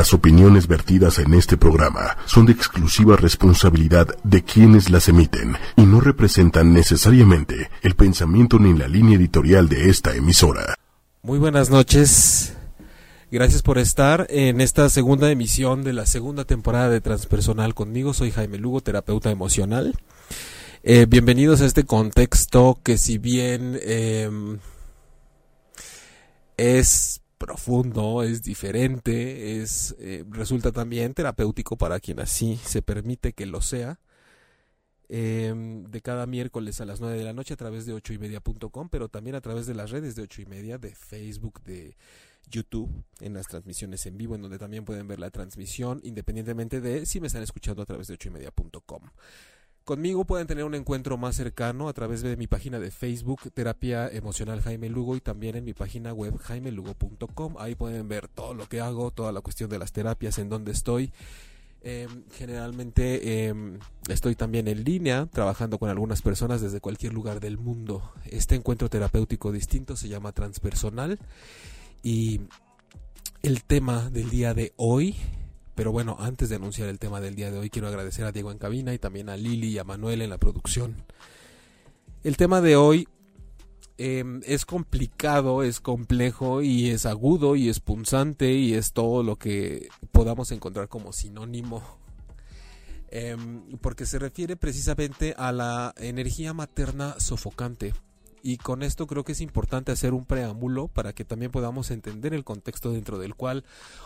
Las 0.00 0.14
opiniones 0.14 0.66
vertidas 0.66 1.18
en 1.18 1.34
este 1.34 1.58
programa 1.58 2.16
son 2.24 2.46
de 2.46 2.52
exclusiva 2.52 3.16
responsabilidad 3.16 4.08
de 4.24 4.42
quienes 4.42 4.88
las 4.88 5.10
emiten 5.10 5.58
y 5.76 5.82
no 5.82 6.00
representan 6.00 6.72
necesariamente 6.72 7.68
el 7.82 7.94
pensamiento 7.96 8.58
ni 8.58 8.72
la 8.72 8.88
línea 8.88 9.18
editorial 9.18 9.68
de 9.68 9.90
esta 9.90 10.16
emisora. 10.16 10.74
Muy 11.20 11.38
buenas 11.38 11.68
noches. 11.68 12.54
Gracias 13.30 13.60
por 13.60 13.76
estar 13.76 14.26
en 14.30 14.62
esta 14.62 14.88
segunda 14.88 15.30
emisión 15.30 15.84
de 15.84 15.92
la 15.92 16.06
segunda 16.06 16.46
temporada 16.46 16.88
de 16.88 17.02
Transpersonal 17.02 17.74
conmigo. 17.74 18.14
Soy 18.14 18.30
Jaime 18.30 18.56
Lugo, 18.56 18.80
terapeuta 18.80 19.30
emocional. 19.30 19.94
Eh, 20.82 21.04
bienvenidos 21.06 21.60
a 21.60 21.66
este 21.66 21.84
contexto 21.84 22.78
que 22.82 22.96
si 22.96 23.18
bien 23.18 23.78
em, 23.82 24.60
es 26.56 27.19
profundo, 27.40 28.22
es 28.22 28.42
diferente, 28.42 29.62
es 29.62 29.96
eh, 29.98 30.24
resulta 30.30 30.72
también 30.72 31.14
terapéutico 31.14 31.78
para 31.78 31.98
quien 31.98 32.20
así 32.20 32.60
se 32.62 32.82
permite 32.82 33.32
que 33.32 33.46
lo 33.46 33.62
sea. 33.62 33.98
Em, 35.08 35.84
de 35.86 36.02
cada 36.02 36.26
miércoles 36.26 36.80
a 36.80 36.84
las 36.84 37.00
9 37.00 37.18
de 37.18 37.24
la 37.24 37.32
noche 37.32 37.54
a 37.54 37.56
través 37.56 37.86
de 37.86 37.94
8 37.94 38.12
y 38.12 38.18
media.com, 38.18 38.88
pero 38.90 39.08
también 39.08 39.34
a 39.34 39.40
través 39.40 39.66
de 39.66 39.74
las 39.74 39.90
redes 39.90 40.14
de 40.14 40.22
8 40.22 40.42
y 40.42 40.46
media, 40.46 40.78
de 40.78 40.94
Facebook, 40.94 41.62
de 41.62 41.96
YouTube, 42.48 42.90
en 43.20 43.32
las 43.32 43.48
transmisiones 43.48 44.04
en 44.06 44.18
vivo, 44.18 44.34
en 44.34 44.42
donde 44.42 44.58
también 44.58 44.84
pueden 44.84 45.08
ver 45.08 45.18
la 45.18 45.30
transmisión, 45.30 46.00
independientemente 46.04 46.80
de 46.80 47.06
si 47.06 47.20
me 47.20 47.26
están 47.26 47.42
escuchando 47.42 47.82
a 47.82 47.86
través 47.86 48.06
de 48.06 48.14
8 48.14 48.28
y 48.28 48.32
media.com. 48.32 49.02
Conmigo 49.84 50.24
pueden 50.24 50.46
tener 50.46 50.64
un 50.64 50.74
encuentro 50.74 51.16
más 51.16 51.36
cercano 51.36 51.88
a 51.88 51.92
través 51.92 52.22
de 52.22 52.36
mi 52.36 52.46
página 52.46 52.78
de 52.78 52.90
Facebook, 52.90 53.50
Terapia 53.52 54.08
Emocional 54.08 54.60
Jaime 54.60 54.88
Lugo, 54.88 55.16
y 55.16 55.20
también 55.20 55.56
en 55.56 55.64
mi 55.64 55.72
página 55.72 56.12
web 56.12 56.36
jaimelugo.com. 56.38 57.56
Ahí 57.58 57.74
pueden 57.74 58.06
ver 58.08 58.28
todo 58.28 58.54
lo 58.54 58.68
que 58.68 58.80
hago, 58.80 59.10
toda 59.10 59.32
la 59.32 59.40
cuestión 59.40 59.68
de 59.70 59.78
las 59.78 59.92
terapias, 59.92 60.38
en 60.38 60.48
dónde 60.48 60.72
estoy. 60.72 61.12
Em, 61.82 62.24
generalmente 62.32 63.46
em, 63.46 63.78
estoy 64.08 64.34
también 64.34 64.68
en 64.68 64.84
línea 64.84 65.26
trabajando 65.32 65.78
con 65.78 65.88
algunas 65.88 66.20
personas 66.20 66.60
desde 66.60 66.80
cualquier 66.80 67.14
lugar 67.14 67.40
del 67.40 67.56
mundo. 67.56 68.12
Este 68.26 68.54
encuentro 68.54 68.90
terapéutico 68.90 69.50
distinto 69.50 69.96
se 69.96 70.08
llama 70.08 70.32
transpersonal 70.32 71.18
y 72.02 72.42
el 73.42 73.64
tema 73.64 74.10
del 74.10 74.28
día 74.28 74.52
de 74.52 74.74
hoy 74.76 75.16
pero 75.80 75.92
bueno, 75.92 76.18
antes 76.20 76.50
de 76.50 76.56
anunciar 76.56 76.90
el 76.90 76.98
tema 76.98 77.22
del 77.22 77.34
día 77.34 77.50
de 77.50 77.56
hoy, 77.56 77.70
quiero 77.70 77.88
agradecer 77.88 78.26
a 78.26 78.32
Diego 78.32 78.52
en 78.52 78.58
cabina 78.58 78.92
y 78.92 78.98
también 78.98 79.30
a 79.30 79.38
Lili 79.38 79.68
y 79.68 79.78
a 79.78 79.82
Manuel 79.82 80.20
en 80.20 80.28
la 80.28 80.36
producción. 80.36 80.94
El 82.22 82.36
tema 82.36 82.60
de 82.60 82.76
hoy 82.76 83.08
em, 83.96 84.42
es 84.44 84.66
complicado, 84.66 85.62
es 85.62 85.80
complejo 85.80 86.60
y 86.60 86.90
es 86.90 87.06
agudo 87.06 87.56
y 87.56 87.70
es 87.70 87.80
punzante 87.80 88.52
y 88.52 88.74
es 88.74 88.92
todo 88.92 89.22
lo 89.22 89.36
que 89.36 89.88
podamos 90.12 90.52
encontrar 90.52 90.88
como 90.88 91.14
sinónimo. 91.14 91.82
Em, 93.08 93.78
porque 93.78 94.04
se 94.04 94.18
refiere 94.18 94.56
precisamente 94.56 95.34
a 95.38 95.50
la 95.50 95.94
energía 95.96 96.52
materna 96.52 97.18
sofocante. 97.18 97.94
Y 98.42 98.56
con 98.56 98.82
esto 98.82 99.06
creo 99.06 99.24
que 99.24 99.32
es 99.32 99.40
importante 99.40 99.92
hacer 99.92 100.14
un 100.14 100.24
preámbulo 100.24 100.88
para 100.88 101.12
que 101.12 101.24
también 101.24 101.50
podamos 101.50 101.90
entender 101.90 102.32
el 102.32 102.44
contexto 102.44 102.92
dentro 102.92 103.18
del 103.18 103.34
cual 103.34 103.64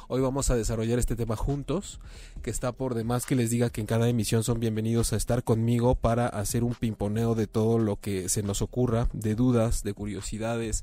hoy 0.09 0.21
vamos 0.21 0.51
a 0.51 0.57
desarrollar 0.57 0.99
este 0.99 1.15
tema 1.15 1.37
juntos, 1.37 2.01
que 2.43 2.51
está 2.51 2.73
por 2.73 2.95
demás 2.95 3.27
que 3.27 3.37
les 3.37 3.51
diga 3.51 3.71
que 3.71 3.81
en 3.81 3.87
cada 3.87 4.09
emisión 4.09 4.43
son 4.43 4.59
bienvenidos 4.59 5.13
a 5.13 5.17
estar 5.17 5.45
conmigo 5.45 5.95
para 5.95 6.27
hacer 6.27 6.65
un 6.65 6.75
pimponeo 6.75 7.35
de 7.35 7.47
todo 7.47 7.79
lo 7.79 7.97
que 8.01 8.29
se 8.29 8.43
nos 8.43 8.61
ocurra, 8.61 9.09
de 9.13 9.37
dudas, 9.37 9.85
de 9.85 9.95
curiosidades, 9.95 10.83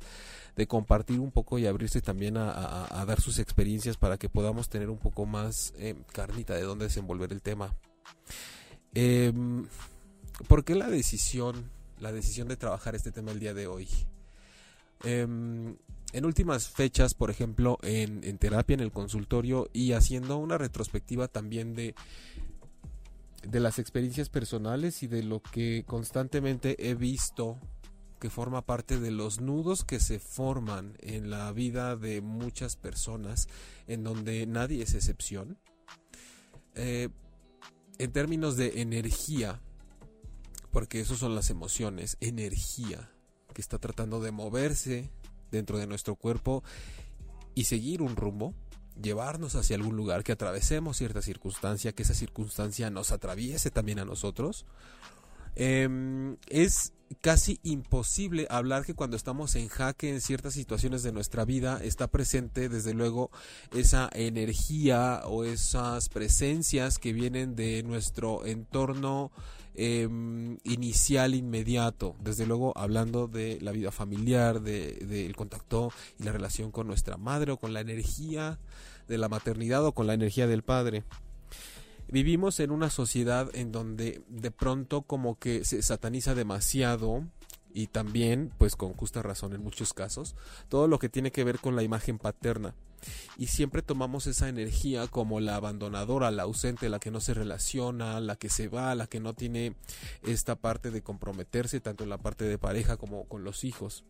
de 0.56 0.68
compartir 0.68 1.20
un 1.20 1.32
poco 1.32 1.60
y 1.60 1.66
abrirse 1.66 2.02
también 2.02 2.38
a, 2.38 3.04
dar 3.06 3.20
sus 3.20 3.40
experiencias 3.40 3.98
para 3.98 4.18
que 4.18 4.30
podamos 4.30 4.70
tener 4.70 4.90
un 4.90 4.98
poco 4.98 5.26
más 5.26 5.74
eh, 5.78 5.96
carnita 6.14 6.56
de 6.56 6.62
dónde 6.62 6.86
desenvolver 6.86 7.34
el 7.34 7.42
tema. 7.42 7.74
Em, 8.94 9.68
¿Por 10.48 10.64
qué 10.64 10.76
la 10.76 10.90
decisión 10.90 11.70
la 12.02 12.12
decisión 12.12 12.48
de 12.48 12.58
trabajar 12.58 12.96
este 12.96 13.12
tema 13.12 13.32
el 13.32 13.40
día 13.40 13.54
de 13.54 13.68
hoy. 13.68 13.88
Em, 15.04 15.78
en 16.14 16.26
últimas 16.26 16.68
fechas, 16.68 17.14
por 17.14 17.30
ejemplo, 17.30 17.78
en, 17.84 18.38
terapia, 18.38 18.74
en 18.74 18.82
el 18.82 18.92
consultorio 18.92 19.70
y 19.72 19.94
haciendo 19.94 20.38
una 20.38 20.58
retrospectiva 20.58 21.28
también 21.28 21.74
de, 21.74 21.96
de 23.48 23.60
las 23.60 23.80
experiencias 23.80 24.30
personales 24.30 25.04
y 25.04 25.08
de 25.08 25.24
lo 25.24 25.42
que 25.42 25.84
constantemente 25.88 26.90
he 26.90 26.96
visto 26.96 27.58
que 28.20 28.30
forma 28.30 28.66
parte 28.66 29.00
de 29.00 29.10
los 29.10 29.42
nudos 29.42 29.84
que 29.84 30.00
se 30.00 30.20
forman 30.20 30.96
en 31.00 31.32
la 31.32 31.52
vida 31.52 31.96
de 31.96 32.22
muchas 32.22 32.76
personas, 32.76 33.48
en 33.88 34.04
donde 34.04 34.46
nadie 34.46 34.84
es 34.84 34.94
excepción. 34.94 35.58
Eh, 36.76 37.10
en 37.98 38.12
términos 38.12 38.58
de 38.58 38.82
energía, 38.82 39.60
porque 40.72 41.02
eso 41.02 41.16
son 41.16 41.36
las 41.36 41.50
emociones, 41.50 42.18
energía 42.22 43.12
que 43.54 43.62
está 43.62 43.78
tratando 43.78 44.22
de 44.22 44.32
moverse 44.32 45.10
dentro 45.52 45.78
de 45.78 45.88
nuestro 45.88 46.16
cuerpo 46.16 46.64
y 47.54 47.66
seguir 47.66 48.02
un 48.02 48.16
rumbo, 48.16 48.54
llevarnos 49.02 49.56
hacia 49.56 49.76
algún 49.76 49.98
lugar, 49.98 50.24
que 50.24 50.32
atravesemos 50.32 50.98
cierta 50.98 51.22
circunstancia, 51.22 51.92
que 51.92 52.04
esa 52.04 52.14
circunstancia 52.14 52.90
nos 52.90 53.12
atraviese 53.12 53.70
también 53.72 54.00
a 54.00 54.06
nosotros. 54.06 54.66
Em, 55.56 56.38
es 56.48 56.94
casi 57.20 57.60
imposible 57.64 58.48
hablar 58.50 58.86
que 58.86 58.94
cuando 58.94 59.18
estamos 59.18 59.56
en 59.56 59.68
jaque 59.68 60.10
en 60.10 60.22
ciertas 60.22 60.54
situaciones 60.54 61.04
de 61.04 61.12
nuestra 61.12 61.44
vida 61.44 61.82
está 61.84 62.08
presente 62.08 62.70
desde 62.70 62.94
luego 62.94 63.32
esa 63.76 64.10
energía 64.14 65.24
o 65.26 65.44
esas 65.44 66.08
presencias 66.08 67.00
que 67.00 67.12
vienen 67.12 67.58
de 67.58 67.84
nuestro 67.84 68.46
entorno 68.46 69.34
Em, 69.74 70.58
inicial 70.66 71.34
inmediato, 71.34 72.18
desde 72.20 72.46
luego 72.46 72.78
hablando 72.78 73.28
de 73.28 73.58
la 73.62 73.72
vida 73.72 73.90
familiar, 73.92 74.62
del 74.62 75.08
de, 75.08 75.34
contacto 75.34 75.94
y 76.20 76.24
la 76.24 76.34
relación 76.34 76.72
con 76.72 76.88
nuestra 76.88 77.16
madre 77.16 77.54
o 77.54 77.58
con 77.58 77.72
la 77.72 77.80
energía 77.80 78.60
de 79.08 79.18
la 79.18 79.30
maternidad 79.30 79.86
o 79.86 79.94
con 79.94 80.08
la 80.08 80.14
energía 80.14 80.46
del 80.46 80.62
padre. 80.62 81.06
Vivimos 82.10 82.60
en 82.60 82.72
una 82.72 82.90
sociedad 82.90 83.50
en 83.54 83.72
donde 83.72 84.22
de 84.28 84.52
pronto 84.52 85.04
como 85.04 85.40
que 85.40 85.64
se 85.64 85.82
sataniza 85.82 86.36
demasiado 86.36 87.24
y 87.74 87.88
también, 87.88 88.52
pues 88.58 88.76
con 88.76 88.92
justa 88.92 89.22
razón 89.22 89.54
en 89.54 89.64
muchos 89.64 89.94
casos, 89.94 90.36
todo 90.68 90.90
lo 90.90 91.00
que 91.00 91.08
tiene 91.08 91.32
que 91.32 91.46
ver 91.46 91.60
con 91.60 91.78
la 91.78 91.84
imagen 91.84 92.18
paterna 92.18 92.76
y 93.38 93.48
siempre 93.48 93.82
tomamos 93.82 94.28
esa 94.28 94.50
energía 94.50 95.08
como 95.08 95.40
la 95.40 95.56
abandonadora, 95.56 96.32
la 96.32 96.44
ausente, 96.44 96.90
la 96.90 97.00
que 97.00 97.12
no 97.12 97.20
se 97.20 97.34
relaciona, 97.34 98.20
la 98.20 98.36
que 98.36 98.50
se 98.50 98.68
va, 98.68 98.96
la 98.96 99.08
que 99.08 99.20
no 99.20 99.34
tiene 99.34 99.76
esta 100.24 100.56
parte 100.56 100.92
de 100.92 101.02
comprometerse 101.02 101.80
tanto 101.80 102.04
en 102.04 102.10
la 102.10 102.18
parte 102.18 102.46
de 102.46 102.58
pareja 102.58 102.98
como 102.98 103.26
con 103.28 103.44
los 103.44 103.64
hijos 103.64 104.04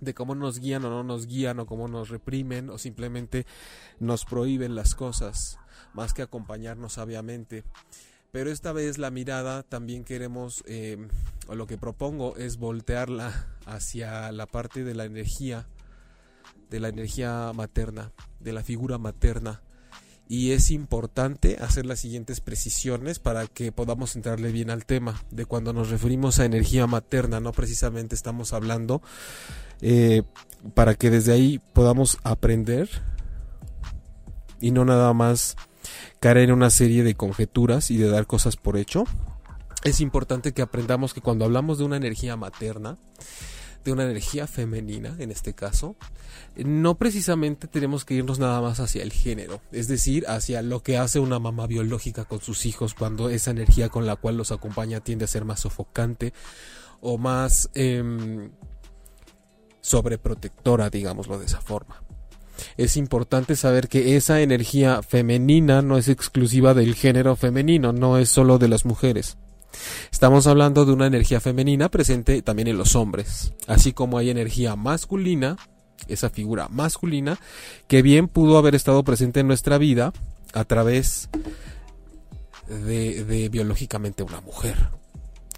de 0.00 0.14
cómo 0.14 0.34
nos 0.34 0.58
guían 0.58 0.84
o 0.84 0.90
no 0.90 1.04
nos 1.04 1.26
guían 1.26 1.60
o 1.60 1.66
cómo 1.66 1.88
nos 1.88 2.08
reprimen 2.08 2.70
o 2.70 2.78
simplemente 2.78 3.46
nos 4.00 4.24
prohíben 4.24 4.74
las 4.74 4.94
cosas 4.94 5.58
más 5.92 6.12
que 6.12 6.22
acompañarnos 6.22 6.94
sabiamente. 6.94 7.64
Pero 8.32 8.50
esta 8.50 8.72
vez 8.72 8.98
la 8.98 9.12
mirada 9.12 9.62
también 9.62 10.04
queremos 10.04 10.64
eh, 10.66 10.98
o 11.46 11.54
lo 11.54 11.66
que 11.66 11.78
propongo 11.78 12.36
es 12.36 12.56
voltearla 12.56 13.46
hacia 13.64 14.32
la 14.32 14.46
parte 14.46 14.82
de 14.82 14.94
la 14.94 15.04
energía 15.04 15.68
de 16.70 16.80
la 16.80 16.88
energía 16.88 17.52
materna, 17.54 18.12
de 18.40 18.52
la 18.52 18.62
figura 18.62 18.98
materna. 18.98 19.62
Y 20.26 20.52
es 20.52 20.70
importante 20.70 21.58
hacer 21.60 21.84
las 21.84 22.00
siguientes 22.00 22.40
precisiones 22.40 23.18
para 23.18 23.46
que 23.46 23.72
podamos 23.72 24.16
entrarle 24.16 24.52
bien 24.52 24.70
al 24.70 24.86
tema. 24.86 25.22
De 25.30 25.44
cuando 25.44 25.72
nos 25.72 25.90
referimos 25.90 26.38
a 26.38 26.46
energía 26.46 26.86
materna, 26.86 27.40
no 27.40 27.52
precisamente 27.52 28.14
estamos 28.14 28.54
hablando 28.54 29.02
eh, 29.82 30.22
para 30.74 30.94
que 30.94 31.10
desde 31.10 31.32
ahí 31.32 31.60
podamos 31.74 32.18
aprender 32.22 32.88
y 34.60 34.70
no 34.70 34.86
nada 34.86 35.12
más 35.12 35.56
caer 36.20 36.38
en 36.38 36.52
una 36.52 36.70
serie 36.70 37.02
de 37.02 37.14
conjeturas 37.14 37.90
y 37.90 37.98
de 37.98 38.08
dar 38.08 38.26
cosas 38.26 38.56
por 38.56 38.78
hecho. 38.78 39.04
Es 39.82 40.00
importante 40.00 40.52
que 40.52 40.62
aprendamos 40.62 41.12
que 41.12 41.20
cuando 41.20 41.44
hablamos 41.44 41.76
de 41.76 41.84
una 41.84 41.98
energía 41.98 42.36
materna, 42.36 42.96
de 43.84 43.92
una 43.92 44.04
energía 44.04 44.46
femenina 44.46 45.14
en 45.18 45.30
este 45.30 45.52
caso, 45.52 45.96
no 46.56 46.96
precisamente 46.96 47.66
tenemos 47.66 48.04
que 48.04 48.14
irnos 48.14 48.38
nada 48.38 48.60
más 48.60 48.80
hacia 48.80 49.02
el 49.02 49.12
género, 49.12 49.60
es 49.72 49.88
decir, 49.88 50.24
hacia 50.28 50.62
lo 50.62 50.82
que 50.82 50.98
hace 50.98 51.20
una 51.20 51.38
mamá 51.38 51.66
biológica 51.66 52.24
con 52.24 52.40
sus 52.40 52.66
hijos 52.66 52.94
cuando 52.94 53.28
esa 53.28 53.50
energía 53.50 53.88
con 53.88 54.06
la 54.06 54.16
cual 54.16 54.36
los 54.36 54.52
acompaña 54.52 55.00
tiende 55.00 55.26
a 55.26 55.28
ser 55.28 55.44
más 55.44 55.60
sofocante 55.60 56.32
o 57.00 57.18
más 57.18 57.70
eh, 57.74 58.50
sobreprotectora, 59.80 60.88
digámoslo 60.88 61.38
de 61.38 61.46
esa 61.46 61.60
forma. 61.60 62.02
Es 62.76 62.96
importante 62.96 63.56
saber 63.56 63.88
que 63.88 64.16
esa 64.16 64.40
energía 64.40 65.02
femenina 65.02 65.82
no 65.82 65.98
es 65.98 66.08
exclusiva 66.08 66.72
del 66.72 66.94
género 66.94 67.36
femenino, 67.36 67.92
no 67.92 68.16
es 68.16 68.28
solo 68.28 68.58
de 68.58 68.68
las 68.68 68.84
mujeres. 68.84 69.36
Estamos 70.14 70.46
hablando 70.46 70.84
de 70.84 70.92
una 70.92 71.08
energía 71.08 71.40
femenina 71.40 71.88
presente 71.88 72.40
también 72.40 72.68
en 72.68 72.78
los 72.78 72.94
hombres, 72.94 73.52
así 73.66 73.92
como 73.92 74.16
hay 74.16 74.30
energía 74.30 74.76
masculina, 74.76 75.56
esa 76.06 76.30
figura 76.30 76.68
masculina, 76.68 77.36
que 77.88 78.00
bien 78.00 78.28
pudo 78.28 78.56
haber 78.56 78.76
estado 78.76 79.02
presente 79.02 79.40
en 79.40 79.48
nuestra 79.48 79.76
vida, 79.76 80.12
a 80.52 80.62
través 80.66 81.30
de, 82.68 83.48
biológicamente 83.50 84.22
una 84.22 84.40
mujer. 84.40 84.76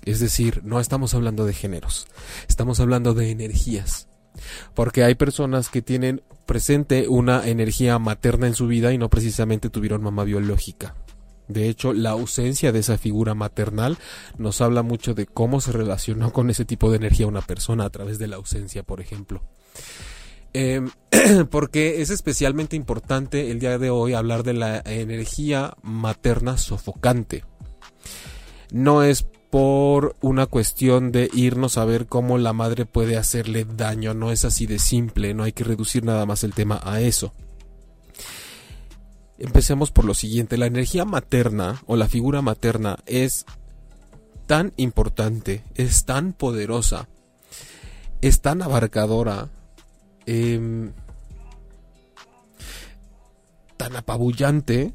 Es 0.07 0.21
decir, 0.21 0.63
no 0.65 0.81
estamos 0.81 1.13
hablando 1.13 1.45
de 1.45 1.53
géneros, 1.53 2.07
estamos 2.49 2.81
hablando 2.81 3.13
de 3.13 3.31
energías. 3.31 4.09
Porque 4.73 5.05
hay 5.05 5.17
personas 5.17 5.69
que 5.69 5.83
tienen 5.83 6.23
presente 6.47 7.09
una 7.09 7.47
energía 7.47 7.99
materna 7.99 8.47
en 8.47 8.55
su 8.55 8.67
vida 8.67 8.95
y 8.95 8.97
no 8.97 9.11
precisamente 9.11 9.69
tuvieron 9.69 10.03
mamá 10.03 10.25
biológica. 10.25 10.95
De 11.49 11.69
hecho, 11.69 11.93
la 11.93 12.11
ausencia 12.11 12.73
de 12.73 12.81
esa 12.81 12.99
figura 12.99 13.35
maternal 13.35 13.99
nos 14.39 14.61
habla 14.61 14.83
mucho 14.83 15.15
de 15.15 15.27
cómo 15.27 15.61
se 15.61 15.73
relacionó 15.73 16.33
con 16.33 16.51
ese 16.51 16.65
tipo 16.65 16.91
de 16.91 16.97
energía 16.97 17.27
una 17.27 17.43
persona 17.43 17.85
a 17.85 17.91
través 17.91 18.19
de 18.19 18.29
la 18.29 18.37
ausencia, 18.37 18.83
por 18.83 19.01
ejemplo. 19.01 19.43
Em, 20.53 20.91
porque 21.51 22.01
es 22.01 22.11
especialmente 22.11 22.77
importante 22.77 23.51
el 23.51 23.61
día 23.61 23.79
de 23.79 23.91
hoy 23.91 24.15
hablar 24.15 24.43
de 24.43 24.55
la 24.55 24.83
energía 24.85 25.75
materna 25.83 26.57
sofocante. 26.57 27.45
No 28.73 29.03
es 29.03 29.27
por 29.51 30.17
una 30.21 30.47
cuestión 30.47 31.13
de 31.13 31.31
irnos 31.33 31.79
a 31.79 31.85
ver 31.85 32.07
cómo 32.07 32.39
la 32.39 32.53
madre 32.53 32.85
puede 32.85 33.17
hacerle 33.17 33.65
daño, 33.65 34.15
no 34.15 34.33
es 34.33 34.45
así 34.45 34.67
de 34.67 34.79
simple, 34.79 35.35
no 35.35 35.45
hay 35.45 35.53
que 35.53 35.65
reducir 35.65 36.05
nada 36.05 36.27
más 36.27 36.43
el 36.43 36.53
tema 36.53 36.81
a 36.83 37.01
eso. 37.01 37.33
Empecemos 39.39 39.91
por 39.91 40.05
lo 40.05 40.15
siguiente, 40.15 40.57
la 40.57 40.67
energía 40.67 41.05
materna 41.05 41.83
o 41.87 41.97
la 41.97 42.09
figura 42.09 42.41
materna 42.41 42.99
es 43.07 43.45
tan 44.47 44.73
importante, 44.77 45.63
es 45.75 46.05
tan 46.05 46.33
poderosa, 46.33 47.09
es 48.23 48.41
tan 48.41 48.63
abarcadora, 48.63 49.49
em, 50.25 50.93
tan 53.77 53.97
apabullante, 53.97 54.95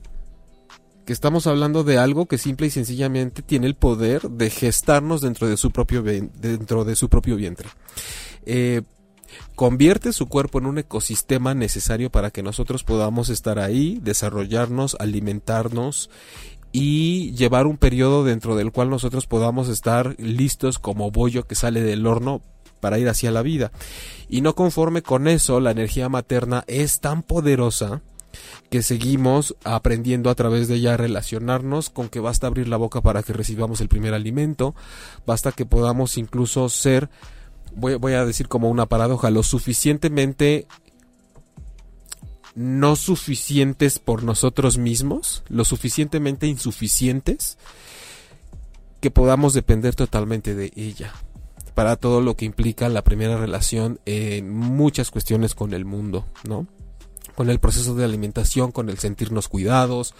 que 1.05 1.13
estamos 1.13 1.47
hablando 1.47 1.83
de 1.83 1.97
algo 1.97 2.25
que 2.25 2.37
simple 2.37 2.67
y 2.67 2.71
sencillamente 2.71 3.41
tiene 3.41 3.67
el 3.67 3.75
poder 3.75 4.29
de 4.29 4.49
gestarnos 4.49 5.21
dentro 5.21 5.47
de 5.47 5.57
su 5.57 5.71
propio, 5.71 6.03
dentro 6.03 6.83
de 6.85 6.95
su 6.95 7.09
propio 7.09 7.35
vientre. 7.35 7.69
Eh, 8.45 8.81
convierte 9.61 10.11
su 10.11 10.25
cuerpo 10.25 10.57
en 10.57 10.65
un 10.65 10.79
ecosistema 10.79 11.53
necesario 11.53 12.09
para 12.09 12.31
que 12.31 12.41
nosotros 12.41 12.83
podamos 12.83 13.29
estar 13.29 13.59
ahí, 13.59 13.99
desarrollarnos, 14.01 14.97
alimentarnos 14.99 16.09
y 16.71 17.31
llevar 17.33 17.67
un 17.67 17.77
periodo 17.77 18.23
dentro 18.23 18.55
del 18.55 18.71
cual 18.71 18.89
nosotros 18.89 19.27
podamos 19.27 19.69
estar 19.69 20.15
listos 20.17 20.79
como 20.79 21.11
bollo 21.11 21.45
que 21.45 21.53
sale 21.53 21.83
del 21.83 22.07
horno 22.07 22.41
para 22.79 22.97
ir 22.97 23.07
hacia 23.07 23.29
la 23.29 23.43
vida. 23.43 23.71
Y 24.29 24.41
no 24.41 24.55
conforme 24.55 25.03
con 25.03 25.27
eso, 25.27 25.59
la 25.59 25.69
energía 25.69 26.09
materna 26.09 26.63
es 26.65 26.99
tan 26.99 27.21
poderosa 27.21 28.01
que 28.71 28.81
seguimos 28.81 29.55
aprendiendo 29.63 30.31
a 30.31 30.35
través 30.35 30.69
de 30.69 30.77
ella 30.77 30.95
a 30.95 30.97
relacionarnos 30.97 31.91
con 31.91 32.09
que 32.09 32.19
basta 32.19 32.47
abrir 32.47 32.67
la 32.67 32.77
boca 32.77 33.01
para 33.01 33.21
que 33.21 33.33
recibamos 33.33 33.79
el 33.79 33.89
primer 33.89 34.15
alimento, 34.15 34.73
basta 35.27 35.51
que 35.51 35.67
podamos 35.67 36.17
incluso 36.17 36.67
ser 36.67 37.11
voy, 37.75 38.13
a 38.13 38.25
decir 38.25 38.47
como 38.47 38.69
una 38.69 38.85
paradoja, 38.85 39.29
lo 39.29 39.43
suficientemente 39.43 40.67
no 42.55 42.95
suficientes 42.95 43.99
por 43.99 44.23
nosotros 44.23 44.77
mismos, 44.77 45.43
lo 45.47 45.63
suficientemente 45.63 46.47
insuficientes, 46.47 47.57
que 48.99 49.11
podamos 49.11 49.53
depender 49.53 49.95
totalmente 49.95 50.53
de 50.53 50.71
ella 50.75 51.13
para 51.73 51.95
todo 51.95 52.21
lo 52.21 52.35
que 52.35 52.45
implica 52.45 52.89
la 52.89 53.03
primera 53.03 53.37
relación 53.37 53.99
en 54.05 54.49
muchas 54.49 55.09
cuestiones 55.09 55.55
con 55.55 55.73
el 55.73 55.85
mundo, 55.85 56.25
¿no? 56.43 56.67
Con 57.35 57.49
el 57.49 57.59
proceso 57.59 57.95
de 57.95 58.03
alimentación, 58.03 58.71
con 58.71 58.89
el 58.89 58.99
sentirnos 58.99 59.47
cuidados, 59.47 60.13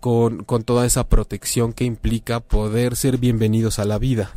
con, 0.00 0.44
con 0.44 0.64
toda 0.64 0.84
esa 0.84 1.08
protección 1.08 1.72
que 1.72 1.84
implica 1.84 2.40
poder 2.40 2.96
ser 2.96 3.18
bienvenidos 3.18 3.78
a 3.78 3.84
la 3.84 3.98
vida. 3.98 4.32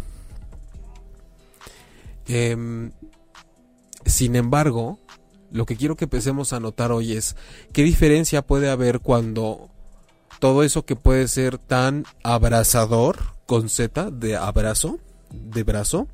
Em, 2.27 2.91
sin 4.05 4.35
embargo, 4.35 4.99
lo 5.51 5.65
que 5.65 5.75
quiero 5.75 5.95
que 5.95 6.05
empecemos 6.05 6.53
a 6.53 6.59
notar 6.59 6.91
hoy 6.91 7.13
es 7.13 7.35
qué 7.71 7.83
diferencia 7.83 8.41
puede 8.41 8.69
haber 8.69 8.99
cuando 8.99 9.69
todo 10.39 10.63
eso 10.63 10.85
que 10.85 10.95
puede 10.95 11.27
ser 11.27 11.57
tan 11.57 12.05
abrazador, 12.23 13.19
con 13.45 13.69
Z, 13.69 14.11
de 14.11 14.35
abrazo, 14.35 14.99
de 15.31 15.63
brazo, 15.63 16.07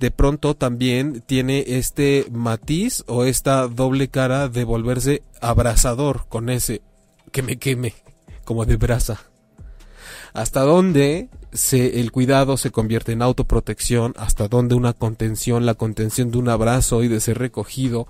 de 0.00 0.10
pronto 0.10 0.54
también 0.54 1.22
tiene 1.26 1.64
este 1.66 2.26
matiz 2.32 3.04
o 3.06 3.24
esta 3.24 3.68
doble 3.68 4.08
cara 4.08 4.48
de 4.48 4.64
volverse 4.64 5.22
abrazador 5.40 6.26
con 6.28 6.50
ese 6.50 6.82
que 7.30 7.42
me 7.42 7.56
queme, 7.56 7.94
como 8.44 8.64
de 8.64 8.76
brasa 8.76 9.20
hasta 10.32 10.60
dónde 10.62 11.28
se, 11.52 12.00
el 12.00 12.12
cuidado 12.12 12.56
se 12.56 12.70
convierte 12.70 13.12
en 13.12 13.22
autoprotección, 13.22 14.14
hasta 14.16 14.48
dónde 14.48 14.74
una 14.74 14.92
contención, 14.92 15.66
la 15.66 15.74
contención 15.74 16.30
de 16.30 16.38
un 16.38 16.48
abrazo 16.48 17.02
y 17.02 17.08
de 17.08 17.20
ser 17.20 17.38
recogido 17.38 18.06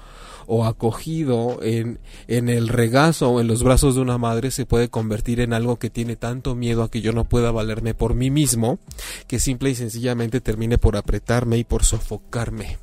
o 0.47 0.65
acogido 0.65 1.59
en, 1.63 1.99
en 2.29 2.49
el 2.49 2.69
regazo 2.69 3.31
o 3.31 3.41
en 3.41 3.47
los 3.47 3.63
brazos 3.63 3.95
de 3.95 4.01
una 4.01 4.19
madre 4.19 4.51
se 4.51 4.67
puede 4.67 4.89
convertir 4.89 5.41
en 5.41 5.53
algo 5.53 5.79
que 5.79 5.91
tiene 5.91 6.17
tanto 6.17 6.55
miedo 6.55 6.83
a 6.83 6.91
que 6.91 7.01
yo 7.01 7.13
no 7.13 7.25
pueda 7.25 7.51
valerme 7.51 7.95
por 7.95 8.15
mí 8.15 8.31
mismo, 8.31 8.79
que 9.27 9.39
simple 9.39 9.71
y 9.71 9.75
sencillamente 9.75 10.41
termine 10.41 10.79
por 10.79 10.97
apretarme 10.97 11.59
y 11.59 11.65
por 11.65 11.85
sofocarme. 11.85 12.79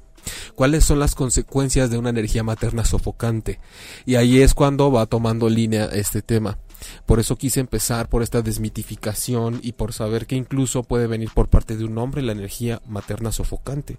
¿Cuáles 0.55 0.83
son 0.83 0.99
las 0.99 1.15
consecuencias 1.15 1.89
de 1.89 1.97
una 1.97 2.09
energía 2.09 2.43
materna 2.43 2.85
sofocante? 2.85 3.59
Y 4.05 4.15
ahí 4.15 4.41
es 4.41 4.53
cuando 4.53 4.91
va 4.91 5.05
tomando 5.05 5.49
línea 5.49 5.85
este 5.85 6.21
tema. 6.21 6.57
Por 7.05 7.19
eso 7.19 7.37
quise 7.37 7.59
empezar 7.59 8.09
por 8.09 8.23
esta 8.23 8.41
desmitificación 8.41 9.59
y 9.61 9.73
por 9.73 9.93
saber 9.93 10.25
que 10.25 10.35
incluso 10.35 10.83
puede 10.83 11.07
venir 11.07 11.29
por 11.33 11.49
parte 11.49 11.77
de 11.77 11.85
un 11.85 11.97
hombre 11.97 12.21
la 12.21 12.31
energía 12.31 12.81
materna 12.87 13.31
sofocante. 13.31 13.97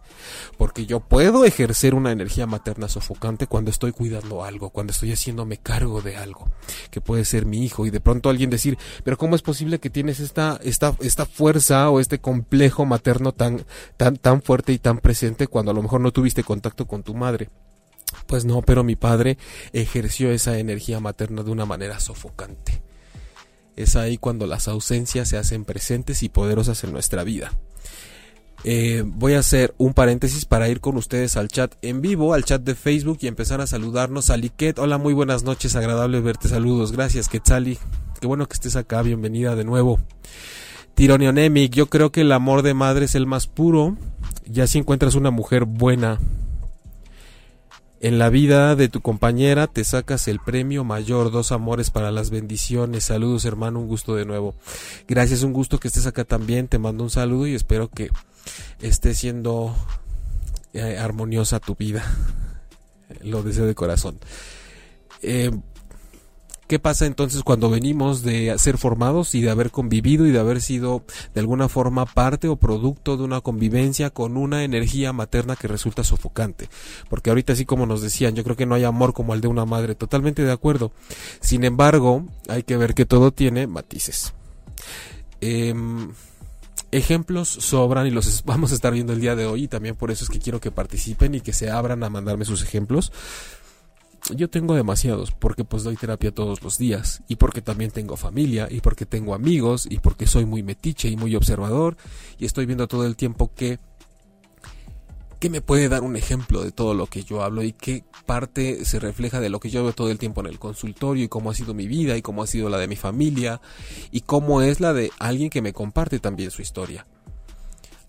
Porque 0.56 0.86
yo 0.86 1.00
puedo 1.00 1.44
ejercer 1.44 1.94
una 1.94 2.12
energía 2.12 2.46
materna 2.46 2.88
sofocante 2.88 3.46
cuando 3.46 3.70
estoy 3.70 3.92
cuidando 3.92 4.44
algo, 4.44 4.70
cuando 4.70 4.92
estoy 4.92 5.12
haciéndome 5.12 5.58
cargo 5.58 6.00
de 6.02 6.16
algo, 6.16 6.48
que 6.90 7.00
puede 7.00 7.24
ser 7.24 7.46
mi 7.46 7.64
hijo. 7.64 7.86
Y 7.86 7.90
de 7.90 8.00
pronto 8.00 8.30
alguien 8.30 8.50
decir, 8.50 8.78
pero 9.04 9.16
¿cómo 9.18 9.36
es 9.36 9.42
posible 9.42 9.78
que 9.78 9.90
tienes 9.90 10.20
esta, 10.20 10.58
esta, 10.62 10.94
esta 11.00 11.26
fuerza 11.26 11.90
o 11.90 12.00
este 12.00 12.20
complejo 12.20 12.84
materno 12.86 13.32
tan, 13.32 13.64
tan, 13.96 14.16
tan 14.16 14.42
fuerte 14.42 14.72
y 14.72 14.78
tan 14.78 14.98
presente 14.98 15.46
cuando 15.46 15.70
a 15.70 15.74
lo 15.74 15.82
mejor 15.82 16.00
no 16.00 16.12
tuviste 16.12 16.44
contacto 16.44 16.86
con 16.86 17.02
tu 17.02 17.14
madre? 17.14 17.48
Pues 18.26 18.44
no, 18.44 18.62
pero 18.62 18.84
mi 18.84 18.96
padre 18.96 19.38
ejerció 19.72 20.30
esa 20.30 20.58
energía 20.58 21.00
materna 21.00 21.42
de 21.42 21.50
una 21.50 21.66
manera 21.66 22.00
sofocante. 22.00 22.82
Es 23.76 23.96
ahí 23.96 24.18
cuando 24.18 24.46
las 24.46 24.68
ausencias 24.68 25.28
se 25.28 25.38
hacen 25.38 25.64
presentes 25.64 26.22
y 26.22 26.28
poderosas 26.28 26.84
en 26.84 26.92
nuestra 26.92 27.24
vida. 27.24 27.52
Eh, 28.62 29.02
voy 29.06 29.34
a 29.34 29.38
hacer 29.38 29.74
un 29.78 29.94
paréntesis 29.94 30.44
para 30.44 30.68
ir 30.68 30.80
con 30.80 30.96
ustedes 30.98 31.36
al 31.36 31.48
chat 31.48 31.74
en 31.80 32.02
vivo, 32.02 32.34
al 32.34 32.44
chat 32.44 32.60
de 32.60 32.74
Facebook 32.74 33.18
y 33.22 33.26
empezar 33.26 33.60
a 33.62 33.66
saludarnos. 33.66 34.28
Aliquet, 34.28 34.78
hola, 34.78 34.98
muy 34.98 35.14
buenas 35.14 35.44
noches, 35.44 35.76
agradable 35.76 36.20
verte, 36.20 36.48
saludos, 36.48 36.92
gracias 36.92 37.28
Quetzali, 37.28 37.78
qué 38.20 38.26
bueno 38.26 38.46
que 38.46 38.54
estés 38.54 38.76
acá, 38.76 39.00
bienvenida 39.00 39.56
de 39.56 39.64
nuevo. 39.64 39.98
Tironionemic, 40.94 41.72
yo 41.72 41.86
creo 41.86 42.12
que 42.12 42.20
el 42.20 42.32
amor 42.32 42.60
de 42.60 42.74
madre 42.74 43.06
es 43.06 43.14
el 43.14 43.26
más 43.26 43.46
puro, 43.46 43.96
ya 44.44 44.66
si 44.66 44.78
encuentras 44.78 45.14
una 45.14 45.30
mujer 45.30 45.64
buena, 45.64 46.18
en 48.00 48.18
la 48.18 48.30
vida 48.30 48.76
de 48.76 48.88
tu 48.88 49.02
compañera 49.02 49.66
te 49.66 49.84
sacas 49.84 50.26
el 50.26 50.40
premio 50.40 50.84
mayor, 50.84 51.30
dos 51.30 51.52
amores 51.52 51.90
para 51.90 52.10
las 52.10 52.30
bendiciones. 52.30 53.04
Saludos 53.04 53.44
hermano, 53.44 53.78
un 53.78 53.88
gusto 53.88 54.14
de 54.14 54.24
nuevo. 54.24 54.54
Gracias, 55.06 55.42
un 55.42 55.52
gusto 55.52 55.78
que 55.78 55.88
estés 55.88 56.06
acá 56.06 56.24
también. 56.24 56.66
Te 56.66 56.78
mando 56.78 57.04
un 57.04 57.10
saludo 57.10 57.46
y 57.46 57.54
espero 57.54 57.88
que 57.88 58.10
esté 58.80 59.14
siendo 59.14 59.76
eh, 60.72 60.96
armoniosa 60.98 61.60
tu 61.60 61.76
vida. 61.76 62.02
Lo 63.22 63.42
deseo 63.42 63.66
de 63.66 63.74
corazón. 63.74 64.18
Eh, 65.20 65.50
¿Qué 66.70 66.78
pasa 66.78 67.04
entonces 67.04 67.42
cuando 67.42 67.68
venimos 67.68 68.22
de 68.22 68.56
ser 68.56 68.78
formados 68.78 69.34
y 69.34 69.40
de 69.40 69.50
haber 69.50 69.72
convivido 69.72 70.24
y 70.24 70.30
de 70.30 70.38
haber 70.38 70.62
sido 70.62 71.02
de 71.34 71.40
alguna 71.40 71.68
forma 71.68 72.06
parte 72.06 72.46
o 72.46 72.54
producto 72.54 73.16
de 73.16 73.24
una 73.24 73.40
convivencia 73.40 74.10
con 74.10 74.36
una 74.36 74.62
energía 74.62 75.12
materna 75.12 75.56
que 75.56 75.66
resulta 75.66 76.04
sofocante? 76.04 76.68
Porque 77.08 77.30
ahorita 77.30 77.54
así 77.54 77.64
como 77.64 77.86
nos 77.86 78.02
decían, 78.02 78.36
yo 78.36 78.44
creo 78.44 78.54
que 78.54 78.66
no 78.66 78.76
hay 78.76 78.84
amor 78.84 79.14
como 79.14 79.34
el 79.34 79.40
de 79.40 79.48
una 79.48 79.64
madre, 79.64 79.96
totalmente 79.96 80.44
de 80.44 80.52
acuerdo. 80.52 80.92
Sin 81.40 81.64
embargo, 81.64 82.24
hay 82.48 82.62
que 82.62 82.76
ver 82.76 82.94
que 82.94 83.04
todo 83.04 83.32
tiene 83.32 83.66
matices. 83.66 84.32
Em, 85.40 86.12
ejemplos 86.92 87.48
sobran 87.48 88.06
y 88.06 88.12
los 88.12 88.44
vamos 88.44 88.70
a 88.70 88.76
estar 88.76 88.92
viendo 88.92 89.12
el 89.12 89.20
día 89.20 89.34
de 89.34 89.44
hoy 89.44 89.64
y 89.64 89.68
también 89.68 89.96
por 89.96 90.12
eso 90.12 90.22
es 90.22 90.30
que 90.30 90.38
quiero 90.38 90.60
que 90.60 90.70
participen 90.70 91.34
y 91.34 91.40
que 91.40 91.52
se 91.52 91.68
abran 91.68 92.04
a 92.04 92.10
mandarme 92.10 92.44
sus 92.44 92.62
ejemplos 92.62 93.10
yo 94.34 94.50
tengo 94.50 94.74
demasiados 94.74 95.30
porque 95.32 95.64
pues 95.64 95.82
doy 95.82 95.96
terapia 95.96 96.32
todos 96.32 96.62
los 96.62 96.78
días 96.78 97.22
y 97.28 97.36
porque 97.36 97.62
también 97.62 97.90
tengo 97.90 98.16
familia 98.16 98.68
y 98.70 98.80
porque 98.80 99.06
tengo 99.06 99.34
amigos 99.34 99.86
y 99.90 99.98
porque 99.98 100.26
soy 100.26 100.46
muy 100.46 100.62
metiche 100.62 101.08
y 101.08 101.16
muy 101.16 101.34
observador 101.36 101.96
y 102.38 102.46
estoy 102.46 102.66
viendo 102.66 102.88
todo 102.88 103.06
el 103.06 103.16
tiempo 103.16 103.52
que 103.54 103.78
¿Qué 105.40 105.48
me 105.48 105.62
puede 105.62 105.88
dar 105.88 106.02
un 106.02 106.16
ejemplo 106.16 106.62
de 106.62 106.70
todo 106.70 106.92
lo 106.92 107.06
que 107.06 107.24
yo 107.24 107.42
hablo 107.42 107.62
y 107.62 107.72
qué 107.72 108.04
parte 108.26 108.84
se 108.84 109.00
refleja 109.00 109.40
de 109.40 109.48
lo 109.48 109.58
que 109.58 109.70
yo 109.70 109.82
veo 109.82 109.94
todo 109.94 110.10
el 110.10 110.18
tiempo 110.18 110.42
en 110.42 110.48
el 110.48 110.58
consultorio 110.58 111.24
y 111.24 111.28
cómo 111.28 111.50
ha 111.50 111.54
sido 111.54 111.72
mi 111.72 111.86
vida 111.86 112.14
y 112.18 112.20
cómo 112.20 112.42
ha 112.42 112.46
sido 112.46 112.68
la 112.68 112.76
de 112.76 112.88
mi 112.88 112.96
familia 112.96 113.62
y 114.10 114.20
cómo 114.20 114.60
es 114.60 114.80
la 114.80 114.92
de 114.92 115.10
alguien 115.18 115.48
que 115.48 115.62
me 115.62 115.72
comparte 115.72 116.18
también 116.18 116.50
su 116.50 116.60
historia? 116.60 117.06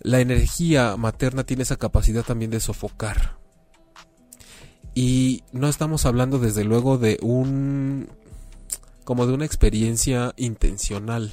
La 0.01 0.20
energía 0.20 0.98
materna 0.98 1.46
tiene 1.46 1.63
esa 1.63 1.78
capacidad 1.78 2.24
también 2.24 2.51
de 2.51 2.60
sofocar. 2.60 3.41
Y 4.94 5.44
no 5.52 5.68
estamos 5.68 6.06
hablando 6.06 6.40
desde 6.40 6.64
luego 6.64 6.98
de 6.98 7.18
un 7.22 8.10
como 9.04 9.26
de 9.26 9.34
una 9.34 9.46
experiencia 9.46 10.34
intencional. 10.38 11.32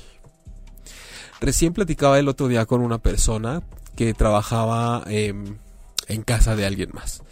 Recién 1.40 1.72
platicaba 1.72 2.18
el 2.18 2.28
otro 2.28 2.48
día 2.48 2.66
con 2.66 2.80
una 2.80 2.98
persona 2.98 3.62
que 3.94 4.14
trabajaba 4.14 5.04
en 5.06 6.22
casa 6.24 6.56
de 6.56 6.66
alguien 6.66 6.90
más. 6.92 7.22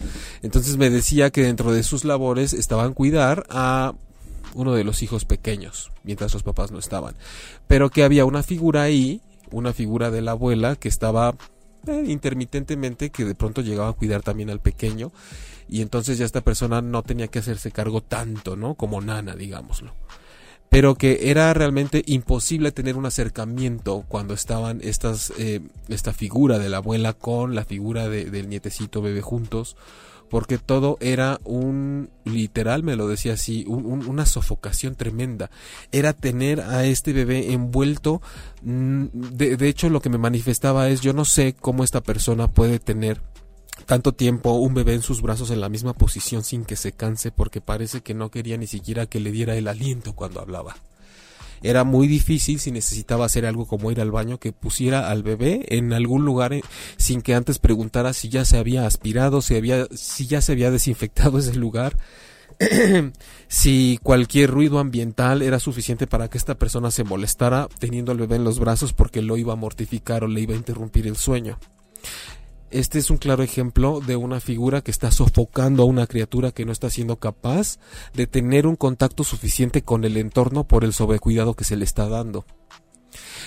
Entonces 0.42 0.76
me 0.76 0.90
decía 0.90 1.30
que 1.30 1.42
dentro 1.42 1.72
de 1.72 1.82
sus 1.82 2.04
labores 2.04 2.52
estaban 2.52 2.92
cuidar 2.92 3.46
a 3.50 3.94
uno 4.54 4.72
de 4.72 4.84
los 4.84 5.02
hijos 5.02 5.24
pequeños, 5.24 5.92
mientras 6.02 6.32
los 6.32 6.42
papás 6.42 6.70
no 6.70 6.78
estaban. 6.78 7.14
Pero 7.66 7.90
que 7.90 8.04
había 8.04 8.24
una 8.24 8.42
figura 8.42 8.82
ahí, 8.82 9.20
una 9.50 9.72
figura 9.72 10.10
de 10.10 10.22
la 10.22 10.32
abuela 10.32 10.76
que 10.76 10.88
estaba 10.88 11.34
eh, 11.86 12.04
intermitentemente, 12.06 13.10
que 13.10 13.24
de 13.24 13.34
pronto 13.34 13.60
llegaba 13.60 13.90
a 13.90 13.92
cuidar 13.92 14.22
también 14.22 14.50
al 14.50 14.60
pequeño. 14.60 15.12
Y 15.68 15.82
entonces 15.82 16.18
ya 16.18 16.24
esta 16.24 16.42
persona 16.42 16.80
no 16.82 17.02
tenía 17.02 17.28
que 17.28 17.40
hacerse 17.40 17.70
cargo 17.70 18.02
tanto, 18.02 18.56
¿no? 18.56 18.74
Como 18.74 19.00
nana, 19.00 19.34
digámoslo 19.34 19.92
pero 20.68 20.96
que 20.96 21.30
era 21.30 21.52
realmente 21.54 22.02
imposible 22.06 22.72
tener 22.72 22.96
un 22.96 23.06
acercamiento 23.06 24.04
cuando 24.08 24.34
estaban 24.34 24.80
estas 24.82 25.32
eh, 25.38 25.60
esta 25.88 26.12
figura 26.12 26.58
de 26.58 26.68
la 26.68 26.78
abuela 26.78 27.12
con 27.12 27.54
la 27.54 27.64
figura 27.64 28.08
del 28.08 28.48
nietecito 28.48 29.00
bebé 29.02 29.22
juntos 29.22 29.76
porque 30.28 30.58
todo 30.58 30.98
era 31.00 31.40
un 31.44 32.10
literal 32.24 32.82
me 32.82 32.96
lo 32.96 33.06
decía 33.06 33.34
así 33.34 33.64
una 33.68 34.26
sofocación 34.26 34.96
tremenda 34.96 35.50
era 35.92 36.12
tener 36.12 36.60
a 36.60 36.84
este 36.84 37.12
bebé 37.12 37.52
envuelto 37.52 38.20
mm, 38.62 39.04
de, 39.12 39.56
de 39.56 39.68
hecho 39.68 39.88
lo 39.88 40.00
que 40.00 40.10
me 40.10 40.18
manifestaba 40.18 40.88
es 40.88 41.00
yo 41.00 41.12
no 41.12 41.24
sé 41.24 41.54
cómo 41.54 41.84
esta 41.84 42.02
persona 42.02 42.48
puede 42.48 42.80
tener 42.80 43.20
tanto 43.84 44.12
tiempo 44.12 44.52
un 44.52 44.74
bebé 44.74 44.94
en 44.94 45.02
sus 45.02 45.22
brazos 45.22 45.50
en 45.50 45.60
la 45.60 45.68
misma 45.68 45.92
posición 45.92 46.42
sin 46.42 46.64
que 46.64 46.76
se 46.76 46.92
canse 46.92 47.30
porque 47.30 47.60
parece 47.60 48.00
que 48.00 48.14
no 48.14 48.30
quería 48.30 48.56
ni 48.56 48.66
siquiera 48.66 49.06
que 49.06 49.20
le 49.20 49.30
diera 49.30 49.56
el 49.56 49.68
aliento 49.68 50.14
cuando 50.14 50.40
hablaba. 50.40 50.76
Era 51.62 51.84
muy 51.84 52.06
difícil 52.06 52.60
si 52.60 52.70
necesitaba 52.70 53.24
hacer 53.24 53.46
algo 53.46 53.66
como 53.66 53.90
ir 53.90 54.00
al 54.00 54.10
baño 54.10 54.38
que 54.38 54.52
pusiera 54.52 55.10
al 55.10 55.22
bebé 55.22 55.64
en 55.68 55.92
algún 55.92 56.24
lugar 56.24 56.52
eh, 56.52 56.62
sin 56.96 57.22
que 57.22 57.34
antes 57.34 57.58
preguntara 57.58 58.12
si 58.12 58.28
ya 58.28 58.44
se 58.44 58.58
había 58.58 58.86
aspirado, 58.86 59.40
si 59.40 59.56
había 59.56 59.86
si 59.94 60.26
ya 60.26 60.40
se 60.40 60.52
había 60.52 60.70
desinfectado 60.70 61.38
ese 61.38 61.54
lugar. 61.54 61.96
si 63.48 63.98
cualquier 64.02 64.50
ruido 64.50 64.78
ambiental 64.78 65.42
era 65.42 65.60
suficiente 65.60 66.06
para 66.06 66.28
que 66.28 66.38
esta 66.38 66.54
persona 66.54 66.90
se 66.90 67.04
molestara 67.04 67.68
teniendo 67.78 68.12
al 68.12 68.18
bebé 68.18 68.36
en 68.36 68.44
los 68.44 68.58
brazos 68.58 68.94
porque 68.94 69.20
lo 69.20 69.36
iba 69.36 69.52
a 69.52 69.56
mortificar 69.56 70.24
o 70.24 70.28
le 70.28 70.40
iba 70.40 70.54
a 70.54 70.56
interrumpir 70.56 71.06
el 71.06 71.16
sueño. 71.16 71.58
Este 72.70 72.98
es 72.98 73.10
un 73.10 73.16
claro 73.16 73.44
ejemplo 73.44 74.00
de 74.00 74.16
una 74.16 74.40
figura 74.40 74.80
que 74.80 74.90
está 74.90 75.12
sofocando 75.12 75.84
a 75.84 75.86
una 75.86 76.06
criatura 76.06 76.50
que 76.50 76.64
no 76.64 76.72
está 76.72 76.90
siendo 76.90 77.16
capaz 77.16 77.78
de 78.12 78.26
tener 78.26 78.66
un 78.66 78.74
contacto 78.74 79.22
suficiente 79.22 79.82
con 79.82 80.04
el 80.04 80.16
entorno 80.16 80.64
por 80.64 80.82
el 80.82 80.92
sobrecuidado 80.92 81.54
que 81.54 81.64
se 81.64 81.76
le 81.76 81.84
está 81.84 82.08
dando. 82.08 82.44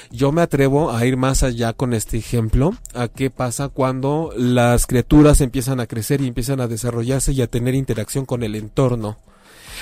Yo 0.09 0.31
me 0.31 0.41
atrevo 0.41 0.91
a 0.91 1.05
ir 1.05 1.17
más 1.17 1.43
allá 1.43 1.73
con 1.73 1.93
este 1.93 2.17
ejemplo, 2.17 2.73
a 2.95 3.09
qué 3.09 3.29
pasa 3.29 3.67
cuando 3.67 4.31
las 4.35 4.87
criaturas 4.87 5.41
empiezan 5.41 5.79
a 5.79 5.85
crecer 5.85 6.21
y 6.21 6.27
empiezan 6.27 6.61
a 6.61 6.67
desarrollarse 6.67 7.33
y 7.33 7.41
a 7.41 7.47
tener 7.47 7.75
interacción 7.75 8.25
con 8.25 8.41
el 8.41 8.55
entorno 8.55 9.17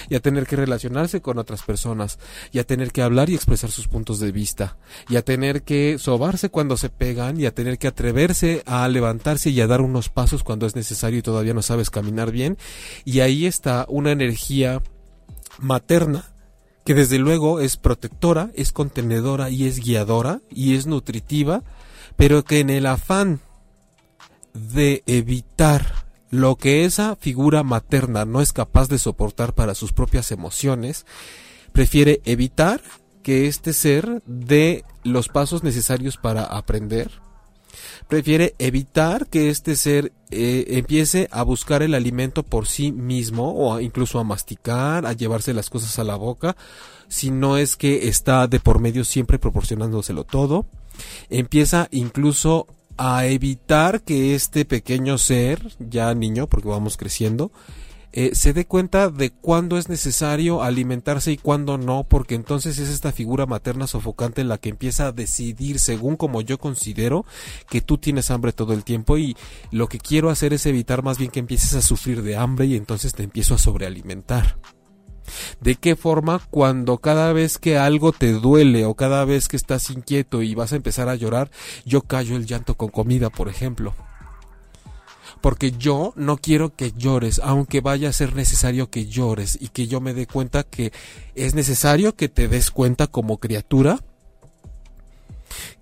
y 0.10 0.16
a 0.16 0.20
tener 0.20 0.46
que 0.46 0.56
relacionarse 0.56 1.22
con 1.22 1.38
otras 1.38 1.64
personas, 1.64 2.20
y 2.52 2.60
a 2.60 2.64
tener 2.64 2.92
que 2.92 3.02
hablar 3.02 3.30
y 3.30 3.36
expresar 3.36 3.72
sus 3.72 3.88
puntos 3.88 4.20
de 4.20 4.32
vista, 4.32 4.78
y 5.10 5.16
a 5.16 5.22
tener 5.22 5.64
que 5.64 5.98
sobarse 6.00 6.50
cuando 6.50 6.78
se 6.78 6.90
pegan, 6.90 7.40
y 7.40 7.46
a 7.46 7.54
tener 7.54 7.78
que 7.78 7.88
atreverse 7.88 8.64
a 8.66 8.88
levantarse 8.88 9.50
y 9.50 9.62
a 9.62 9.68
dar 9.68 9.82
unos 9.82 10.10
pasos 10.10 10.44
cuando 10.44 10.66
es 10.66 10.76
necesario 10.76 11.20
y 11.20 11.24
todavía 11.24 11.54
no 11.54 11.62
sabes 11.62 11.90
caminar 11.90 12.32
bien, 12.32 12.58
y 13.06 13.20
ahí 13.22 13.46
está 13.46 13.86
una 13.90 14.12
energía 14.12 14.82
materna 15.60 16.26
que 16.88 16.94
desde 16.94 17.20
luego 17.20 17.60
es 17.60 17.76
protectora, 17.76 18.50
es 18.54 18.72
contenedora 18.72 19.50
y 19.50 19.68
es 19.68 19.82
guiadora 19.82 20.40
y 20.50 20.76
es 20.76 20.88
nutritiva, 20.88 21.64
pero 22.16 22.46
que 22.46 22.62
en 22.62 22.70
el 22.70 22.86
afán 22.86 23.42
de 24.54 25.04
evitar 25.06 26.07
lo 26.30 26.56
que 26.56 26.86
esa 26.86 27.16
figura 27.16 27.64
materna 27.64 28.26
no 28.26 28.42
es 28.42 28.54
capaz 28.54 28.90
de 28.90 29.00
soportar 29.00 29.54
para 29.54 29.76
sus 29.76 29.94
propias 29.94 30.32
emociones, 30.32 31.06
prefiere 31.72 32.22
evitar 32.26 32.82
que 33.24 33.48
este 33.48 33.74
ser 33.74 34.22
dé 34.26 34.84
los 35.04 35.28
pasos 35.28 35.64
necesarios 35.64 36.18
para 36.18 36.44
aprender, 36.44 37.12
prefiere 38.08 38.56
evitar 38.58 39.28
que 39.28 39.50
este 39.50 39.76
ser 39.76 40.14
eh, 40.32 40.66
empiece 40.70 41.28
a 41.32 41.44
buscar 41.44 41.84
el 41.84 41.94
alimento 41.94 42.44
por 42.44 42.68
sí 42.68 42.92
mismo 42.92 43.54
o 43.56 43.80
incluso 43.80 44.20
a 44.20 44.24
masticar, 44.24 45.06
a 45.06 45.14
llevarse 45.14 45.54
las 45.54 45.70
cosas 45.70 46.00
a 46.00 46.04
la 46.04 46.16
boca, 46.16 46.56
si 47.08 47.32
no 47.32 47.58
es 47.58 47.76
que 47.76 48.08
está 48.08 48.48
de 48.48 48.60
por 48.60 48.80
medio 48.80 49.06
siempre 49.06 49.40
proporcionándoselo 49.40 50.24
todo, 50.24 50.66
empieza 51.30 51.88
incluso 51.92 52.68
a 52.98 53.26
evitar 53.26 54.02
que 54.02 54.36
este 54.36 54.66
pequeño 54.66 55.18
ser, 55.18 55.76
ya 55.80 56.14
niño, 56.14 56.48
porque 56.48 56.68
vamos 56.68 56.98
creciendo, 56.98 57.52
eh, 58.14 58.34
se 58.34 58.54
dé 58.54 58.66
cuenta 58.66 59.10
de 59.10 59.30
cuándo 59.30 59.78
es 59.78 59.90
necesario 59.90 60.64
alimentarse 60.64 61.32
y 61.32 61.38
cuándo 61.38 61.78
no, 61.78 62.04
porque 62.04 62.36
entonces 62.36 62.80
es 62.80 62.90
esta 62.90 63.12
figura 63.12 63.46
materna 63.46 63.86
sofocante 63.86 64.44
la 64.44 64.58
que 64.58 64.70
empieza 64.70 65.08
a 65.08 65.12
decidir, 65.12 65.78
según 65.80 66.16
como 66.16 66.42
yo 66.42 66.58
considero, 66.58 67.26
que 67.70 67.82
tú 67.82 67.98
tienes 67.98 68.32
hambre 68.32 68.54
todo 68.54 68.74
el 68.74 68.84
tiempo 68.84 69.18
y 69.18 69.38
lo 69.72 69.88
que 69.88 70.00
quiero 70.00 70.30
hacer 70.30 70.54
es 70.54 70.66
evitar 70.66 71.04
más 71.04 71.18
bien 71.18 71.30
que 71.30 71.40
empieces 71.40 71.76
a 71.76 71.82
sufrir 71.82 72.24
de 72.24 72.38
hambre 72.38 72.66
y 72.66 72.76
entonces 72.76 73.14
te 73.14 73.24
empiezo 73.24 73.54
a 73.54 73.60
sobrealimentar. 73.60 74.58
¿De 75.62 75.76
qué 75.76 75.96
forma 75.96 76.42
cuando 76.50 76.98
cada 77.00 77.34
vez 77.34 77.58
que 77.58 77.78
algo 77.78 78.12
te 78.12 78.32
duele 78.32 78.86
o 78.86 78.96
cada 78.96 79.26
vez 79.26 79.48
que 79.48 79.58
estás 79.58 79.90
inquieto 79.90 80.42
y 80.42 80.56
vas 80.56 80.74
a 80.74 80.78
empezar 80.78 81.10
a 81.10 81.16
llorar, 81.16 81.52
yo 81.86 82.02
callo 82.02 82.36
el 82.36 82.46
llanto 82.46 82.76
con 82.76 82.90
comida, 82.90 83.30
por 83.30 83.50
ejemplo? 83.50 83.94
Porque 85.42 85.72
yo 85.72 86.14
no 86.16 86.38
quiero 86.38 86.76
que 86.76 86.92
llores, 86.94 87.40
aunque 87.44 87.82
vaya 87.82 88.10
a 88.10 88.14
ser 88.14 88.36
necesario 88.36 88.90
que 88.90 89.06
llores 89.06 89.58
y 89.62 89.68
que 89.70 89.88
yo 89.88 90.02
me 90.02 90.14
dé 90.14 90.26
cuenta 90.26 90.64
que 90.64 90.92
es 91.36 91.54
necesario 91.54 92.16
que 92.16 92.30
te 92.30 92.48
des 92.48 92.72
cuenta 92.72 93.08
como 93.08 93.38
criatura 93.38 94.00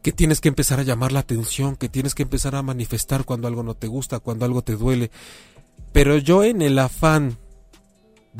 que 0.02 0.12
tienes 0.12 0.42
que 0.42 0.50
empezar 0.50 0.80
a 0.80 0.84
llamar 0.84 1.12
la 1.12 1.22
atención, 1.22 1.75
que 1.75 1.90
tienes 1.90 2.14
que 2.14 2.24
empezar 2.24 2.56
a 2.56 2.62
manifestar 2.62 3.25
cuando 3.25 3.48
algo 3.48 3.64
no 3.64 3.74
te 3.74 3.88
gusta, 3.88 4.20
cuando 4.20 4.46
algo 4.46 4.62
te 4.62 4.75
duele. 4.75 5.10
Pero 5.92 6.18
yo 6.18 6.44
en 6.44 6.62
el 6.62 6.78
afán 6.78 7.38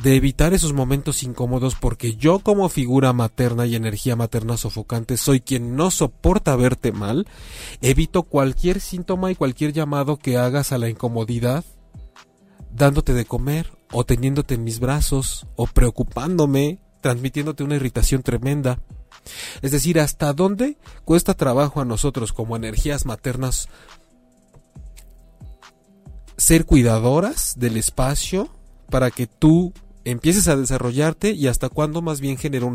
de 0.02 0.16
evitar 0.16 0.54
esos 0.54 0.74
momentos 0.74 1.24
incómodos 1.24 1.76
porque 1.76 2.16
yo 2.16 2.40
como 2.40 2.68
figura 2.68 3.14
materna 3.14 3.66
y 3.66 3.76
energía 3.76 4.16
materna 4.16 4.58
sofocante 4.58 5.16
soy 5.16 5.40
quien 5.40 5.76
no 5.76 5.90
soporta 5.90 6.56
verte 6.56 6.92
mal, 6.92 7.28
evito 7.82 8.24
cualquier 8.24 8.82
síntoma 8.82 9.32
y 9.32 9.36
cualquier 9.36 9.72
llamado 9.72 10.18
que 10.18 10.38
hagas 10.38 10.74
a 10.74 10.78
la 10.78 10.90
incomodidad, 10.90 11.64
dándote 12.72 13.14
de 13.14 13.26
comer 13.26 13.72
o 13.92 14.06
teniéndote 14.06 14.56
en 14.56 14.66
mis 14.66 14.80
brazos 14.80 15.48
o 15.56 15.66
preocupándome, 15.66 16.80
transmitiéndote 17.00 17.64
una 17.64 17.76
irritación 17.76 18.22
tremenda. 18.22 18.80
Es 19.62 19.72
decir, 19.72 20.00
hasta 20.00 20.34
dónde 20.34 20.78
cuesta 21.06 21.36
trabajo 21.36 21.80
a 21.80 21.86
nosotros 21.86 22.34
como 22.34 22.58
energías 22.58 23.06
maternas 23.06 23.70
ser 26.38 26.66
cuidadoras 26.66 27.54
del 27.58 27.78
espacio 27.78 28.50
para 28.90 29.10
que 29.10 29.26
tú 29.26 29.74
empieces 30.06 30.48
a 30.48 30.56
desarrollarte 30.56 31.32
y 31.32 31.48
hasta 31.48 31.70
cuándo 31.70 32.02
más 32.02 32.22
bien 32.22 32.38
genera 32.38 32.66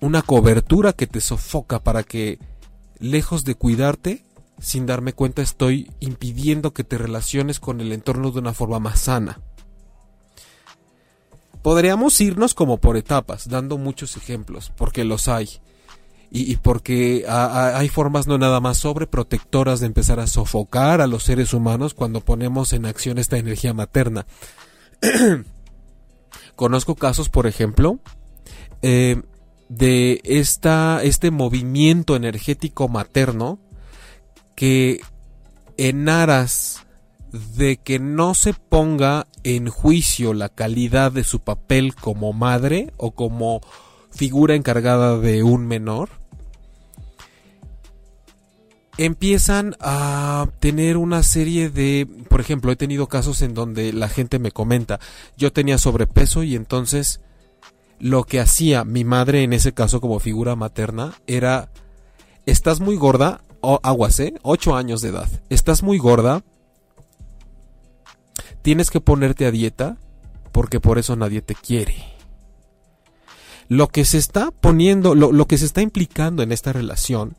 una 0.00 0.22
cobertura 0.22 0.92
que 0.92 1.06
te 1.06 1.20
sofoca 1.20 1.82
para 1.82 2.02
que 2.02 2.38
lejos 2.98 3.44
de 3.44 3.54
cuidarte, 3.54 4.24
sin 4.60 4.86
darme 4.86 5.12
cuenta 5.12 5.42
estoy 5.42 5.90
impidiendo 6.00 6.72
que 6.72 6.84
te 6.84 6.98
relaciones 6.98 7.60
con 7.60 7.80
el 7.80 7.92
entorno 7.92 8.30
de 8.30 8.38
una 8.38 8.54
forma 8.54 8.78
más 8.78 9.00
sana. 9.00 9.40
Podríamos 11.62 12.20
irnos 12.20 12.54
como 12.54 12.78
por 12.78 12.96
etapas, 12.96 13.48
dando 13.48 13.76
muchos 13.76 14.16
ejemplos, 14.16 14.72
porque 14.76 15.04
los 15.04 15.28
hay. 15.28 15.48
Y, 16.30 16.56
porque 16.56 17.24
hay 17.26 17.88
formas 17.88 18.26
no 18.26 18.36
nada 18.36 18.60
más 18.60 18.78
sobreprotectoras 18.78 19.80
de 19.80 19.86
empezar 19.86 20.20
a 20.20 20.26
sofocar 20.26 21.00
a 21.00 21.06
los 21.06 21.22
seres 21.22 21.54
humanos 21.54 21.94
cuando 21.94 22.20
ponemos 22.20 22.72
en 22.72 22.84
acción 22.84 23.18
esta 23.18 23.38
energía 23.38 23.72
materna. 23.74 24.26
Conozco 26.54 26.94
casos, 26.94 27.28
por 27.28 27.46
ejemplo, 27.46 27.98
eh, 28.82 29.22
de 29.68 30.20
esta, 30.24 31.02
este 31.02 31.30
movimiento 31.30 32.16
energético 32.16 32.88
materno 32.88 33.58
que 34.54 35.00
en 35.76 36.08
aras 36.08 36.86
de 37.32 37.76
que 37.76 37.98
no 37.98 38.34
se 38.34 38.54
ponga 38.54 39.26
en 39.42 39.68
juicio 39.68 40.32
la 40.32 40.48
calidad 40.48 41.12
de 41.12 41.24
su 41.24 41.40
papel 41.40 41.94
como 41.94 42.32
madre 42.32 42.92
o 42.96 43.10
como 43.10 43.60
figura 44.10 44.54
encargada 44.54 45.18
de 45.18 45.42
un 45.42 45.66
menor, 45.66 46.08
empiezan 48.98 49.76
a 49.80 50.48
tener 50.58 50.96
una 50.96 51.22
serie 51.22 51.70
de, 51.70 52.08
por 52.28 52.40
ejemplo, 52.40 52.72
he 52.72 52.76
tenido 52.76 53.08
casos 53.08 53.42
en 53.42 53.54
donde 53.54 53.92
la 53.92 54.08
gente 54.08 54.38
me 54.38 54.52
comenta, 54.52 55.00
yo 55.36 55.52
tenía 55.52 55.78
sobrepeso 55.78 56.42
y 56.42 56.54
entonces 56.54 57.20
lo 57.98 58.24
que 58.24 58.40
hacía 58.40 58.84
mi 58.84 59.04
madre 59.04 59.42
en 59.42 59.52
ese 59.52 59.72
caso 59.72 60.00
como 60.00 60.18
figura 60.18 60.56
materna 60.56 61.14
era, 61.26 61.70
estás 62.46 62.80
muy 62.80 62.96
gorda, 62.96 63.42
o 63.60 63.80
aguas, 63.82 64.20
¿eh? 64.20 64.34
8 64.42 64.76
años 64.76 65.00
de 65.00 65.08
edad, 65.08 65.28
estás 65.48 65.82
muy 65.82 65.98
gorda, 65.98 66.42
tienes 68.62 68.90
que 68.90 69.00
ponerte 69.00 69.46
a 69.46 69.50
dieta 69.50 69.96
porque 70.52 70.80
por 70.80 70.98
eso 70.98 71.16
nadie 71.16 71.42
te 71.42 71.54
quiere 71.54 72.15
lo 73.68 73.88
que 73.88 74.04
se 74.04 74.18
está 74.18 74.50
poniendo, 74.50 75.14
lo, 75.14 75.46
que 75.46 75.58
se 75.58 75.64
está 75.64 75.82
implicando 75.82 76.42
en 76.42 76.52
esta 76.52 76.72
relación 76.72 77.36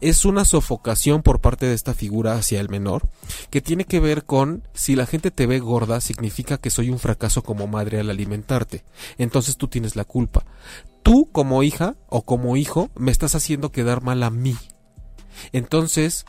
es 0.00 0.24
una 0.24 0.44
sofocación 0.44 1.22
por 1.22 1.40
parte 1.40 1.66
de 1.66 1.74
esta 1.74 1.94
figura 1.94 2.34
hacia 2.34 2.60
el 2.60 2.68
menor, 2.68 3.08
que 3.50 3.60
tiene 3.60 3.84
que 3.84 4.00
ver 4.00 4.24
con 4.24 4.62
si 4.74 4.96
la 4.96 5.06
gente 5.06 5.30
te 5.30 5.46
ve 5.46 5.60
gorda 5.60 6.00
significa 6.00 6.58
que 6.58 6.70
soy 6.70 6.90
un 6.90 6.98
fracaso 6.98 7.42
como 7.42 7.66
madre 7.66 8.00
al 8.00 8.10
alimentarte. 8.10 8.84
Entonces 9.18 9.56
tú 9.56 9.68
tienes 9.68 9.94
la 9.94 10.04
culpa. 10.04 10.44
Tú 11.02 11.28
como 11.30 11.62
hija 11.62 11.96
o 12.08 12.22
como 12.22 12.56
hijo 12.56 12.90
me 12.96 13.12
estás 13.12 13.34
haciendo 13.34 13.70
quedar 13.70 14.02
mal 14.02 14.22
a 14.22 14.30
mí. 14.30 14.56
Entonces 15.52 16.24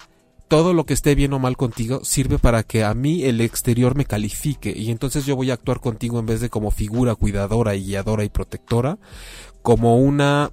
todo 0.49 0.73
lo 0.73 0.85
que 0.85 0.95
esté 0.95 1.15
bien 1.15 1.31
o 1.33 1.39
mal 1.39 1.55
contigo 1.55 2.01
sirve 2.03 2.39
para 2.39 2.63
que 2.63 2.83
a 2.83 2.93
mí 2.95 3.23
el 3.23 3.39
exterior 3.39 3.95
me 3.95 4.05
califique. 4.05 4.73
Y 4.75 4.91
entonces 4.91 5.25
yo 5.25 5.35
voy 5.35 5.51
a 5.51 5.53
actuar 5.53 5.79
contigo 5.79 6.19
en 6.19 6.25
vez 6.25 6.41
de 6.41 6.49
como 6.49 6.71
figura 6.71 7.15
cuidadora 7.15 7.75
y 7.75 7.85
guiadora 7.85 8.23
y 8.25 8.29
protectora, 8.29 8.97
como 9.61 9.97
una 9.97 10.51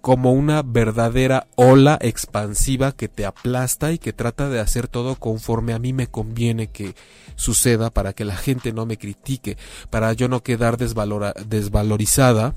como 0.00 0.32
una 0.32 0.62
verdadera 0.62 1.46
ola 1.54 1.96
expansiva 2.00 2.90
que 2.90 3.08
te 3.08 3.24
aplasta 3.24 3.92
y 3.92 3.98
que 3.98 4.12
trata 4.12 4.48
de 4.48 4.58
hacer 4.58 4.88
todo 4.88 5.14
conforme 5.14 5.74
a 5.74 5.78
mí 5.78 5.92
me 5.92 6.08
conviene 6.08 6.66
que 6.66 6.96
suceda 7.36 7.90
para 7.90 8.12
que 8.12 8.24
la 8.24 8.36
gente 8.36 8.72
no 8.72 8.84
me 8.84 8.98
critique, 8.98 9.56
para 9.90 10.12
yo 10.12 10.28
no 10.28 10.42
quedar 10.42 10.76
desvalorizada 10.76 12.54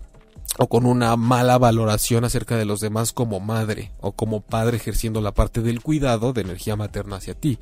o 0.58 0.68
con 0.68 0.86
una 0.86 1.16
mala 1.16 1.58
valoración 1.58 2.24
acerca 2.24 2.58
de 2.58 2.66
los 2.66 2.80
demás 2.80 3.12
como 3.12 3.40
madre 3.40 3.92
o 4.00 4.14
como 4.14 4.42
padre 4.42 4.78
ejerciendo 4.78 5.22
la 5.22 5.34
parte 5.34 5.62
del 5.62 5.82
cuidado 5.82 6.34
de 6.34 6.42
energía 6.42 6.76
materna 6.76 7.18
hacia 7.18 7.34
ti. 7.34 7.60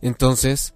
Entonces, 0.00 0.74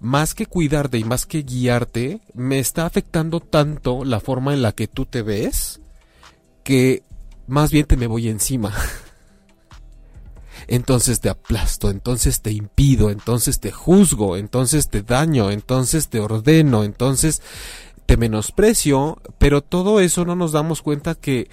más 0.00 0.34
que 0.34 0.46
cuidarte 0.46 0.98
y 0.98 1.04
más 1.04 1.26
que 1.26 1.42
guiarte, 1.42 2.20
me 2.34 2.58
está 2.58 2.86
afectando 2.86 3.40
tanto 3.40 4.04
la 4.04 4.20
forma 4.20 4.54
en 4.54 4.62
la 4.62 4.72
que 4.72 4.88
tú 4.88 5.06
te 5.06 5.22
ves 5.22 5.80
que 6.64 7.02
más 7.46 7.70
bien 7.70 7.86
te 7.86 7.96
me 7.96 8.06
voy 8.06 8.28
encima. 8.28 8.74
entonces 10.68 11.20
te 11.20 11.28
aplasto, 11.28 11.90
entonces 11.90 12.40
te 12.40 12.52
impido, 12.52 13.10
entonces 13.10 13.60
te 13.60 13.72
juzgo, 13.72 14.36
entonces 14.36 14.88
te 14.88 15.02
daño, 15.02 15.50
entonces 15.50 16.08
te 16.08 16.20
ordeno, 16.20 16.84
entonces 16.84 17.42
te 18.10 18.16
menosprecio, 18.16 19.18
pero 19.38 19.62
todo 19.62 20.00
eso 20.00 20.24
no 20.24 20.34
nos 20.34 20.50
damos 20.50 20.82
cuenta 20.82 21.14
que 21.14 21.48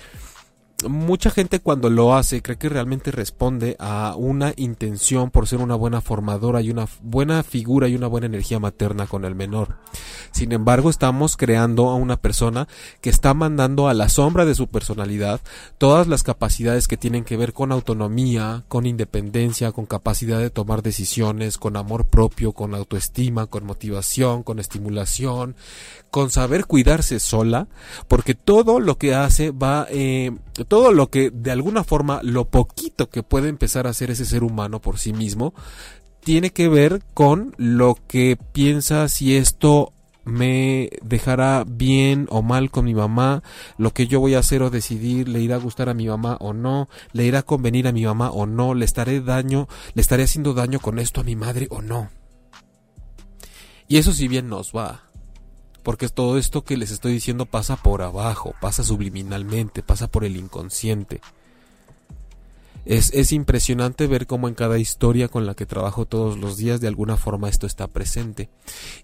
mucha 0.86 1.32
gente 1.32 1.60
cuando 1.60 1.90
lo 1.90 2.16
hace 2.16 2.42
cree 2.42 2.58
que 2.58 2.70
realmente 2.70 3.12
responde 3.12 3.76
a 3.80 4.14
una 4.16 4.54
intención 4.58 5.32
por 5.32 5.48
ser 5.48 5.60
una 5.60 5.76
buena 5.76 6.02
formadora 6.02 6.62
y 6.62 6.70
una 6.70 6.88
buena 7.02 7.42
figura 7.42 7.88
y 7.88 7.96
una 7.96 8.08
buena 8.08 8.28
energía 8.28 8.60
materna 8.60 9.08
con 9.08 9.26
el 9.26 9.34
menor. 9.34 9.78
Sin 10.32 10.52
embargo, 10.52 10.92
estamos 10.92 11.36
creando 11.36 11.90
a 11.90 11.96
una 11.96 12.18
persona 12.18 12.68
que 13.02 13.10
está 13.10 13.34
mandando 13.34 13.88
a 13.88 13.96
la 13.96 14.08
sombra 14.08 14.46
de 14.46 14.54
su 14.54 14.68
personalidad 14.68 15.42
todas 15.80 16.08
las 16.08 16.22
capacidades 16.22 16.88
que 16.88 16.98
tienen 16.98 17.24
que 17.24 17.38
ver 17.38 17.54
con 17.54 17.72
autonomía, 17.72 18.64
con 18.68 18.86
independencia, 18.86 19.72
con 19.72 19.88
capacidad 19.88 20.40
de 20.40 20.52
tomar 20.52 20.84
decisiones, 20.84 21.58
con 21.58 21.76
amor 21.76 22.06
propio, 22.06 22.52
con 22.52 22.76
autoestima, 22.76 23.48
con 23.48 23.66
motivación, 23.66 24.44
con 24.44 24.60
estimulación, 24.60 25.56
con 26.12 26.30
saber 26.30 26.66
cuidarse 26.66 27.20
sola, 27.20 27.68
porque 28.08 28.36
todo 28.36 28.80
lo 28.80 28.98
que 28.98 29.16
hace 29.16 29.52
va 29.52 29.88
eh, 29.90 30.32
todo 30.68 30.92
lo 30.92 31.10
que 31.10 31.30
de 31.30 31.52
alguna 31.52 31.84
forma 31.84 32.22
lo 32.24 32.46
poquito 32.46 33.10
que 33.10 33.24
puede 33.24 33.50
empezar 33.50 33.88
a 33.88 33.92
hacer 33.92 34.12
ese 34.12 34.26
ser 34.26 34.44
humano 34.44 34.82
por 34.82 35.00
sí 35.00 35.14
mismo 35.14 35.54
tiene 36.24 36.52
que 36.52 36.68
ver 36.68 37.02
con 37.14 37.54
lo 37.58 37.98
que 38.08 38.38
piensa 38.52 39.08
si 39.08 39.36
esto 39.36 39.94
me 40.28 40.90
dejará 41.02 41.64
bien 41.66 42.28
o 42.30 42.42
mal 42.42 42.70
con 42.70 42.84
mi 42.86 42.94
mamá, 42.94 43.44
lo 43.78 43.94
que 43.94 44.08
yo 44.08 44.20
voy 44.20 44.36
a 44.36 44.40
hacer 44.40 44.62
o 44.62 44.70
decidir 44.70 45.30
le 45.30 45.40
irá 45.40 45.56
a 45.56 45.60
gustar 45.60 45.88
a 45.88 45.94
mi 45.94 46.08
mamá 46.08 46.36
o 46.42 46.52
no, 46.52 46.90
le 47.14 47.26
irá 47.26 47.40
a 47.40 47.44
convenir 47.44 47.88
a 47.88 47.94
mi 47.94 48.04
mamá 48.04 48.30
o 48.32 48.46
no, 48.46 48.74
le 48.74 48.84
estaré 48.84 49.22
daño, 49.22 49.70
le 49.94 50.02
estaré 50.02 50.24
haciendo 50.24 50.54
daño 50.54 50.80
con 50.80 51.00
esto 51.00 51.22
a 51.22 51.24
mi 51.24 51.38
madre 51.38 51.68
o 51.70 51.82
no. 51.82 52.10
Y 53.88 53.98
eso 53.98 54.12
si 54.12 54.28
bien 54.28 54.50
nos 54.50 54.74
va, 54.74 55.07
porque 55.88 56.10
todo 56.10 56.38
esto 56.38 56.66
que 56.66 56.76
les 56.76 56.92
estoy 56.92 57.14
diciendo 57.14 57.46
pasa 57.46 57.78
por 57.78 58.02
abajo, 58.02 58.54
pasa 58.60 58.84
subliminalmente, 58.84 59.82
pasa 59.82 60.10
por 60.10 60.26
el 60.26 60.36
inconsciente. 60.36 61.22
Es, 62.84 63.14
es, 63.14 63.32
impresionante 63.32 64.06
ver 64.06 64.28
cómo 64.28 64.50
en 64.50 64.54
cada 64.54 64.80
historia 64.80 65.30
con 65.30 65.46
la 65.46 65.54
que 65.54 65.66
trabajo 65.66 66.06
todos 66.06 66.38
los 66.38 66.58
días 66.58 66.82
de 66.82 66.90
alguna 66.90 67.16
forma 67.16 67.48
esto 67.48 67.66
está 67.66 67.88
presente. 67.88 68.50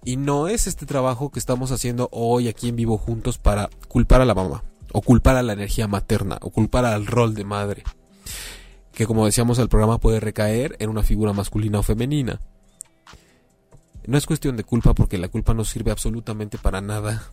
Y 0.04 0.18
no 0.18 0.46
es 0.46 0.66
este 0.66 0.84
trabajo 0.84 1.30
que 1.30 1.38
estamos 1.38 1.72
haciendo 1.72 2.10
hoy 2.12 2.48
aquí 2.48 2.68
en 2.68 2.76
vivo 2.76 2.98
juntos 2.98 3.38
para 3.38 3.70
culpar 3.88 4.20
a 4.20 4.26
la 4.26 4.34
mamá, 4.34 4.62
o 4.92 5.00
culpar 5.00 5.36
a 5.36 5.42
la 5.42 5.54
energía 5.54 5.88
materna, 5.88 6.36
o 6.42 6.50
culpar 6.50 6.84
al 6.84 7.06
rol 7.06 7.34
de 7.34 7.44
madre, 7.44 7.82
que 8.92 9.06
como 9.06 9.24
decíamos 9.24 9.58
el 9.58 9.70
programa 9.70 9.96
puede 9.96 10.20
recaer 10.20 10.76
en 10.80 10.90
una 10.90 11.02
figura 11.02 11.32
masculina 11.32 11.78
o 11.78 11.82
femenina. 11.82 12.42
No 14.06 14.18
es 14.18 14.26
cuestión 14.26 14.56
de 14.56 14.64
culpa 14.64 14.94
porque 14.94 15.18
la 15.18 15.28
culpa 15.28 15.54
no 15.54 15.64
sirve 15.64 15.90
absolutamente 15.90 16.58
para 16.58 16.80
nada 16.80 17.30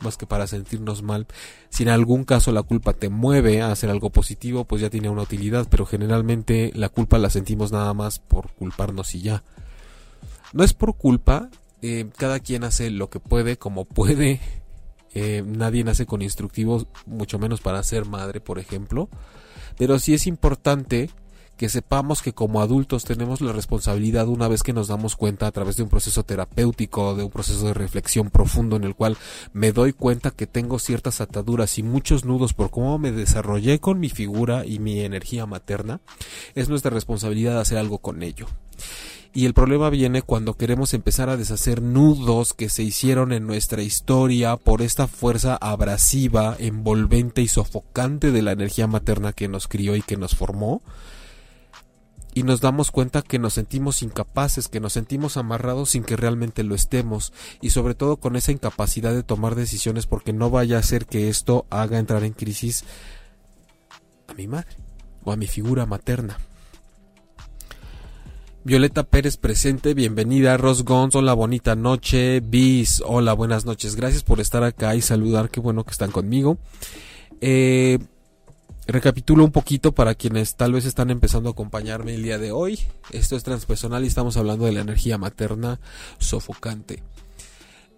más 0.00 0.16
que 0.16 0.26
para 0.26 0.46
sentirnos 0.46 1.02
mal. 1.02 1.26
Si 1.68 1.82
en 1.82 1.88
algún 1.90 2.24
caso 2.24 2.52
la 2.52 2.62
culpa 2.62 2.92
te 2.92 3.08
mueve 3.08 3.62
a 3.62 3.72
hacer 3.72 3.90
algo 3.90 4.10
positivo, 4.10 4.64
pues 4.64 4.82
ya 4.82 4.90
tiene 4.90 5.08
una 5.08 5.22
utilidad, 5.22 5.66
pero 5.70 5.86
generalmente 5.86 6.72
la 6.74 6.88
culpa 6.88 7.18
la 7.18 7.30
sentimos 7.30 7.72
nada 7.72 7.92
más 7.94 8.18
por 8.18 8.52
culparnos 8.52 9.14
y 9.14 9.22
ya. 9.22 9.42
No 10.52 10.64
es 10.64 10.72
por 10.72 10.96
culpa, 10.96 11.50
eh, 11.82 12.08
cada 12.16 12.40
quien 12.40 12.64
hace 12.64 12.90
lo 12.90 13.10
que 13.10 13.20
puede, 13.20 13.56
como 13.56 13.84
puede. 13.84 14.40
Eh, 15.14 15.42
nadie 15.46 15.82
nace 15.82 16.06
con 16.06 16.22
instructivos, 16.22 16.86
mucho 17.06 17.38
menos 17.38 17.60
para 17.60 17.82
ser 17.82 18.04
madre, 18.06 18.40
por 18.40 18.58
ejemplo. 18.58 19.08
Pero 19.78 19.98
sí 19.98 20.14
es 20.14 20.26
importante 20.26 21.10
que 21.56 21.68
sepamos 21.68 22.22
que 22.22 22.32
como 22.32 22.60
adultos 22.60 23.04
tenemos 23.04 23.40
la 23.40 23.52
responsabilidad 23.52 24.28
una 24.28 24.48
vez 24.48 24.62
que 24.62 24.72
nos 24.72 24.88
damos 24.88 25.16
cuenta 25.16 25.46
a 25.46 25.52
través 25.52 25.76
de 25.76 25.82
un 25.82 25.88
proceso 25.88 26.22
terapéutico, 26.22 27.14
de 27.14 27.24
un 27.24 27.30
proceso 27.30 27.66
de 27.66 27.74
reflexión 27.74 28.30
profundo 28.30 28.76
en 28.76 28.84
el 28.84 28.94
cual 28.94 29.16
me 29.52 29.72
doy 29.72 29.92
cuenta 29.92 30.30
que 30.30 30.46
tengo 30.46 30.78
ciertas 30.78 31.20
ataduras 31.20 31.78
y 31.78 31.82
muchos 31.82 32.24
nudos 32.24 32.52
por 32.52 32.70
cómo 32.70 32.98
me 32.98 33.12
desarrollé 33.12 33.78
con 33.78 33.98
mi 33.98 34.10
figura 34.10 34.66
y 34.66 34.78
mi 34.78 35.00
energía 35.00 35.46
materna, 35.46 36.00
es 36.54 36.68
nuestra 36.68 36.90
responsabilidad 36.90 37.60
hacer 37.60 37.78
algo 37.78 37.98
con 37.98 38.22
ello. 38.22 38.46
Y 39.36 39.44
el 39.44 39.52
problema 39.52 39.90
viene 39.90 40.22
cuando 40.22 40.54
queremos 40.54 40.94
empezar 40.94 41.28
a 41.28 41.36
deshacer 41.36 41.82
nudos 41.82 42.54
que 42.54 42.70
se 42.70 42.82
hicieron 42.82 43.32
en 43.32 43.46
nuestra 43.46 43.82
historia 43.82 44.56
por 44.56 44.80
esta 44.80 45.08
fuerza 45.08 45.58
abrasiva, 45.60 46.56
envolvente 46.58 47.42
y 47.42 47.48
sofocante 47.48 48.30
de 48.30 48.40
la 48.40 48.52
energía 48.52 48.86
materna 48.86 49.34
que 49.34 49.46
nos 49.46 49.68
crió 49.68 49.94
y 49.94 50.00
que 50.00 50.16
nos 50.16 50.34
formó 50.34 50.80
y 52.36 52.42
nos 52.42 52.60
damos 52.60 52.90
cuenta 52.90 53.22
que 53.22 53.38
nos 53.38 53.54
sentimos 53.54 54.02
incapaces, 54.02 54.68
que 54.68 54.78
nos 54.78 54.92
sentimos 54.92 55.38
amarrados 55.38 55.88
sin 55.88 56.04
que 56.04 56.16
realmente 56.16 56.64
lo 56.64 56.74
estemos 56.74 57.32
y 57.62 57.70
sobre 57.70 57.94
todo 57.94 58.18
con 58.18 58.36
esa 58.36 58.52
incapacidad 58.52 59.14
de 59.14 59.22
tomar 59.22 59.54
decisiones 59.54 60.06
porque 60.06 60.34
no 60.34 60.50
vaya 60.50 60.76
a 60.76 60.82
ser 60.82 61.06
que 61.06 61.30
esto 61.30 61.64
haga 61.70 61.98
entrar 61.98 62.24
en 62.24 62.34
crisis 62.34 62.84
a 64.28 64.34
mi 64.34 64.48
madre 64.48 64.76
o 65.24 65.32
a 65.32 65.36
mi 65.36 65.46
figura 65.46 65.86
materna. 65.86 66.36
Violeta 68.64 69.04
Pérez 69.04 69.38
presente, 69.38 69.94
bienvenida. 69.94 70.58
Ros 70.58 70.84
Gons, 70.84 71.14
hola, 71.14 71.32
bonita 71.32 71.74
noche. 71.74 72.40
Bis, 72.40 73.02
hola, 73.06 73.32
buenas 73.32 73.64
noches. 73.64 73.96
Gracias 73.96 74.24
por 74.24 74.40
estar 74.40 74.62
acá 74.62 74.94
y 74.94 75.00
saludar, 75.00 75.48
qué 75.48 75.60
bueno 75.60 75.84
que 75.84 75.92
están 75.92 76.10
conmigo. 76.10 76.58
Eh, 77.40 77.98
Recapitulo 78.86 79.44
un 79.44 79.50
poquito 79.50 79.92
para 79.92 80.14
quienes 80.14 80.54
tal 80.54 80.72
vez 80.72 80.84
están 80.84 81.10
empezando 81.10 81.48
a 81.48 81.52
acompañarme 81.52 82.14
el 82.14 82.22
día 82.22 82.38
de 82.38 82.52
hoy. 82.52 82.78
Esto 83.10 83.34
es 83.34 83.42
transpersonal 83.42 84.04
y 84.04 84.06
estamos 84.06 84.36
hablando 84.36 84.64
de 84.64 84.72
la 84.72 84.80
energía 84.80 85.18
materna 85.18 85.80
sofocante. 86.18 87.02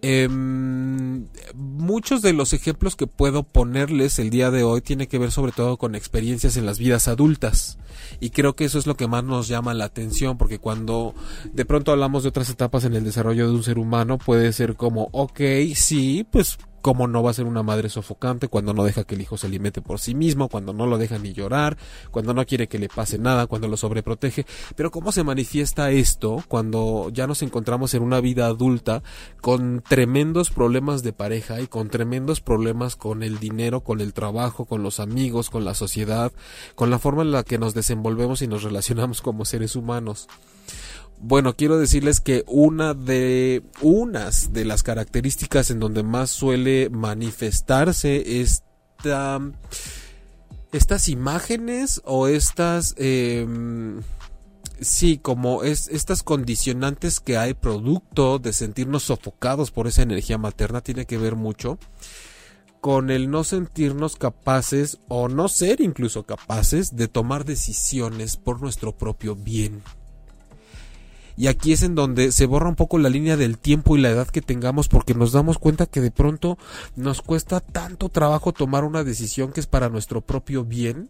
Em, 0.01 1.27
muchos 1.53 2.21
de 2.21 2.33
los 2.33 2.53
ejemplos 2.53 2.95
que 2.95 3.05
puedo 3.05 3.43
ponerles 3.43 4.17
el 4.17 4.29
día 4.29 4.49
de 4.49 4.63
hoy 4.63 4.81
tiene 4.81 5.07
que 5.07 5.19
ver 5.19 5.31
sobre 5.31 5.51
todo 5.51 5.77
con 5.77 5.93
experiencias 5.93 6.55
en 6.55 6.65
las 6.65 6.79
vidas 6.79 7.07
adultas 7.09 7.77
y 8.19 8.29
creo 8.31 8.55
que 8.55 8.65
eso 8.65 8.79
es 8.79 8.87
lo 8.87 8.95
que 8.95 9.07
más 9.07 9.23
nos 9.23 9.47
llama 9.47 9.73
la 9.73 9.85
atención 9.85 10.37
porque 10.37 10.59
cuando 10.59 11.13
de 11.53 11.65
pronto 11.65 11.91
hablamos 11.91 12.23
de 12.23 12.29
otras 12.29 12.49
etapas 12.49 12.83
en 12.83 12.93
el 12.93 13.03
desarrollo 13.03 13.47
de 13.47 13.53
un 13.53 13.63
ser 13.63 13.79
humano 13.79 14.17
puede 14.17 14.51
ser 14.53 14.75
como 14.75 15.09
ok 15.11 15.39
sí 15.75 16.25
pues 16.29 16.57
cómo 16.81 17.07
no 17.07 17.23
va 17.23 17.31
a 17.31 17.33
ser 17.33 17.45
una 17.45 17.63
madre 17.63 17.89
sofocante 17.89 18.47
cuando 18.47 18.73
no 18.73 18.83
deja 18.83 19.03
que 19.03 19.15
el 19.15 19.21
hijo 19.21 19.37
se 19.37 19.47
alimente 19.47 19.81
por 19.81 19.99
sí 19.99 20.15
mismo, 20.15 20.49
cuando 20.49 20.73
no 20.73 20.85
lo 20.85 20.97
deja 20.97 21.17
ni 21.17 21.33
llorar, 21.33 21.77
cuando 22.11 22.33
no 22.33 22.45
quiere 22.45 22.67
que 22.67 22.79
le 22.79 22.89
pase 22.89 23.17
nada, 23.17 23.47
cuando 23.47 23.67
lo 23.67 23.77
sobreprotege. 23.77 24.45
Pero 24.75 24.91
cómo 24.91 25.11
se 25.11 25.23
manifiesta 25.23 25.91
esto 25.91 26.43
cuando 26.47 27.09
ya 27.13 27.27
nos 27.27 27.41
encontramos 27.41 27.93
en 27.93 28.03
una 28.03 28.21
vida 28.21 28.45
adulta 28.45 29.03
con 29.41 29.83
tremendos 29.87 30.49
problemas 30.49 31.03
de 31.03 31.13
pareja 31.13 31.61
y 31.61 31.67
con 31.67 31.89
tremendos 31.89 32.41
problemas 32.41 32.95
con 32.95 33.23
el 33.23 33.39
dinero, 33.39 33.81
con 33.81 34.01
el 34.01 34.13
trabajo, 34.13 34.65
con 34.65 34.83
los 34.83 34.99
amigos, 34.99 35.49
con 35.49 35.65
la 35.65 35.73
sociedad, 35.73 36.31
con 36.75 36.89
la 36.89 36.99
forma 36.99 37.21
en 37.23 37.31
la 37.31 37.43
que 37.43 37.57
nos 37.57 37.73
desenvolvemos 37.73 37.98
y 38.41 38.47
nos 38.47 38.63
relacionamos 38.63 39.21
como 39.21 39.45
seres 39.45 39.75
humanos. 39.75 40.27
Bueno, 41.21 41.53
quiero 41.55 41.77
decirles 41.77 42.21
que 42.21 42.43
una 42.47 42.93
de 42.93 43.63
unas 43.81 44.53
de 44.53 44.63
las 44.63 44.83
características 44.83 45.69
en 45.69 45.79
donde 45.79 46.01
más 46.01 46.29
suele 46.29 46.89
manifestarse 46.89 48.41
esta 48.41 49.39
estas 50.71 51.09
imágenes 51.09 52.01
o 52.05 52.27
estas 52.27 52.93
em, 52.97 54.01
sí 54.79 55.17
como 55.17 55.63
es 55.63 55.87
estas 55.89 56.23
condicionantes 56.23 57.19
que 57.19 57.37
hay 57.37 57.53
producto 57.53 58.39
de 58.39 58.53
sentirnos 58.53 59.03
sofocados 59.03 59.71
por 59.71 59.87
esa 59.87 60.03
energía 60.03 60.37
materna 60.37 60.81
tiene 60.81 61.05
que 61.05 61.17
ver 61.17 61.35
mucho 61.35 61.79
con 62.81 63.09
el 63.11 63.29
no 63.29 63.43
sentirnos 63.43 64.15
capaces 64.15 64.99
o 65.07 65.27
no 65.27 65.47
ser 65.47 65.81
incluso 65.81 66.23
capaces 66.23 66.95
de 66.95 67.07
tomar 67.07 67.45
decisiones 67.45 68.37
por 68.37 68.61
nuestro 68.61 68.97
propio 68.97 69.35
bien 69.35 69.83
y 71.39 71.47
aquí 71.47 71.71
es 71.71 71.83
en 71.83 71.95
donde 71.95 72.33
se 72.33 72.45
borra 72.47 72.67
un 72.67 72.75
poco 72.75 72.97
la 72.97 73.07
línea 73.07 73.37
del 73.37 73.57
tiempo 73.57 73.95
y 73.95 74.01
la 74.01 74.09
edad 74.09 74.27
que 74.27 74.41
tengamos 74.41 74.89
porque 74.89 75.13
nos 75.13 75.31
damos 75.31 75.57
cuenta 75.57 75.85
que 75.85 76.01
de 76.01 76.11
pronto 76.11 76.57
nos 76.97 77.21
cuesta 77.21 77.61
tanto 77.61 78.09
trabajo 78.09 78.51
tomar 78.51 78.83
una 78.83 79.05
decisión 79.05 79.53
que 79.53 79.61
es 79.61 79.65
para 79.65 79.87
nuestro 79.87 80.19
propio 80.19 80.65
bien. 80.65 81.09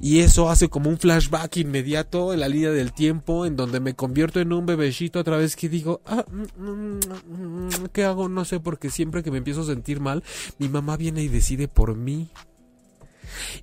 Y 0.00 0.20
eso 0.20 0.50
hace 0.50 0.68
como 0.68 0.90
un 0.90 0.98
flashback 0.98 1.58
inmediato 1.58 2.32
en 2.32 2.40
la 2.40 2.48
línea 2.48 2.70
del 2.70 2.92
tiempo 2.92 3.46
en 3.46 3.56
donde 3.56 3.80
me 3.80 3.94
convierto 3.94 4.40
en 4.40 4.52
un 4.52 4.66
bebecito 4.66 5.20
otra 5.20 5.36
vez 5.36 5.56
que 5.56 5.68
digo, 5.68 6.00
ah, 6.06 6.24
mm, 6.30 6.62
mm, 6.62 6.98
mm, 7.28 7.68
¿qué 7.92 8.04
hago? 8.04 8.28
No 8.28 8.44
sé, 8.44 8.60
porque 8.60 8.90
siempre 8.90 9.22
que 9.22 9.30
me 9.30 9.38
empiezo 9.38 9.62
a 9.62 9.66
sentir 9.66 10.00
mal, 10.00 10.22
mi 10.58 10.68
mamá 10.68 10.96
viene 10.96 11.22
y 11.22 11.28
decide 11.28 11.68
por 11.68 11.96
mí. 11.96 12.28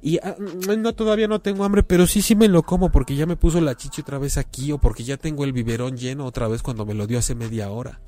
Y 0.01 0.17
ah, 0.19 0.35
no, 0.39 0.93
todavía 0.93 1.27
no 1.27 1.39
tengo 1.39 1.63
hambre, 1.63 1.83
pero 1.83 2.07
sí, 2.07 2.21
sí 2.21 2.35
me 2.35 2.47
lo 2.47 2.63
como 2.63 2.91
porque 2.91 3.15
ya 3.15 3.25
me 3.25 3.35
puso 3.35 3.61
la 3.61 3.75
chicha 3.75 4.01
otra 4.01 4.17
vez 4.17 4.37
aquí 4.37 4.71
o 4.71 4.77
porque 4.77 5.03
ya 5.03 5.17
tengo 5.17 5.43
el 5.43 5.53
biberón 5.53 5.97
lleno 5.97 6.25
otra 6.25 6.47
vez 6.47 6.61
cuando 6.61 6.85
me 6.85 6.93
lo 6.93 7.07
dio 7.07 7.19
hace 7.19 7.35
media 7.35 7.69
hora. 7.69 7.99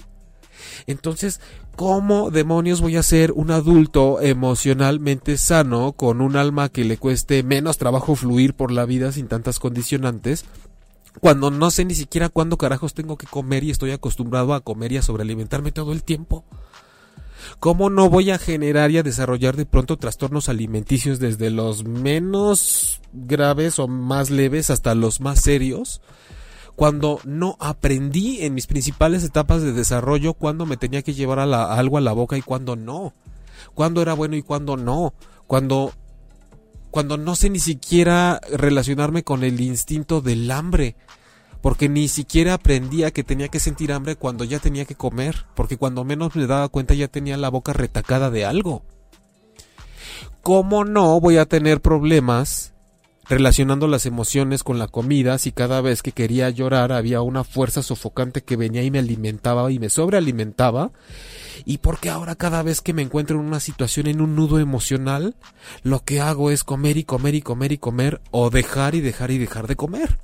Entonces, 0.88 1.42
¿cómo 1.76 2.32
demonios 2.32 2.82
voy 2.82 2.98
a 2.98 3.04
ser 3.04 3.32
un 3.32 3.52
adulto 3.52 4.22
emocionalmente 4.22 5.38
sano 5.38 5.94
con 5.94 6.22
un 6.22 6.36
alma 6.36 6.70
que 6.70 6.84
le 6.84 6.98
cueste 6.98 7.44
menos 7.44 7.78
trabajo 7.78 8.16
fluir 8.16 8.54
por 8.54 8.72
la 8.72 8.86
vida 8.86 9.12
sin 9.12 9.28
tantas 9.28 9.60
condicionantes? 9.60 10.46
Cuando 11.20 11.52
no 11.52 11.70
sé 11.72 11.86
ni 11.86 11.96
siquiera 11.96 12.30
cuándo 12.30 12.58
carajos 12.58 12.94
tengo 12.94 13.18
que 13.18 13.28
comer 13.28 13.64
y 13.64 13.72
estoy 13.72 13.92
acostumbrado 13.92 14.54
a 14.54 14.62
comer 14.62 14.92
y 14.94 14.98
a 14.98 15.02
sobrealimentarme 15.02 15.72
todo 15.72 15.94
el 15.94 16.04
tiempo. 16.04 16.44
¿Cómo 17.60 17.90
no 17.90 18.10
voy 18.10 18.32
a 18.32 18.40
generar 18.40 18.92
y 18.92 18.98
a 18.98 19.04
desarrollar 19.04 19.56
de 19.56 19.66
pronto 19.66 19.98
trastornos 19.98 20.50
alimenticios 20.50 21.20
desde 21.20 21.50
los 21.50 21.84
menos 21.84 23.02
graves 23.14 23.80
o 23.80 23.88
más 23.88 24.30
leves 24.30 24.70
hasta 24.70 24.96
los 24.96 25.22
más 25.22 25.42
serios? 25.42 26.02
Cuando 26.76 27.20
no 27.24 27.56
aprendí 27.60 28.42
en 28.42 28.54
mis 28.54 28.68
principales 28.68 29.24
etapas 29.24 29.62
de 29.62 29.74
desarrollo 29.74 30.34
cuándo 30.34 30.66
me 30.66 30.78
tenía 30.78 31.04
que 31.04 31.14
llevar 31.14 31.40
algo 31.40 31.98
a 31.98 32.02
la 32.02 32.14
boca 32.14 32.38
y 32.38 32.42
cuándo 32.42 32.76
no. 32.76 33.14
Cuándo 33.74 34.02
era 34.02 34.14
bueno 34.14 34.36
y 34.36 34.42
cuándo 34.42 34.78
no. 34.78 35.14
Cuando 35.48 35.94
cuando 36.90 37.18
no 37.18 37.36
sé 37.36 37.50
ni 37.50 37.60
siquiera 37.60 38.40
relacionarme 38.52 39.24
con 39.24 39.44
el 39.44 39.60
instinto 39.62 40.22
del 40.22 40.50
hambre 40.52 40.96
porque 41.64 41.88
ni 41.88 42.10
siquiera 42.10 42.56
aprendía 42.56 43.12
que 43.12 43.24
tenía 43.24 43.48
que 43.48 43.62
sentir 43.62 43.94
hambre 43.94 44.18
cuando 44.18 44.44
ya 44.44 44.60
tenía 44.60 44.84
que 44.84 44.96
comer, 44.96 45.46
porque 45.56 45.78
cuando 45.78 46.04
menos 46.04 46.36
me 46.36 46.46
daba 46.46 46.68
cuenta 46.68 46.94
ya 46.94 47.08
tenía 47.08 47.38
la 47.38 47.48
boca 47.48 47.72
retacada 47.72 48.30
de 48.30 48.44
algo. 48.44 48.84
¿Cómo 50.42 50.84
no 50.84 51.22
voy 51.22 51.38
a 51.38 51.46
tener 51.46 51.80
problemas 51.80 52.73
relacionando 53.30 53.88
las 53.88 54.06
emociones 54.06 54.64
con 54.64 54.80
la 54.80 54.88
comida 54.88 55.38
si 55.38 55.52
cada 55.52 55.82
vez 55.82 56.02
que 56.02 56.12
quería 56.12 56.50
llorar 56.50 56.92
había 56.92 57.22
una 57.22 57.44
fuerza 57.44 57.82
sofocante 57.82 58.44
que 58.44 58.58
venía 58.58 58.84
y 58.84 58.92
me 58.92 59.00
alimentaba 59.00 59.72
y 59.72 59.80
me 59.80 59.90
sobrealimentaba? 59.90 60.92
¿Y 61.66 61.80
porque 61.80 62.10
ahora 62.10 62.36
cada 62.36 62.64
vez 62.64 62.82
que 62.82 62.94
me 62.94 63.02
encuentro 63.02 63.40
en 63.40 63.46
una 63.46 63.60
situación 63.60 64.08
en 64.08 64.22
un 64.22 64.36
nudo 64.36 64.60
emocional, 64.60 65.36
lo 65.84 66.04
que 66.04 66.20
hago 66.20 66.52
es 66.52 66.64
comer 66.64 66.98
y 66.98 67.04
comer 67.04 67.36
y 67.36 67.42
comer 67.42 67.72
y 67.72 67.78
comer 67.78 68.22
o 68.32 68.50
dejar 68.50 68.96
y 68.96 69.02
dejar 69.02 69.32
y 69.32 69.38
dejar 69.38 69.68
de 69.68 69.76
comer? 69.76 70.20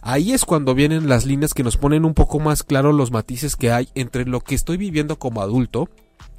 Ahí 0.00 0.32
es 0.32 0.44
cuando 0.44 0.74
vienen 0.74 1.08
las 1.08 1.26
líneas 1.26 1.54
que 1.54 1.64
nos 1.64 1.76
ponen 1.76 2.04
un 2.04 2.14
poco 2.14 2.38
más 2.38 2.62
claro 2.62 2.92
los 2.92 3.10
matices 3.10 3.56
que 3.56 3.72
hay 3.72 3.88
entre 3.94 4.24
lo 4.24 4.40
que 4.40 4.54
estoy 4.54 4.76
viviendo 4.76 5.18
como 5.18 5.42
adulto 5.42 5.88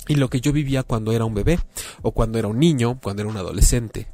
y 0.07 0.15
lo 0.15 0.29
que 0.29 0.41
yo 0.41 0.51
vivía 0.51 0.83
cuando 0.83 1.11
era 1.11 1.25
un 1.25 1.33
bebé, 1.33 1.59
o 2.01 2.11
cuando 2.11 2.37
era 2.37 2.47
un 2.47 2.59
niño, 2.59 2.99
cuando 3.01 3.21
era 3.21 3.31
un 3.31 3.37
adolescente. 3.37 4.07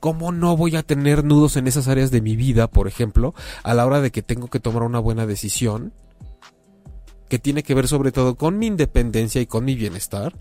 ¿Cómo 0.00 0.32
no 0.32 0.56
voy 0.56 0.76
a 0.76 0.82
tener 0.82 1.24
nudos 1.24 1.56
en 1.56 1.66
esas 1.66 1.88
áreas 1.88 2.10
de 2.10 2.20
mi 2.20 2.36
vida, 2.36 2.68
por 2.68 2.88
ejemplo, 2.88 3.34
a 3.62 3.74
la 3.74 3.86
hora 3.86 4.00
de 4.00 4.10
que 4.10 4.22
tengo 4.22 4.48
que 4.48 4.60
tomar 4.60 4.82
una 4.82 4.98
buena 4.98 5.26
decisión? 5.26 5.92
Que 7.28 7.38
tiene 7.38 7.62
que 7.62 7.74
ver 7.74 7.88
sobre 7.88 8.12
todo 8.12 8.34
con 8.34 8.58
mi 8.58 8.66
independencia 8.66 9.40
y 9.40 9.46
con 9.46 9.64
mi 9.64 9.74
bienestar. 9.74 10.34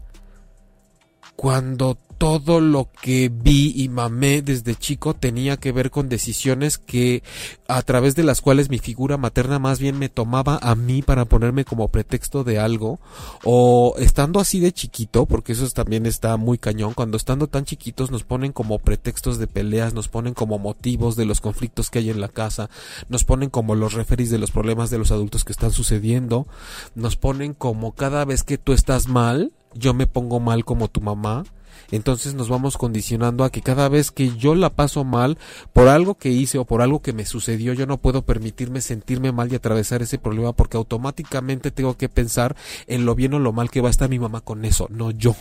Cuando 1.41 1.97
todo 2.19 2.61
lo 2.61 2.87
que 3.01 3.31
vi 3.33 3.73
y 3.75 3.89
mamé 3.89 4.43
desde 4.43 4.75
chico 4.75 5.15
tenía 5.15 5.57
que 5.57 5.71
ver 5.71 5.89
con 5.89 6.07
decisiones 6.07 6.77
que 6.77 7.23
a 7.67 7.81
través 7.81 8.15
de 8.15 8.21
las 8.21 8.41
cuales 8.41 8.69
mi 8.69 8.77
figura 8.77 9.17
materna 9.17 9.57
más 9.57 9.79
bien 9.79 9.97
me 9.97 10.07
tomaba 10.07 10.59
a 10.61 10.75
mí 10.75 11.01
para 11.01 11.25
ponerme 11.25 11.65
como 11.65 11.87
pretexto 11.87 12.43
de 12.43 12.59
algo 12.59 12.99
o 13.43 13.95
estando 13.97 14.39
así 14.39 14.59
de 14.59 14.71
chiquito 14.71 15.25
porque 15.25 15.53
eso 15.53 15.67
también 15.71 16.05
está 16.05 16.37
muy 16.37 16.59
cañón 16.59 16.93
cuando 16.93 17.17
estando 17.17 17.47
tan 17.47 17.65
chiquitos 17.65 18.11
nos 18.11 18.23
ponen 18.23 18.51
como 18.51 18.77
pretextos 18.77 19.39
de 19.39 19.47
peleas 19.47 19.95
nos 19.95 20.09
ponen 20.09 20.35
como 20.35 20.59
motivos 20.59 21.15
de 21.15 21.25
los 21.25 21.41
conflictos 21.41 21.89
que 21.89 21.97
hay 21.97 22.11
en 22.11 22.21
la 22.21 22.29
casa 22.29 22.69
nos 23.09 23.23
ponen 23.23 23.49
como 23.49 23.73
los 23.73 23.93
referis 23.93 24.29
de 24.29 24.37
los 24.37 24.51
problemas 24.51 24.91
de 24.91 24.99
los 24.99 25.11
adultos 25.11 25.43
que 25.43 25.53
están 25.53 25.71
sucediendo 25.71 26.45
nos 26.93 27.15
ponen 27.15 27.55
como 27.55 27.93
cada 27.93 28.25
vez 28.25 28.43
que 28.43 28.59
tú 28.59 28.73
estás 28.73 29.07
mal 29.07 29.51
yo 29.73 29.93
me 29.93 30.07
pongo 30.07 30.39
mal 30.39 30.65
como 30.65 30.87
tu 30.87 31.01
mamá 31.01 31.43
entonces 31.91 32.33
nos 32.33 32.49
vamos 32.49 32.77
condicionando 32.77 33.43
a 33.43 33.49
que 33.49 33.61
cada 33.61 33.89
vez 33.89 34.11
que 34.11 34.35
yo 34.37 34.55
la 34.55 34.69
paso 34.69 35.03
mal 35.03 35.37
por 35.73 35.87
algo 35.87 36.15
que 36.15 36.29
hice 36.29 36.57
o 36.57 36.65
por 36.65 36.81
algo 36.81 37.01
que 37.01 37.13
me 37.13 37.25
sucedió, 37.25 37.73
yo 37.73 37.85
no 37.85 37.97
puedo 37.97 38.23
permitirme 38.23 38.81
sentirme 38.81 39.31
mal 39.31 39.51
y 39.51 39.55
atravesar 39.55 40.01
ese 40.01 40.17
problema 40.17 40.53
porque 40.53 40.77
automáticamente 40.77 41.71
tengo 41.71 41.97
que 41.97 42.09
pensar 42.09 42.55
en 42.87 43.05
lo 43.05 43.15
bien 43.15 43.33
o 43.33 43.39
lo 43.39 43.51
mal 43.51 43.69
que 43.69 43.81
va 43.81 43.89
a 43.89 43.91
estar 43.91 44.09
mi 44.09 44.19
mamá 44.19 44.41
con 44.41 44.63
eso, 44.65 44.87
no 44.89 45.11
yo. 45.11 45.35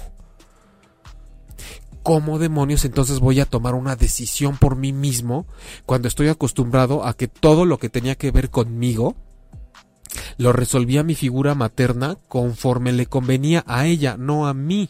¿Cómo 2.02 2.38
demonios 2.38 2.86
entonces 2.86 3.20
voy 3.20 3.40
a 3.40 3.44
tomar 3.44 3.74
una 3.74 3.94
decisión 3.94 4.56
por 4.56 4.74
mí 4.74 4.92
mismo 4.92 5.46
cuando 5.84 6.08
estoy 6.08 6.28
acostumbrado 6.28 7.04
a 7.04 7.12
que 7.12 7.28
todo 7.28 7.66
lo 7.66 7.78
que 7.78 7.90
tenía 7.90 8.14
que 8.14 8.30
ver 8.30 8.48
conmigo 8.48 9.16
lo 10.40 10.55
resolvía 10.55 11.03
mi 11.03 11.14
figura 11.14 11.55
materna 11.55 12.16
conforme 12.26 12.94
le 12.94 13.05
convenía 13.05 13.62
a 13.66 13.87
ella, 13.87 14.16
no 14.16 14.46
a 14.46 14.55
mí? 14.55 14.88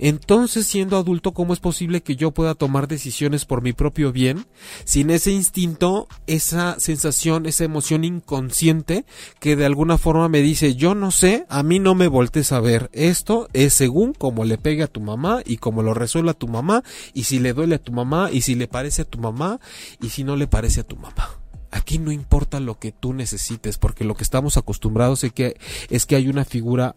Entonces, 0.00 0.66
siendo 0.66 0.96
adulto, 0.96 1.32
¿cómo 1.32 1.52
es 1.52 1.60
posible 1.60 2.02
que 2.02 2.16
yo 2.16 2.32
pueda 2.32 2.56
tomar 2.56 2.88
decisiones 2.88 3.44
por 3.44 3.62
mi 3.62 3.72
propio 3.72 4.10
bien 4.10 4.46
sin 4.84 5.10
ese 5.10 5.30
instinto, 5.30 6.08
esa 6.26 6.78
sensación, 6.80 7.46
esa 7.46 7.64
emoción 7.64 8.02
inconsciente 8.02 9.04
que 9.38 9.54
de 9.54 9.64
alguna 9.64 9.96
forma 9.96 10.28
me 10.28 10.40
dice, 10.40 10.74
yo 10.74 10.96
no 10.96 11.12
sé, 11.12 11.46
a 11.48 11.62
mí 11.62 11.78
no 11.78 11.94
me 11.94 12.08
voltees 12.08 12.50
a 12.50 12.58
ver, 12.58 12.90
esto 12.92 13.48
es 13.52 13.74
según 13.74 14.12
como 14.12 14.44
le 14.44 14.58
pegue 14.58 14.82
a 14.82 14.88
tu 14.88 15.00
mamá 15.00 15.40
y 15.44 15.58
como 15.58 15.84
lo 15.84 15.94
resuelva 15.94 16.34
tu 16.34 16.48
mamá 16.48 16.82
y 17.14 17.24
si 17.24 17.38
le 17.38 17.52
duele 17.52 17.76
a 17.76 17.82
tu 17.82 17.92
mamá 17.92 18.30
y 18.32 18.40
si 18.40 18.56
le 18.56 18.66
parece 18.66 19.02
a 19.02 19.04
tu 19.04 19.18
mamá 19.18 19.60
y 20.00 20.08
si 20.08 20.24
no 20.24 20.34
le 20.34 20.48
parece 20.48 20.80
a 20.80 20.84
tu 20.84 20.96
mamá. 20.96 21.37
Aquí 21.70 21.98
no 21.98 22.12
importa 22.12 22.60
lo 22.60 22.78
que 22.78 22.92
tú 22.92 23.12
necesites, 23.12 23.78
porque 23.78 24.04
lo 24.04 24.14
que 24.14 24.24
estamos 24.24 24.56
acostumbrados 24.56 25.24
es 25.24 25.32
que, 25.32 25.56
es 25.90 26.06
que 26.06 26.16
hay 26.16 26.28
una 26.28 26.44
figura 26.44 26.94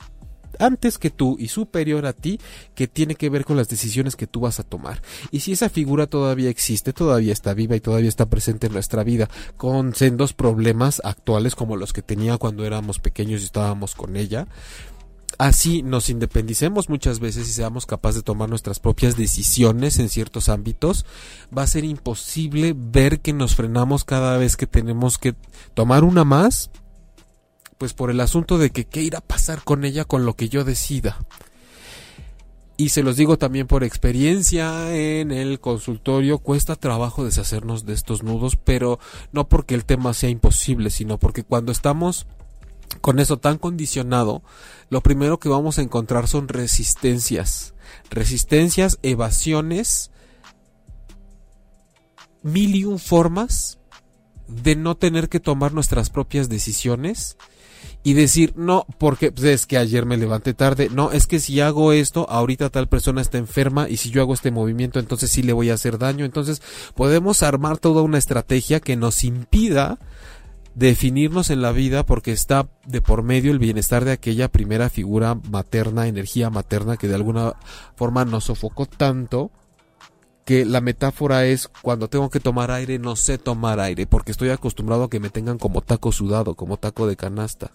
antes 0.59 0.97
que 0.97 1.09
tú 1.09 1.37
y 1.39 1.47
superior 1.47 2.05
a 2.05 2.13
ti 2.13 2.39
que 2.75 2.87
tiene 2.87 3.15
que 3.15 3.29
ver 3.29 3.45
con 3.45 3.57
las 3.57 3.69
decisiones 3.69 4.15
que 4.15 4.27
tú 4.27 4.41
vas 4.41 4.59
a 4.59 4.63
tomar. 4.63 5.01
Y 5.31 5.41
si 5.41 5.53
esa 5.53 5.69
figura 5.69 6.07
todavía 6.07 6.49
existe, 6.49 6.93
todavía 6.93 7.33
está 7.33 7.53
viva 7.53 7.75
y 7.75 7.79
todavía 7.79 8.09
está 8.09 8.27
presente 8.27 8.67
en 8.67 8.73
nuestra 8.73 9.03
vida, 9.03 9.29
con 9.57 9.95
sendos 9.95 10.33
problemas 10.33 11.01
actuales 11.03 11.55
como 11.55 11.77
los 11.77 11.93
que 11.93 12.01
tenía 12.01 12.37
cuando 12.37 12.65
éramos 12.65 12.99
pequeños 12.99 13.41
y 13.41 13.45
estábamos 13.45 13.95
con 13.95 14.15
ella, 14.15 14.47
así 15.41 15.81
nos 15.81 16.09
independicemos 16.11 16.87
muchas 16.87 17.19
veces 17.19 17.49
y 17.49 17.51
seamos 17.51 17.87
capaces 17.87 18.17
de 18.17 18.21
tomar 18.21 18.47
nuestras 18.47 18.79
propias 18.79 19.17
decisiones 19.17 19.97
en 19.97 20.09
ciertos 20.09 20.49
ámbitos, 20.49 21.03
va 21.55 21.63
a 21.63 21.67
ser 21.67 21.83
imposible 21.83 22.75
ver 22.77 23.21
que 23.21 23.33
nos 23.33 23.55
frenamos 23.55 24.03
cada 24.03 24.37
vez 24.37 24.55
que 24.55 24.67
tenemos 24.67 25.17
que 25.17 25.33
tomar 25.73 26.03
una 26.03 26.25
más, 26.25 26.69
pues 27.79 27.93
por 27.93 28.11
el 28.11 28.19
asunto 28.19 28.59
de 28.59 28.69
que 28.69 28.85
qué 28.85 29.01
irá 29.01 29.17
a 29.17 29.21
pasar 29.21 29.63
con 29.63 29.83
ella 29.83 30.05
con 30.05 30.27
lo 30.27 30.35
que 30.35 30.47
yo 30.47 30.63
decida. 30.63 31.17
Y 32.77 32.89
se 32.89 33.01
los 33.01 33.15
digo 33.15 33.39
también 33.39 33.65
por 33.65 33.83
experiencia 33.83 34.95
en 34.95 35.31
el 35.31 35.59
consultorio, 35.59 36.37
cuesta 36.37 36.75
trabajo 36.75 37.25
deshacernos 37.25 37.87
de 37.87 37.93
estos 37.93 38.21
nudos, 38.21 38.57
pero 38.57 38.99
no 39.31 39.49
porque 39.49 39.73
el 39.73 39.85
tema 39.85 40.13
sea 40.13 40.29
imposible, 40.29 40.91
sino 40.91 41.17
porque 41.17 41.43
cuando 41.43 41.71
estamos 41.71 42.27
con 42.99 43.19
eso 43.19 43.37
tan 43.37 43.57
condicionado, 43.57 44.43
lo 44.89 45.01
primero 45.01 45.39
que 45.39 45.49
vamos 45.49 45.77
a 45.77 45.81
encontrar 45.81 46.27
son 46.27 46.47
resistencias. 46.47 47.73
Resistencias, 48.09 48.99
evasiones, 49.01 50.11
mil 52.43 52.75
y 52.75 52.83
un 52.83 52.99
formas 52.99 53.79
de 54.47 54.75
no 54.75 54.95
tener 54.95 55.29
que 55.29 55.39
tomar 55.39 55.73
nuestras 55.73 56.09
propias 56.09 56.49
decisiones 56.49 57.37
y 58.03 58.13
decir, 58.13 58.53
no, 58.55 58.85
porque 58.97 59.31
pues, 59.31 59.45
es 59.45 59.65
que 59.65 59.77
ayer 59.77 60.05
me 60.05 60.17
levanté 60.17 60.53
tarde, 60.53 60.89
no, 60.91 61.11
es 61.11 61.27
que 61.27 61.39
si 61.39 61.59
hago 61.61 61.93
esto, 61.93 62.27
ahorita 62.29 62.69
tal 62.69 62.89
persona 62.89 63.21
está 63.21 63.37
enferma 63.37 63.87
y 63.87 63.97
si 63.97 64.09
yo 64.09 64.21
hago 64.21 64.33
este 64.33 64.51
movimiento, 64.51 64.99
entonces 64.99 65.29
sí 65.29 65.43
le 65.43 65.53
voy 65.53 65.69
a 65.69 65.75
hacer 65.75 65.97
daño. 65.97 66.25
Entonces 66.25 66.61
podemos 66.95 67.43
armar 67.43 67.77
toda 67.77 68.01
una 68.01 68.17
estrategia 68.17 68.79
que 68.79 68.95
nos 68.95 69.23
impida 69.23 69.99
definirnos 70.75 71.49
en 71.49 71.61
la 71.61 71.71
vida 71.71 72.05
porque 72.05 72.31
está 72.31 72.69
de 72.85 73.01
por 73.01 73.23
medio 73.23 73.51
el 73.51 73.59
bienestar 73.59 74.05
de 74.05 74.11
aquella 74.11 74.47
primera 74.47 74.89
figura 74.89 75.35
materna, 75.35 76.07
energía 76.07 76.49
materna 76.49 76.97
que 76.97 77.07
de 77.07 77.15
alguna 77.15 77.53
forma 77.95 78.25
nos 78.25 78.45
sofocó 78.45 78.85
tanto 78.85 79.51
que 80.45 80.65
la 80.65 80.81
metáfora 80.81 81.45
es 81.45 81.67
cuando 81.81 82.07
tengo 82.07 82.29
que 82.29 82.39
tomar 82.39 82.71
aire 82.71 82.99
no 82.99 83.15
sé 83.15 83.37
tomar 83.37 83.79
aire 83.79 84.07
porque 84.07 84.31
estoy 84.31 84.49
acostumbrado 84.49 85.03
a 85.03 85.09
que 85.09 85.19
me 85.19 85.29
tengan 85.29 85.57
como 85.57 85.81
taco 85.81 86.11
sudado, 86.11 86.55
como 86.55 86.77
taco 86.77 87.07
de 87.07 87.15
canasta. 87.15 87.71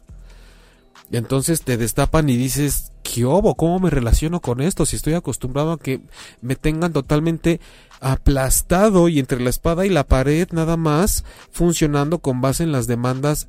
Entonces 1.12 1.62
te 1.62 1.76
destapan 1.76 2.28
y 2.28 2.36
dices, 2.36 2.92
¿qué 3.02 3.24
obo? 3.24 3.54
¿Cómo 3.54 3.78
me 3.78 3.90
relaciono 3.90 4.40
con 4.40 4.60
esto? 4.60 4.86
Si 4.86 4.96
estoy 4.96 5.14
acostumbrado 5.14 5.72
a 5.72 5.78
que 5.78 6.00
me 6.40 6.56
tengan 6.56 6.92
totalmente 6.92 7.60
aplastado 8.00 9.08
y 9.08 9.18
entre 9.18 9.40
la 9.40 9.50
espada 9.50 9.86
y 9.86 9.90
la 9.90 10.04
pared 10.04 10.48
nada 10.50 10.76
más 10.76 11.24
funcionando 11.50 12.18
con 12.18 12.40
base 12.40 12.64
en 12.64 12.72
las 12.72 12.86
demandas 12.86 13.48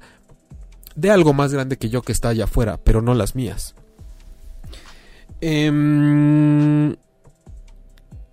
de 0.96 1.12
algo 1.12 1.34
más 1.34 1.52
grande 1.52 1.78
que 1.78 1.89
yo 1.89 2.02
que 2.02 2.12
está 2.12 2.30
allá 2.30 2.46
afuera, 2.46 2.80
pero 2.84 3.02
no 3.02 3.13
las 3.13 3.36
mías. 3.36 3.76
Em, 5.41 6.96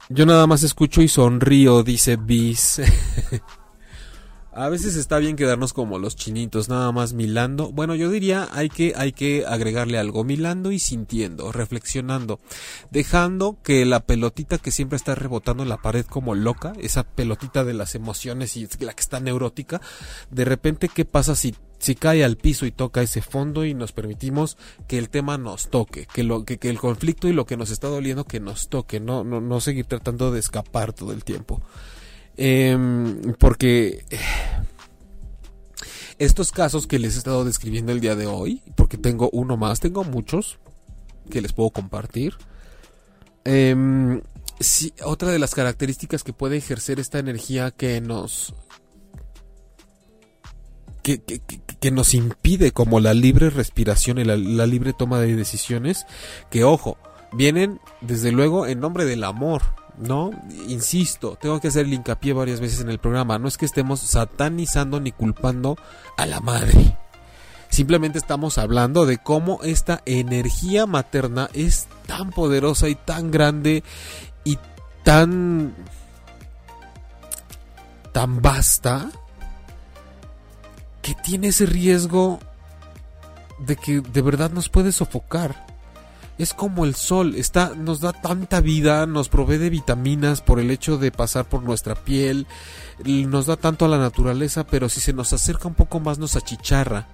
yo 0.08 0.26
nada 0.26 0.46
más 0.46 0.62
escucho 0.62 1.02
y 1.02 1.08
sonrío, 1.08 1.82
dice 1.82 2.16
Bis. 2.16 2.80
A 4.56 4.68
veces 4.68 4.94
está 4.94 5.18
bien 5.18 5.34
quedarnos 5.34 5.72
como 5.72 5.98
los 5.98 6.14
chinitos, 6.14 6.68
nada 6.68 6.92
más 6.92 7.12
milando. 7.12 7.72
Bueno, 7.72 7.96
yo 7.96 8.08
diría 8.08 8.48
hay 8.52 8.68
que, 8.68 8.94
hay 8.96 9.10
que 9.10 9.44
agregarle 9.44 9.98
algo, 9.98 10.22
milando 10.22 10.70
y 10.70 10.78
sintiendo, 10.78 11.50
reflexionando, 11.50 12.38
dejando 12.92 13.58
que 13.64 13.84
la 13.84 14.06
pelotita 14.06 14.58
que 14.58 14.70
siempre 14.70 14.96
está 14.96 15.16
rebotando 15.16 15.64
en 15.64 15.68
la 15.68 15.78
pared 15.78 16.06
como 16.06 16.36
loca, 16.36 16.72
esa 16.80 17.02
pelotita 17.02 17.64
de 17.64 17.74
las 17.74 17.96
emociones 17.96 18.56
y 18.56 18.68
la 18.78 18.94
que 18.94 19.00
está 19.00 19.18
neurótica, 19.18 19.80
de 20.30 20.44
repente, 20.44 20.88
¿qué 20.88 21.04
pasa 21.04 21.34
si 21.34 21.54
si 21.80 21.96
cae 21.96 22.24
al 22.24 22.36
piso 22.36 22.64
y 22.64 22.70
toca 22.70 23.02
ese 23.02 23.20
fondo 23.20 23.66
y 23.66 23.74
nos 23.74 23.92
permitimos 23.92 24.56
que 24.88 24.96
el 24.96 25.10
tema 25.10 25.36
nos 25.36 25.68
toque, 25.68 26.06
que, 26.06 26.22
lo, 26.22 26.44
que, 26.44 26.56
que 26.56 26.70
el 26.70 26.78
conflicto 26.78 27.28
y 27.28 27.34
lo 27.34 27.44
que 27.44 27.58
nos 27.58 27.70
está 27.70 27.88
doliendo 27.88 28.24
que 28.24 28.40
nos 28.40 28.68
toque, 28.68 29.00
no, 29.00 29.22
no, 29.22 29.42
no 29.42 29.60
seguir 29.60 29.84
tratando 29.84 30.30
de 30.30 30.40
escapar 30.40 30.94
todo 30.94 31.12
el 31.12 31.24
tiempo. 31.24 31.60
Em, 32.36 33.34
porque 33.38 34.04
estos 36.18 36.52
casos 36.52 36.86
que 36.86 36.98
les 36.98 37.14
he 37.14 37.18
estado 37.18 37.44
describiendo 37.44 37.92
el 37.92 38.00
día 38.00 38.16
de 38.16 38.26
hoy, 38.26 38.62
porque 38.76 38.98
tengo 38.98 39.30
uno 39.32 39.56
más, 39.56 39.80
tengo 39.80 40.04
muchos 40.04 40.58
que 41.30 41.40
les 41.40 41.52
puedo 41.52 41.70
compartir. 41.70 42.34
Eh, 43.44 44.20
otra 45.04 45.30
de 45.30 45.38
las 45.38 45.54
características 45.54 46.22
que 46.22 46.32
puede 46.32 46.56
ejercer 46.56 47.00
esta 47.00 47.18
energía 47.18 47.70
que 47.70 48.00
nos 48.00 48.54
que, 51.02 51.90
nos 51.90 52.14
impide 52.14 52.72
como 52.72 52.98
la 52.98 53.12
libre 53.12 53.50
respiración 53.50 54.16
y 54.18 54.24
la, 54.24 54.38
la, 54.38 54.66
libre 54.66 54.94
toma 54.94 55.20
de 55.20 55.36
decisiones, 55.36 56.06
que 56.50 56.64
ojo, 56.64 56.96
vienen 57.32 57.78
desde 58.00 58.32
luego 58.32 58.66
en 58.66 58.80
nombre 58.80 59.04
del 59.04 59.22
amor, 59.24 59.60
¿no? 59.98 60.30
Insisto, 60.68 61.36
tengo 61.40 61.60
que 61.60 61.68
hacer 61.68 61.86
el 61.86 61.92
hincapié 61.92 62.32
varias 62.32 62.60
veces 62.60 62.80
en 62.80 62.90
el 62.90 62.98
programa, 62.98 63.38
no 63.38 63.48
es 63.48 63.56
que 63.56 63.66
estemos 63.66 64.00
satanizando 64.00 65.00
ni 65.00 65.12
culpando 65.12 65.76
a 66.16 66.26
la 66.26 66.40
madre. 66.40 66.96
Simplemente 67.68 68.18
estamos 68.18 68.58
hablando 68.58 69.04
de 69.04 69.18
cómo 69.18 69.60
esta 69.64 70.00
energía 70.06 70.86
materna 70.86 71.48
es 71.54 71.88
tan 72.06 72.30
poderosa 72.30 72.88
y 72.88 72.94
tan 72.94 73.32
grande 73.32 73.82
y 74.44 74.58
tan 75.02 75.74
tan 78.12 78.40
vasta 78.40 79.10
que 81.02 81.14
tiene 81.16 81.48
ese 81.48 81.66
riesgo 81.66 82.38
de 83.58 83.74
que 83.74 84.00
de 84.00 84.22
verdad 84.22 84.52
nos 84.52 84.68
puede 84.68 84.92
sofocar 84.92 85.73
es 86.38 86.52
como 86.52 86.84
el 86.84 86.94
sol, 86.94 87.34
está, 87.36 87.74
nos 87.76 88.00
da 88.00 88.12
tanta 88.12 88.60
vida, 88.60 89.06
nos 89.06 89.28
provee 89.28 89.58
de 89.58 89.70
vitaminas 89.70 90.40
por 90.40 90.58
el 90.58 90.70
hecho 90.70 90.98
de 90.98 91.12
pasar 91.12 91.48
por 91.48 91.62
nuestra 91.62 91.94
piel, 91.94 92.46
nos 93.04 93.46
da 93.46 93.56
tanto 93.56 93.84
a 93.84 93.88
la 93.88 93.98
naturaleza, 93.98 94.64
pero 94.64 94.88
si 94.88 95.00
se 95.00 95.12
nos 95.12 95.32
acerca 95.32 95.68
un 95.68 95.74
poco 95.74 96.00
más 96.00 96.18
nos 96.18 96.36
achicharra. 96.36 97.06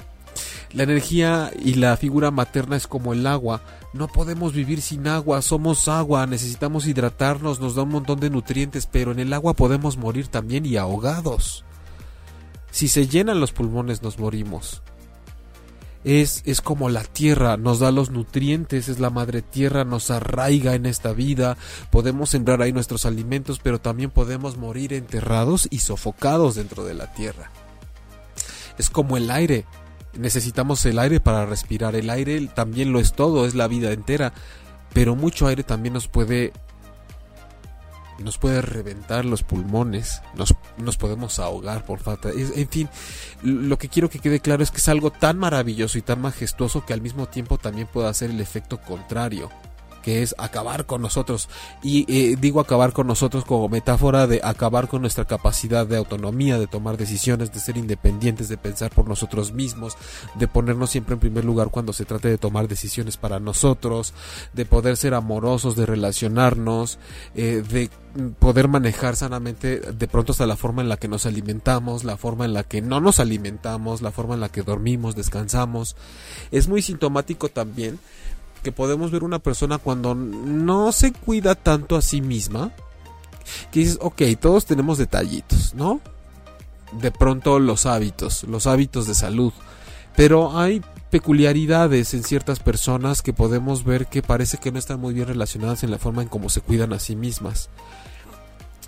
La 0.73 0.85
energía 0.85 1.51
y 1.63 1.75
la 1.75 1.97
figura 1.97 2.31
materna 2.31 2.77
es 2.77 2.87
como 2.87 3.13
el 3.13 3.27
agua. 3.27 3.61
No 3.93 4.07
podemos 4.07 4.53
vivir 4.53 4.81
sin 4.81 5.09
agua, 5.09 5.43
somos 5.43 5.89
agua, 5.89 6.27
necesitamos 6.27 6.87
hidratarnos, 6.87 7.61
nos 7.61 7.75
da 7.75 7.83
un 7.83 7.89
montón 7.91 8.21
de 8.21 8.31
nutrientes, 8.31 8.87
pero 8.87 9.11
en 9.11 9.19
el 9.19 9.33
agua 9.33 9.55
podemos 9.55 9.97
morir 9.97 10.29
también 10.29 10.65
y 10.65 10.77
ahogados. 10.77 11.65
Si 12.71 12.87
se 12.87 13.09
llenan 13.09 13.41
los 13.41 13.53
pulmones 13.53 14.03
nos 14.03 14.21
morimos 14.21 14.81
es, 16.05 16.43
es 16.47 16.61
como 16.61 16.89
la 16.89 17.03
tierra, 17.03 17.57
nos 17.57 17.81
da 17.81 17.91
los 17.91 18.11
nutrientes, 18.11 18.89
es 18.89 19.01
la 19.01 19.11
madre 19.11 19.43
tierra, 19.43 19.85
nos 19.85 20.11
arraiga 20.11 20.75
en 20.75 20.87
esta 20.87 21.13
vida, 21.13 21.57
podemos 21.91 22.31
sembrar 22.31 22.63
ahí 22.63 22.73
nuestros 22.73 23.05
alimentos, 23.05 23.61
pero 23.63 23.81
también 23.81 24.11
podemos 24.11 24.57
morir 24.57 24.93
enterrados 24.93 25.69
y 25.71 25.81
sofocados 25.81 26.55
dentro 26.55 26.85
de 26.85 26.95
la 26.95 27.13
tierra. 27.13 27.51
Es 28.79 28.89
como 28.89 29.17
el 29.17 29.31
aire, 29.31 29.67
necesitamos 30.19 30.85
el 30.87 30.99
aire 30.99 31.21
para 31.21 31.45
respirar, 31.45 31.95
el 31.95 32.09
aire 32.09 32.47
también 32.55 32.93
lo 32.93 33.01
es 33.01 33.13
todo, 33.13 33.47
es 33.47 33.55
la 33.55 33.69
vida 33.69 33.93
entera, 33.93 34.33
pero 34.95 35.17
mucho 35.17 35.47
aire 35.47 35.63
también 35.65 35.95
nos 35.95 36.09
puede 36.09 36.53
nos 38.21 38.39
puede 38.39 38.63
reventar 38.63 39.25
los 39.25 39.43
pulmones, 39.43 40.23
nos, 40.35 40.55
nos 40.79 40.97
podemos 40.97 41.39
ahogar 41.39 41.85
por 41.85 42.01
falta. 42.01 42.31
en 42.31 42.69
fin, 42.69 42.89
lo 43.43 43.79
que 43.79 43.89
quiero 43.89 44.11
que 44.11 44.19
quede 44.19 44.41
claro 44.41 44.63
es 44.63 44.71
que 44.71 44.79
es 44.79 44.89
algo 44.89 45.11
tan 45.11 45.39
maravilloso 45.39 45.99
y 45.99 46.03
tan 46.03 46.21
majestuoso 46.21 46.85
que 46.85 46.93
al 46.93 47.01
mismo 47.01 47.27
tiempo 47.27 47.59
también 47.59 47.87
puede 47.87 48.09
hacer 48.09 48.31
el 48.31 48.41
efecto 48.41 48.81
contrario 48.81 49.51
que 50.03 50.23
es 50.23 50.35
acabar 50.39 50.87
con 50.87 51.03
nosotros. 51.03 51.49
Y 51.83 52.05
eh, 52.09 52.37
digo 52.41 52.61
acabar 52.61 52.93
con 52.93 53.07
nosotros 53.07 53.45
como 53.45 53.69
metáfora 53.69 54.27
de 54.27 54.41
acabar 54.43 54.89
con 54.89 55.03
nuestra 55.03 55.25
capacidad 55.25 55.87
de 55.87 55.97
autonomía, 55.97 56.59
de 56.59 56.67
tomar 56.67 56.97
decisiones, 56.97 57.53
de 57.53 57.61
ser 57.61 57.77
independientes, 57.77 58.49
de 58.49 58.57
pensar 58.57 58.91
por 58.91 59.09
nosotros 59.09 59.53
mismos, 59.53 59.97
de 60.35 60.49
ponernos 60.49 60.91
siempre 60.91 61.15
en 61.15 61.21
primer 61.21 61.45
lugar 61.45 61.71
cuando 61.71 61.93
se 61.93 62.05
trate 62.05 62.29
de 62.29 62.39
tomar 62.39 62.69
decisiones 62.69 63.17
para 63.17 63.41
nosotros, 63.41 64.15
de 64.53 64.65
poder 64.67 64.97
ser 64.97 65.15
amorosos, 65.15 65.77
de 65.77 65.87
relacionarnos, 65.87 66.99
eh, 67.35 67.63
de 67.69 67.91
poder 68.39 68.69
manejar 68.69 69.15
sanamente 69.15 69.81
de 69.81 70.09
pronto 70.09 70.33
hasta 70.33 70.47
la 70.47 70.57
forma 70.57 70.83
en 70.83 70.89
la 70.89 70.97
que 70.97 71.09
nos 71.09 71.27
alimentamos, 71.27 72.05
la 72.05 72.17
forma 72.17 72.45
en 72.45 72.55
la 72.55 72.65
que 72.65 72.83
no 72.83 73.01
nos 73.01 73.21
alimentamos, 73.21 74.03
la 74.03 74.11
forma 74.11 74.35
en 74.35 74.41
la 74.41 74.49
que 74.49 74.63
dormimos, 74.63 75.15
descansamos. 75.15 75.97
Es 76.51 76.69
muy 76.69 76.83
sintomático 76.83 77.49
también 77.49 77.99
que 78.61 78.73
podemos 78.73 79.11
ver 79.11 79.25
una 79.25 79.39
persona 79.39 79.79
cuando 79.79 80.15
no 80.15 80.93
se 80.93 81.13
cuida 81.13 81.55
tanto 81.55 81.97
a 81.97 82.03
sí 82.03 82.21
misma, 82.21 82.73
que 83.71 83.81
dices, 83.81 83.99
ok, 84.01 84.23
todos 84.39 84.67
tenemos 84.67 84.99
detallitos, 84.99 85.75
¿no? 85.75 86.01
De 86.93 87.11
pronto 87.11 87.59
los 87.59 87.87
hábitos, 87.87 88.45
los 88.45 88.67
hábitos 88.67 89.07
de 89.07 89.15
salud, 89.15 89.53
pero 90.17 90.59
hay 90.59 90.83
peculiaridades 91.11 92.15
en 92.15 92.23
ciertas 92.23 92.61
personas 92.61 93.23
que 93.23 93.33
podemos 93.33 93.85
ver 93.85 94.07
que 94.07 94.23
parece 94.23 94.59
que 94.59 94.71
no 94.71 94.79
están 94.79 95.01
muy 95.01 95.13
bien 95.13 95.27
relacionadas 95.27 95.83
en 95.83 95.91
la 95.91 95.99
forma 95.99 96.23
en 96.23 96.29
cómo 96.29 96.49
se 96.49 96.61
cuidan 96.61 96.93
a 96.93 97.01
sí 97.01 97.17
mismas. 97.17 97.69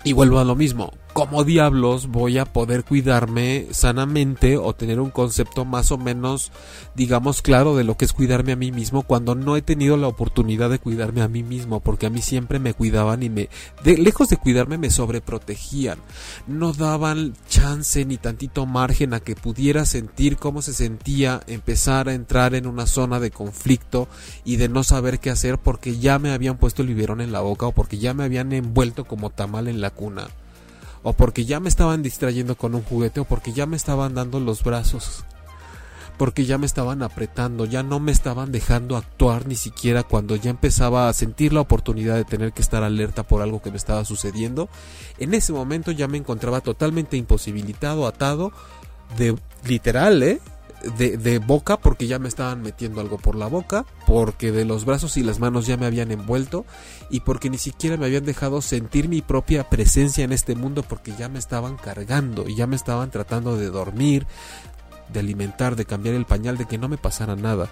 Y 0.05 0.11
vuelvo 0.11 0.39
a 0.39 0.43
lo 0.43 0.53
mismo, 0.57 0.91
¿cómo 1.13 1.45
diablos 1.45 2.07
voy 2.07 2.37
a 2.37 2.43
poder 2.43 2.83
cuidarme 2.83 3.67
sanamente 3.71 4.57
o 4.57 4.73
tener 4.73 4.99
un 4.99 5.11
concepto 5.11 5.63
más 5.63 5.93
o 5.93 5.97
menos, 5.97 6.51
digamos, 6.93 7.41
claro 7.41 7.77
de 7.77 7.85
lo 7.85 7.95
que 7.95 8.03
es 8.03 8.11
cuidarme 8.11 8.51
a 8.51 8.57
mí 8.57 8.73
mismo 8.73 9.03
cuando 9.03 9.33
no 9.33 9.55
he 9.55 9.61
tenido 9.61 9.95
la 9.95 10.07
oportunidad 10.07 10.69
de 10.69 10.79
cuidarme 10.79 11.21
a 11.21 11.29
mí 11.29 11.41
mismo? 11.41 11.79
Porque 11.79 12.07
a 12.07 12.09
mí 12.09 12.21
siempre 12.21 12.59
me 12.59 12.73
cuidaban 12.73 13.23
y 13.23 13.29
me, 13.29 13.47
de, 13.85 13.97
lejos 13.97 14.27
de 14.27 14.35
cuidarme, 14.35 14.77
me 14.77 14.89
sobreprotegían. 14.89 15.99
No 16.47 16.73
daban 16.73 17.33
chance 17.47 18.03
ni 18.03 18.17
tantito 18.17 18.65
margen 18.65 19.13
a 19.13 19.21
que 19.21 19.37
pudiera 19.37 19.85
sentir 19.85 20.35
cómo 20.35 20.61
se 20.61 20.73
sentía 20.73 21.39
empezar 21.47 22.09
a 22.09 22.13
entrar 22.13 22.55
en 22.55 22.67
una 22.67 22.87
zona 22.87 23.21
de 23.21 23.31
conflicto 23.31 24.09
y 24.43 24.57
de 24.57 24.67
no 24.67 24.83
saber 24.83 25.19
qué 25.19 25.29
hacer 25.29 25.59
porque 25.59 25.97
ya 25.97 26.19
me 26.19 26.33
habían 26.33 26.57
puesto 26.57 26.81
el 26.81 26.89
biberón 26.89 27.21
en 27.21 27.31
la 27.31 27.39
boca 27.39 27.67
o 27.67 27.71
porque 27.71 27.99
ya 27.99 28.13
me 28.13 28.25
habían 28.25 28.51
envuelto 28.51 29.05
como 29.05 29.29
tamal 29.29 29.69
en 29.69 29.79
la 29.79 29.92
cuna 29.95 30.27
o 31.03 31.13
porque 31.13 31.45
ya 31.45 31.59
me 31.59 31.69
estaban 31.69 32.01
distrayendo 32.01 32.55
con 32.55 32.75
un 32.75 32.83
juguete 32.83 33.19
o 33.19 33.25
porque 33.25 33.53
ya 33.53 33.65
me 33.65 33.75
estaban 33.75 34.15
dando 34.15 34.39
los 34.39 34.63
brazos 34.63 35.25
porque 36.17 36.45
ya 36.45 36.57
me 36.57 36.65
estaban 36.65 37.01
apretando, 37.01 37.65
ya 37.65 37.83
no 37.83 37.99
me 37.99 38.11
estaban 38.11 38.51
dejando 38.51 38.97
actuar 38.97 39.47
ni 39.47 39.55
siquiera 39.55 40.03
cuando 40.03 40.35
ya 40.35 40.51
empezaba 40.51 41.09
a 41.09 41.13
sentir 41.13 41.53
la 41.53 41.61
oportunidad 41.61 42.15
de 42.15 42.23
tener 42.23 42.53
que 42.53 42.61
estar 42.61 42.83
alerta 42.83 43.23
por 43.23 43.41
algo 43.41 43.61
que 43.61 43.71
me 43.71 43.77
estaba 43.77 44.05
sucediendo. 44.05 44.69
En 45.17 45.33
ese 45.33 45.53
momento 45.53 45.91
ya 45.91 46.07
me 46.07 46.17
encontraba 46.17 46.61
totalmente 46.61 47.17
imposibilitado, 47.17 48.07
atado, 48.07 48.51
de 49.17 49.35
literal, 49.65 50.21
¿eh? 50.23 50.39
De, 50.83 51.39
boca 51.39 51.77
porque 51.77 52.07
ya 52.07 52.19
me 52.19 52.27
estaban 52.27 52.61
metiendo 52.61 53.01
algo 53.01 53.17
por 53.17 53.35
la 53.35 53.47
boca, 53.47 53.85
porque 54.05 54.51
de 54.51 54.65
los 54.65 54.85
brazos 54.85 55.17
y 55.17 55.23
las 55.23 55.39
manos 55.39 55.65
ya 55.65 55.77
me 55.77 55.85
habían 55.85 56.11
envuelto 56.11 56.65
y 57.09 57.21
porque 57.21 57.49
ni 57.49 57.57
siquiera 57.57 57.97
me 57.97 58.05
habían 58.05 58.25
dejado 58.25 58.61
sentir 58.61 59.07
mi 59.07 59.21
propia 59.21 59.69
presencia 59.69 60.23
en 60.23 60.33
este 60.33 60.55
mundo 60.55 60.83
porque 60.83 61.13
ya 61.17 61.29
me 61.29 61.39
estaban 61.39 61.77
cargando 61.77 62.47
y 62.47 62.55
ya 62.55 62.67
me 62.67 62.75
estaban 62.75 63.11
tratando 63.11 63.57
de 63.57 63.69
dormir, 63.69 64.27
de 65.11 65.19
alimentar, 65.19 65.75
de 65.75 65.85
cambiar 65.85 66.15
el 66.15 66.25
pañal, 66.25 66.57
de 66.57 66.65
que 66.65 66.77
no 66.77 66.89
me 66.89 66.97
pasara 66.97 67.35
nada. 67.35 67.69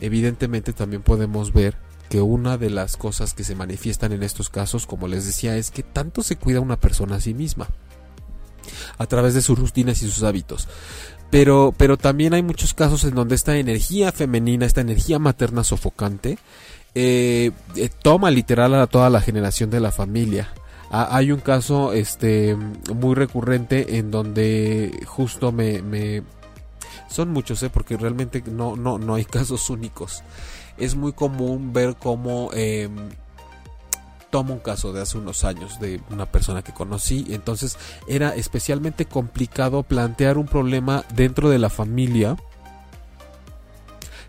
Evidentemente 0.00 0.72
también 0.72 1.02
podemos 1.02 1.52
ver 1.52 1.76
que 2.10 2.20
una 2.20 2.58
de 2.58 2.70
las 2.70 2.96
cosas 2.96 3.34
que 3.34 3.44
se 3.44 3.56
manifiestan 3.56 4.12
en 4.12 4.22
estos 4.22 4.50
casos, 4.50 4.86
como 4.86 5.08
les 5.08 5.24
decía, 5.24 5.56
es 5.56 5.70
que 5.70 5.82
tanto 5.82 6.22
se 6.22 6.36
cuida 6.36 6.60
una 6.60 6.78
persona 6.78 7.16
a 7.16 7.20
sí 7.20 7.34
misma 7.34 7.68
a 8.98 9.06
través 9.06 9.34
de 9.34 9.42
sus 9.42 9.58
rutinas 9.58 10.02
y 10.02 10.10
sus 10.10 10.24
hábitos 10.24 10.68
pero, 11.36 11.74
pero 11.76 11.98
también 11.98 12.32
hay 12.32 12.42
muchos 12.42 12.72
casos 12.72 13.04
en 13.04 13.14
donde 13.14 13.34
esta 13.34 13.58
energía 13.58 14.10
femenina, 14.10 14.64
esta 14.64 14.80
energía 14.80 15.18
materna 15.18 15.64
sofocante, 15.64 16.38
eh, 16.94 17.50
eh, 17.74 17.90
toma 18.00 18.30
literal 18.30 18.74
a 18.74 18.86
toda 18.86 19.10
la 19.10 19.20
generación 19.20 19.68
de 19.68 19.80
la 19.80 19.92
familia. 19.92 20.48
hay 20.90 21.32
un 21.32 21.40
caso 21.40 21.92
este 21.92 22.56
muy 22.56 23.14
recurrente 23.14 23.98
en 23.98 24.10
donde 24.10 24.98
justo 25.04 25.52
me, 25.52 26.22
son 27.10 27.34
muchos 27.34 27.62
¿eh? 27.62 27.68
porque 27.68 27.98
realmente 27.98 28.42
no, 28.46 28.74
no, 28.74 28.96
no 28.96 29.16
hay 29.16 29.24
casos 29.36 29.68
únicos 29.68 30.22
es 30.78 30.94
muy 30.94 31.12
común 31.12 31.74
ver 31.74 31.96
cómo 31.96 32.50
eh, 32.54 32.88
tomo 34.36 34.52
un 34.52 34.60
caso 34.60 34.92
de 34.92 35.00
hace 35.00 35.16
unos 35.16 35.44
años 35.44 35.80
de 35.80 35.98
una 36.10 36.26
persona 36.26 36.60
que 36.60 36.74
conocí, 36.74 37.24
entonces 37.30 37.78
era 38.06 38.34
especialmente 38.34 39.06
complicado 39.06 39.82
plantear 39.82 40.36
un 40.36 40.44
problema 40.44 41.06
dentro 41.14 41.48
de 41.48 41.58
la 41.58 41.70
familia 41.70 42.36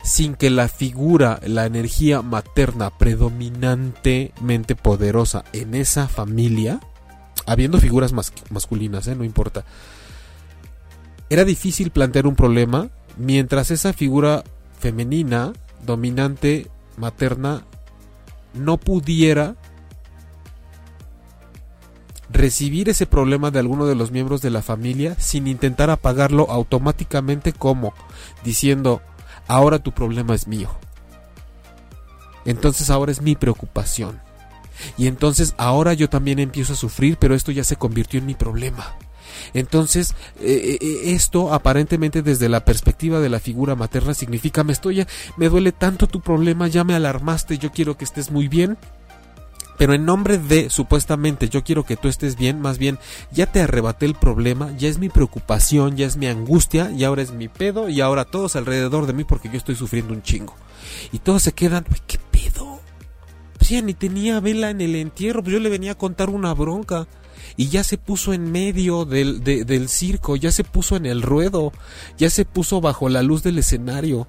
sin 0.06 0.36
que 0.36 0.50
la 0.50 0.70
figura, 0.70 1.42
la 1.46 1.66
energía 1.66 2.22
materna 2.22 2.90
predominantemente 2.90 4.78
poderosa 4.78 5.44
en 5.52 5.76
esa 5.76 6.08
familia, 6.08 6.80
habiendo 7.46 7.78
figuras 7.78 8.14
masculinas, 8.14 9.08
¿eh? 9.08 9.16
no 9.16 9.26
importa, 9.26 9.66
era 11.30 11.44
difícil 11.44 11.92
plantear 11.92 12.28
un 12.28 12.38
problema 12.38 12.88
mientras 13.18 13.72
esa 13.72 13.92
figura 13.92 14.46
femenina, 14.80 15.52
dominante, 15.86 16.72
materna, 16.96 17.66
no 18.54 18.78
pudiera 18.78 19.58
recibir 22.30 22.90
ese 22.90 23.06
problema 23.06 23.52
de 23.52 23.60
alguno 23.60 23.86
de 23.86 23.96
los 23.96 24.12
miembros 24.12 24.42
de 24.42 24.50
la 24.50 24.62
familia 24.62 25.16
sin 25.20 25.48
intentar 25.48 25.90
apagarlo 25.90 26.50
automáticamente 26.50 27.54
como 27.54 27.94
diciendo, 28.44 29.02
ahora 29.48 29.80
tu 29.80 29.92
problema 29.92 30.36
es 30.36 30.48
mío. 30.48 30.70
Entonces 32.46 32.90
ahora 32.90 33.12
es 33.12 33.22
mi 33.22 33.36
preocupación. 33.36 34.20
Y 34.98 35.08
entonces 35.08 35.54
ahora 35.58 35.94
yo 35.94 36.10
también 36.10 36.40
empiezo 36.40 36.74
a 36.74 36.78
sufrir, 36.78 37.18
pero 37.18 37.36
esto 37.36 37.52
ya 37.52 37.64
se 37.64 37.76
convirtió 37.76 38.20
en 38.20 38.26
mi 38.26 38.36
problema. 38.36 38.96
Entonces, 39.54 40.16
eh, 40.40 40.78
eh, 40.82 41.14
esto 41.14 41.54
aparentemente 41.54 42.22
desde 42.22 42.50
la 42.50 42.66
perspectiva 42.66 43.20
de 43.20 43.30
la 43.30 43.40
figura 43.40 43.76
materna 43.76 44.14
significa 44.14 44.64
me 44.64 44.74
estoy, 44.74 45.06
me 45.36 45.50
duele 45.50 45.72
tanto 45.72 46.08
tu 46.08 46.22
problema, 46.22 46.68
ya 46.68 46.84
me 46.84 46.96
alarmaste, 46.96 47.58
yo 47.58 47.72
quiero 47.72 47.98
que 47.98 48.06
estés 48.06 48.32
muy 48.32 48.48
bien, 48.48 48.78
pero 49.78 49.94
en 49.94 50.06
nombre 50.06 50.38
de, 50.38 50.70
supuestamente, 50.70 51.50
yo 51.50 51.64
quiero 51.64 51.86
que 51.86 51.98
tú 51.98 52.08
estés 52.08 52.36
bien, 52.36 52.60
más 52.60 52.78
bien, 52.78 52.98
ya 53.32 53.46
te 53.46 53.62
arrebaté 53.62 54.06
el 54.06 54.16
problema, 54.16 54.72
ya 54.78 54.90
es 54.90 54.98
mi 54.98 55.10
preocupación, 55.10 55.96
ya 55.96 56.08
es 56.08 56.18
mi 56.18 56.28
angustia, 56.28 56.92
y 56.92 57.04
ahora 57.04 57.22
es 57.22 57.32
mi 57.32 57.48
pedo, 57.48 57.88
y 57.88 58.02
ahora 58.02 58.26
todos 58.26 58.56
alrededor 58.56 59.06
de 59.06 59.14
mí 59.14 59.24
porque 59.24 59.50
yo 59.50 59.58
estoy 59.58 59.76
sufriendo 59.76 60.14
un 60.14 60.24
chingo. 60.24 60.56
Y 61.12 61.20
todos 61.20 61.44
se 61.44 61.52
quedan, 61.52 61.86
¿qué 62.08 62.18
pedo? 62.32 62.80
Pues 63.58 63.70
ya 63.70 63.82
ni 63.82 63.94
tenía 63.94 64.40
vela 64.40 64.72
en 64.72 64.82
el 64.82 64.96
entierro, 64.96 65.44
pues 65.44 65.54
yo 65.54 65.60
le 65.60 65.70
venía 65.70 65.92
a 65.92 65.98
contar 65.98 66.30
una 66.30 66.54
bronca. 66.54 67.08
Y 67.56 67.70
ya 67.70 67.84
se 67.84 67.98
puso 67.98 68.34
en 68.34 68.52
medio 68.52 69.06
del, 69.06 69.44
del 69.44 69.90
circo, 69.90 70.36
ya 70.36 70.52
se 70.52 70.64
puso 70.64 70.96
en 70.96 71.06
el 71.08 71.24
ruedo, 71.24 71.72
ya 72.18 72.30
se 72.30 72.46
puso 72.46 72.82
bajo 72.82 73.10
la 73.10 73.24
luz 73.24 73.42
del 73.42 73.58
escenario 73.58 74.28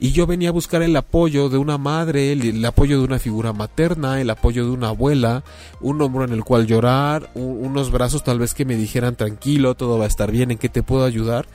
y 0.00 0.12
yo 0.12 0.26
venía 0.26 0.50
a 0.50 0.52
buscar 0.52 0.82
el 0.82 0.96
apoyo 0.96 1.48
de 1.48 1.58
una 1.58 1.76
madre, 1.76 2.32
el, 2.32 2.64
apoyo 2.64 2.98
de 2.98 3.04
una 3.04 3.18
figura 3.18 3.52
materna, 3.52 4.20
el 4.20 4.30
apoyo 4.30 4.64
de 4.64 4.70
una 4.70 4.88
abuela, 4.88 5.42
un 5.80 6.00
hombro 6.00 6.24
en 6.24 6.32
el 6.32 6.44
cual 6.44 6.66
llorar, 6.66 7.30
unos 7.34 7.90
brazos 7.90 8.22
tal 8.22 8.38
vez 8.38 8.54
que 8.54 8.64
me 8.64 8.76
dijeran 8.76 9.16
tranquilo, 9.16 9.74
todo 9.74 9.98
va 9.98 10.04
a 10.04 10.08
estar 10.08 10.30
bien, 10.30 10.52
en 10.52 10.58
qué 10.58 10.68
te 10.68 10.84
puedo 10.84 11.04
ayudar. 11.04 11.46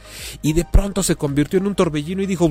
Y 0.42 0.54
de 0.54 0.66
pronto 0.66 1.04
se 1.04 1.16
convirtió 1.16 1.60
en 1.60 1.68
un 1.68 1.76
torbellino 1.76 2.22
y 2.22 2.26
dijo, 2.26 2.50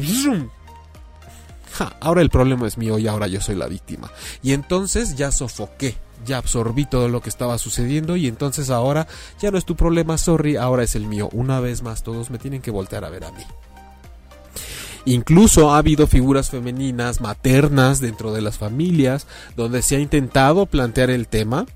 ahora 2.01 2.23
el 2.23 2.31
problema 2.31 2.67
es 2.67 2.79
mío 2.79 2.99
y 2.99 3.07
ahora 3.07 3.27
yo 3.27 3.43
soy 3.43 3.57
la 3.57 3.67
víctima. 3.67 4.11
Y 4.43 4.53
entonces 4.53 5.17
ya 5.17 5.31
sofoqué, 5.31 5.97
ya 6.25 6.39
absorbí 6.39 6.87
todo 6.87 7.09
lo 7.09 7.21
que 7.21 7.29
estaba 7.29 7.59
sucediendo 7.59 8.17
y 8.17 8.29
entonces 8.29 8.71
ahora 8.71 9.07
ya 9.41 9.51
no 9.51 9.59
es 9.59 9.67
tu 9.67 9.77
problema, 9.77 10.17
sorry, 10.17 10.57
ahora 10.57 10.85
es 10.85 10.95
el 10.95 11.07
mío. 11.07 11.29
Una 11.33 11.61
vez 11.61 11.83
más 11.83 12.03
todos 12.03 12.31
me 12.31 12.39
tienen 12.39 12.63
que 12.63 12.71
voltear 12.71 13.05
a 13.05 13.11
ver 13.11 13.25
a 13.25 13.33
mí. 13.33 13.45
Incluso 15.05 15.73
ha 15.73 15.79
habido 15.79 16.07
figuras 16.07 16.51
femeninas 16.51 17.21
maternas 17.21 18.01
dentro 18.01 18.33
de 18.33 18.41
las 18.41 18.59
familias 18.59 19.27
donde 19.57 19.83
se 19.83 19.97
ha 19.97 20.01
intentado 20.01 20.67
plantear 20.67 21.11
el 21.11 21.27
tema. 21.27 21.67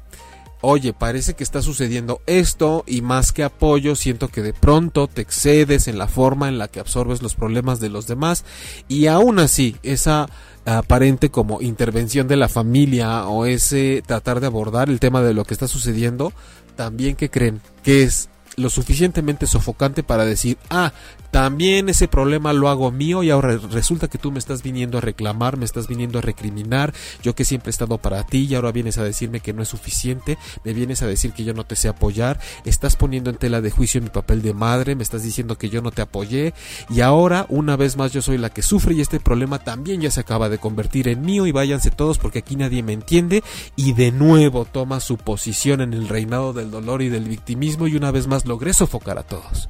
Oye, 0.62 0.92
parece 0.92 1.34
que 1.34 1.44
está 1.44 1.60
sucediendo 1.60 2.22
esto 2.26 2.82
y 2.86 3.02
más 3.02 3.32
que 3.32 3.44
apoyo, 3.44 3.94
siento 3.94 4.28
que 4.28 4.42
de 4.42 4.54
pronto 4.54 5.06
te 5.06 5.20
excedes 5.20 5.86
en 5.86 5.98
la 5.98 6.08
forma 6.08 6.48
en 6.48 6.58
la 6.58 6.68
que 6.68 6.80
absorbes 6.80 7.20
los 7.20 7.34
problemas 7.34 7.78
de 7.78 7.90
los 7.90 8.06
demás 8.06 8.44
y 8.88 9.06
aún 9.06 9.38
así 9.38 9.76
esa 9.82 10.28
aparente 10.64 11.30
como 11.30 11.60
intervención 11.60 12.26
de 12.26 12.36
la 12.36 12.48
familia 12.48 13.26
o 13.26 13.44
ese 13.44 14.02
tratar 14.06 14.40
de 14.40 14.46
abordar 14.46 14.88
el 14.88 14.98
tema 14.98 15.20
de 15.20 15.34
lo 15.34 15.44
que 15.44 15.54
está 15.54 15.68
sucediendo, 15.68 16.32
también 16.74 17.16
que 17.16 17.30
creen 17.30 17.60
que 17.82 18.02
es 18.02 18.28
lo 18.56 18.70
suficientemente 18.70 19.46
sofocante 19.46 20.02
para 20.02 20.24
decir, 20.24 20.58
ah, 20.70 20.92
también 21.30 21.90
ese 21.90 22.08
problema 22.08 22.54
lo 22.54 22.68
hago 22.68 22.90
mío 22.90 23.22
y 23.22 23.30
ahora 23.30 23.58
resulta 23.70 24.08
que 24.08 24.16
tú 24.16 24.32
me 24.32 24.38
estás 24.38 24.62
viniendo 24.62 24.96
a 24.96 25.02
reclamar, 25.02 25.58
me 25.58 25.66
estás 25.66 25.86
viniendo 25.86 26.18
a 26.18 26.22
recriminar, 26.22 26.94
yo 27.22 27.34
que 27.34 27.44
siempre 27.44 27.68
he 27.68 27.72
estado 27.72 27.98
para 27.98 28.24
ti 28.24 28.46
y 28.48 28.54
ahora 28.54 28.72
vienes 28.72 28.96
a 28.96 29.04
decirme 29.04 29.40
que 29.40 29.52
no 29.52 29.62
es 29.62 29.68
suficiente, 29.68 30.38
me 30.64 30.72
vienes 30.72 31.02
a 31.02 31.06
decir 31.06 31.32
que 31.32 31.44
yo 31.44 31.52
no 31.52 31.64
te 31.64 31.76
sé 31.76 31.88
apoyar, 31.88 32.40
estás 32.64 32.96
poniendo 32.96 33.28
en 33.28 33.36
tela 33.36 33.60
de 33.60 33.70
juicio 33.70 34.00
mi 34.00 34.08
papel 34.08 34.40
de 34.40 34.54
madre, 34.54 34.94
me 34.94 35.02
estás 35.02 35.22
diciendo 35.22 35.58
que 35.58 35.68
yo 35.68 35.82
no 35.82 35.90
te 35.90 36.00
apoyé 36.00 36.54
y 36.88 37.02
ahora 37.02 37.44
una 37.50 37.76
vez 37.76 37.98
más 37.98 38.12
yo 38.12 38.22
soy 38.22 38.38
la 38.38 38.48
que 38.48 38.62
sufre 38.62 38.94
y 38.94 39.02
este 39.02 39.20
problema 39.20 39.58
también 39.58 40.00
ya 40.00 40.10
se 40.10 40.20
acaba 40.20 40.48
de 40.48 40.58
convertir 40.58 41.08
en 41.08 41.20
mío 41.20 41.46
y 41.46 41.52
váyanse 41.52 41.90
todos 41.90 42.16
porque 42.16 42.38
aquí 42.38 42.56
nadie 42.56 42.82
me 42.82 42.94
entiende 42.94 43.42
y 43.76 43.92
de 43.92 44.10
nuevo 44.10 44.64
toma 44.64 45.00
su 45.00 45.18
posición 45.18 45.82
en 45.82 45.92
el 45.92 46.08
reinado 46.08 46.54
del 46.54 46.70
dolor 46.70 47.02
y 47.02 47.10
del 47.10 47.24
victimismo 47.24 47.88
y 47.88 47.96
una 47.96 48.10
vez 48.10 48.26
más 48.26 48.45
logré 48.46 48.72
sofocar 48.72 49.18
a 49.18 49.22
todos. 49.22 49.68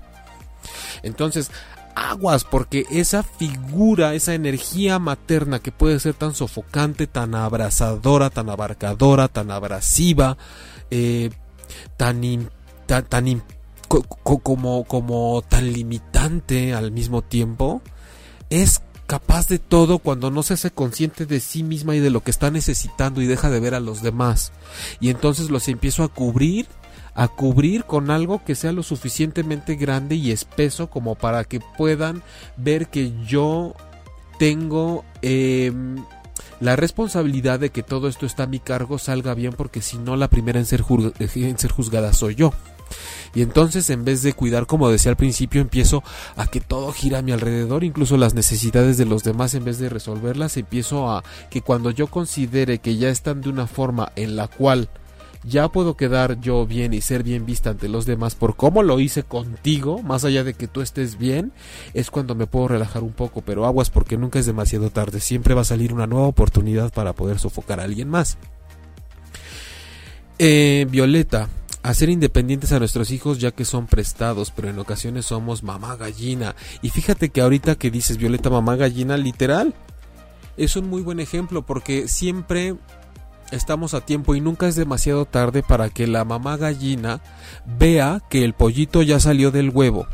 Entonces, 1.02 1.50
aguas, 1.96 2.44
porque 2.44 2.84
esa 2.90 3.22
figura, 3.22 4.14
esa 4.14 4.34
energía 4.34 4.98
materna 4.98 5.58
que 5.58 5.72
puede 5.72 5.98
ser 5.98 6.14
tan 6.14 6.34
sofocante, 6.34 7.06
tan 7.06 7.34
abrazadora, 7.34 8.30
tan 8.30 8.50
abarcadora, 8.50 9.28
tan 9.28 9.50
abrasiva, 9.50 10.36
eh, 10.90 11.30
tan, 11.96 12.50
tan, 12.86 13.42
como, 13.88 14.84
como 14.84 15.42
tan 15.48 15.72
limitante 15.72 16.74
al 16.74 16.92
mismo 16.92 17.22
tiempo, 17.22 17.82
es 18.50 18.82
capaz 19.06 19.48
de 19.48 19.58
todo 19.58 19.98
cuando 19.98 20.30
no 20.30 20.42
se 20.42 20.54
hace 20.54 20.70
consciente 20.70 21.26
de 21.26 21.40
sí 21.40 21.62
misma 21.62 21.96
y 21.96 22.00
de 22.00 22.10
lo 22.10 22.22
que 22.22 22.30
está 22.30 22.50
necesitando 22.50 23.22
y 23.22 23.26
deja 23.26 23.50
de 23.50 23.60
ver 23.60 23.74
a 23.74 23.80
los 23.80 24.02
demás. 24.02 24.52
Y 25.00 25.10
entonces 25.10 25.50
los 25.50 25.68
empiezo 25.68 26.02
a 26.02 26.08
cubrir, 26.08 26.66
a 27.14 27.28
cubrir 27.28 27.84
con 27.84 28.10
algo 28.10 28.44
que 28.44 28.54
sea 28.54 28.72
lo 28.72 28.82
suficientemente 28.82 29.74
grande 29.76 30.14
y 30.16 30.30
espeso 30.30 30.88
como 30.88 31.14
para 31.14 31.44
que 31.44 31.60
puedan 31.60 32.22
ver 32.56 32.88
que 32.88 33.12
yo 33.26 33.74
tengo 34.38 35.04
em, 35.22 35.96
la 36.60 36.76
responsabilidad 36.76 37.60
de 37.60 37.70
que 37.70 37.82
todo 37.82 38.08
esto 38.08 38.26
está 38.26 38.44
a 38.44 38.46
mi 38.46 38.58
cargo 38.58 38.98
salga 38.98 39.34
bien 39.34 39.52
porque 39.52 39.82
si 39.82 39.98
no 39.98 40.16
la 40.16 40.28
primera 40.28 40.58
en 40.58 40.66
ser, 40.66 40.84
en 41.18 41.58
ser 41.58 41.70
juzgada 41.70 42.12
soy 42.12 42.34
yo. 42.34 42.52
Y 43.34 43.42
entonces 43.42 43.90
en 43.90 44.04
vez 44.04 44.22
de 44.22 44.32
cuidar, 44.32 44.66
como 44.66 44.88
decía 44.88 45.10
al 45.10 45.16
principio, 45.16 45.60
empiezo 45.60 46.02
a 46.36 46.46
que 46.46 46.60
todo 46.60 46.92
gira 46.92 47.18
a 47.18 47.22
mi 47.22 47.32
alrededor, 47.32 47.84
incluso 47.84 48.16
las 48.16 48.34
necesidades 48.34 48.96
de 48.96 49.04
los 49.04 49.24
demás, 49.24 49.54
en 49.54 49.64
vez 49.64 49.78
de 49.78 49.88
resolverlas, 49.88 50.56
empiezo 50.56 51.10
a 51.10 51.24
que 51.50 51.60
cuando 51.60 51.90
yo 51.90 52.06
considere 52.06 52.78
que 52.78 52.96
ya 52.96 53.08
están 53.08 53.40
de 53.40 53.50
una 53.50 53.66
forma 53.66 54.12
en 54.16 54.36
la 54.36 54.48
cual 54.48 54.88
ya 55.46 55.68
puedo 55.68 55.96
quedar 55.96 56.40
yo 56.40 56.66
bien 56.66 56.92
y 56.92 57.00
ser 57.00 57.22
bien 57.22 57.46
vista 57.46 57.70
ante 57.70 57.88
los 57.88 58.04
demás 58.04 58.34
por 58.34 58.56
cómo 58.56 58.82
lo 58.82 59.00
hice 59.00 59.22
contigo, 59.22 60.02
más 60.02 60.24
allá 60.24 60.44
de 60.44 60.54
que 60.54 60.68
tú 60.68 60.80
estés 60.80 61.18
bien, 61.18 61.52
es 61.94 62.10
cuando 62.10 62.34
me 62.34 62.46
puedo 62.46 62.68
relajar 62.68 63.02
un 63.02 63.12
poco, 63.12 63.42
pero 63.42 63.64
aguas 63.64 63.90
porque 63.90 64.16
nunca 64.16 64.38
es 64.38 64.46
demasiado 64.46 64.90
tarde, 64.90 65.20
siempre 65.20 65.54
va 65.54 65.62
a 65.62 65.64
salir 65.64 65.92
una 65.92 66.06
nueva 66.06 66.26
oportunidad 66.26 66.92
para 66.92 67.12
poder 67.12 67.38
sofocar 67.38 67.80
a 67.80 67.84
alguien 67.84 68.08
más. 68.08 68.38
Eh, 70.38 70.86
Violeta, 70.90 71.48
hacer 71.82 72.08
independientes 72.08 72.72
a 72.72 72.78
nuestros 72.78 73.10
hijos 73.10 73.38
ya 73.38 73.52
que 73.52 73.64
son 73.64 73.86
prestados, 73.86 74.52
pero 74.54 74.68
en 74.68 74.78
ocasiones 74.78 75.26
somos 75.26 75.62
mamá 75.62 75.96
gallina. 75.96 76.56
Y 76.82 76.90
fíjate 76.90 77.30
que 77.30 77.40
ahorita 77.40 77.76
que 77.76 77.90
dices 77.90 78.18
Violeta 78.18 78.50
mamá 78.50 78.76
gallina, 78.76 79.16
literal, 79.16 79.74
es 80.56 80.76
un 80.76 80.88
muy 80.88 81.02
buen 81.02 81.20
ejemplo 81.20 81.64
porque 81.64 82.08
siempre 82.08 82.76
estamos 83.50 83.94
a 83.94 84.00
tiempo 84.00 84.34
y 84.34 84.40
nunca 84.40 84.66
es 84.66 84.76
demasiado 84.76 85.24
tarde 85.24 85.62
para 85.62 85.88
que 85.88 86.06
la 86.06 86.24
mamá 86.24 86.56
gallina 86.56 87.20
vea 87.64 88.22
que 88.28 88.44
el 88.44 88.54
pollito 88.54 89.02
ya 89.02 89.20
salió 89.20 89.50
del 89.50 89.70
huevo 89.70 90.06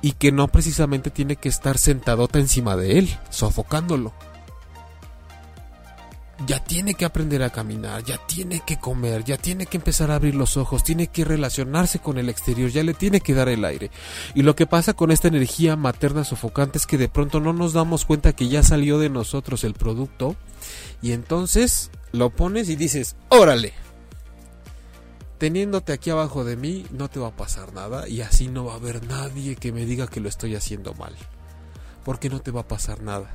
y 0.00 0.12
que 0.12 0.32
no 0.32 0.48
precisamente 0.48 1.10
tiene 1.10 1.36
que 1.36 1.48
estar 1.48 1.78
sentadota 1.78 2.38
encima 2.38 2.76
de 2.76 2.98
él, 2.98 3.18
sofocándolo. 3.30 4.12
Ya 6.46 6.62
tiene 6.62 6.94
que 6.94 7.04
aprender 7.04 7.42
a 7.42 7.50
caminar, 7.50 8.04
ya 8.04 8.16
tiene 8.16 8.60
que 8.64 8.78
comer, 8.78 9.24
ya 9.24 9.36
tiene 9.36 9.66
que 9.66 9.76
empezar 9.76 10.12
a 10.12 10.14
abrir 10.14 10.36
los 10.36 10.56
ojos, 10.56 10.84
tiene 10.84 11.08
que 11.08 11.24
relacionarse 11.24 11.98
con 11.98 12.16
el 12.16 12.28
exterior, 12.28 12.70
ya 12.70 12.84
le 12.84 12.94
tiene 12.94 13.20
que 13.20 13.34
dar 13.34 13.48
el 13.48 13.64
aire. 13.64 13.90
Y 14.36 14.42
lo 14.42 14.54
que 14.54 14.64
pasa 14.64 14.92
con 14.94 15.10
esta 15.10 15.26
energía 15.26 15.74
materna 15.74 16.22
sofocante 16.22 16.78
es 16.78 16.86
que 16.86 16.96
de 16.96 17.08
pronto 17.08 17.40
no 17.40 17.52
nos 17.52 17.72
damos 17.72 18.04
cuenta 18.04 18.34
que 18.34 18.46
ya 18.46 18.62
salió 18.62 19.00
de 19.00 19.10
nosotros 19.10 19.64
el 19.64 19.74
producto 19.74 20.36
y 21.02 21.10
entonces 21.10 21.90
lo 22.12 22.30
pones 22.30 22.68
y 22.68 22.76
dices, 22.76 23.16
órale. 23.28 23.72
Teniéndote 25.38 25.92
aquí 25.92 26.10
abajo 26.10 26.44
de 26.44 26.56
mí 26.56 26.84
no 26.90 27.08
te 27.08 27.20
va 27.20 27.28
a 27.28 27.36
pasar 27.36 27.72
nada 27.72 28.08
y 28.08 28.22
así 28.22 28.48
no 28.48 28.64
va 28.64 28.72
a 28.72 28.76
haber 28.76 29.06
nadie 29.06 29.54
que 29.54 29.70
me 29.70 29.84
diga 29.84 30.08
que 30.08 30.20
lo 30.20 30.28
estoy 30.28 30.56
haciendo 30.56 30.94
mal. 30.94 31.14
Porque 32.04 32.28
no 32.28 32.40
te 32.40 32.50
va 32.50 32.62
a 32.62 32.68
pasar 32.68 33.02
nada. 33.02 33.30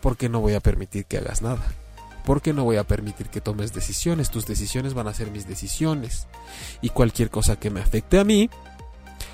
Porque 0.00 0.28
no 0.28 0.40
voy 0.40 0.54
a 0.54 0.60
permitir 0.60 1.06
que 1.06 1.18
hagas 1.18 1.40
nada. 1.40 1.62
Porque 2.24 2.52
no 2.52 2.64
voy 2.64 2.76
a 2.76 2.84
permitir 2.84 3.28
que 3.28 3.40
tomes 3.40 3.72
decisiones. 3.72 4.30
Tus 4.30 4.46
decisiones 4.46 4.92
van 4.92 5.08
a 5.08 5.14
ser 5.14 5.30
mis 5.30 5.48
decisiones. 5.48 6.26
Y 6.82 6.90
cualquier 6.90 7.30
cosa 7.30 7.58
que 7.58 7.70
me 7.70 7.80
afecte 7.80 8.18
a 8.18 8.24
mí, 8.24 8.50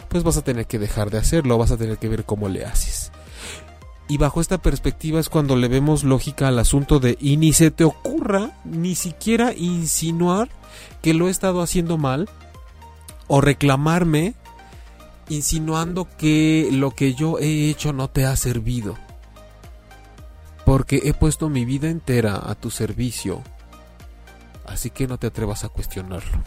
pues 0.09 0.23
vas 0.23 0.37
a 0.37 0.45
tener 0.45 0.67
que 0.67 0.79
dejar 0.79 1.11
de 1.11 1.19
hacerlo, 1.19 1.59
vas 1.59 1.73
a 1.73 1.77
tener 1.77 1.99
que 1.99 2.09
ver 2.09 2.25
cómo 2.25 2.49
le 2.49 2.65
haces. 2.65 3.04
Y 4.09 4.19
bajo 4.19 4.41
esta 4.41 4.59
perspectiva 4.59 5.19
es 5.19 5.29
cuando 5.29 5.57
le 5.57 5.69
vemos 5.69 6.05
lógica 6.05 6.49
al 6.49 6.59
asunto 6.59 7.01
de 7.01 7.17
y 7.21 7.39
ni 7.39 7.53
se 7.53 7.71
te 7.71 7.85
ocurra 7.85 8.53
ni 8.65 8.95
siquiera 8.95 9.55
insinuar 9.55 10.51
que 11.01 11.15
lo 11.15 11.29
he 11.29 11.31
estado 11.31 11.63
haciendo 11.63 11.97
mal 11.97 12.29
o 13.29 13.41
reclamarme 13.41 14.35
insinuando 15.29 16.07
que 16.19 16.69
lo 16.71 16.91
que 16.91 17.15
yo 17.15 17.39
he 17.39 17.71
hecho 17.71 17.93
no 17.93 18.09
te 18.09 18.27
ha 18.27 18.37
servido. 18.37 18.97
Porque 20.67 21.01
he 21.05 21.15
puesto 21.15 21.49
mi 21.49 21.65
vida 21.65 21.89
entera 21.89 22.43
a 22.45 22.55
tu 22.55 22.71
servicio. 22.71 23.43
Así 24.67 24.91
que 24.91 25.07
no 25.07 25.19
te 25.19 25.27
atrevas 25.27 25.65
a 25.65 25.69
cuestionarlo. 25.69 26.43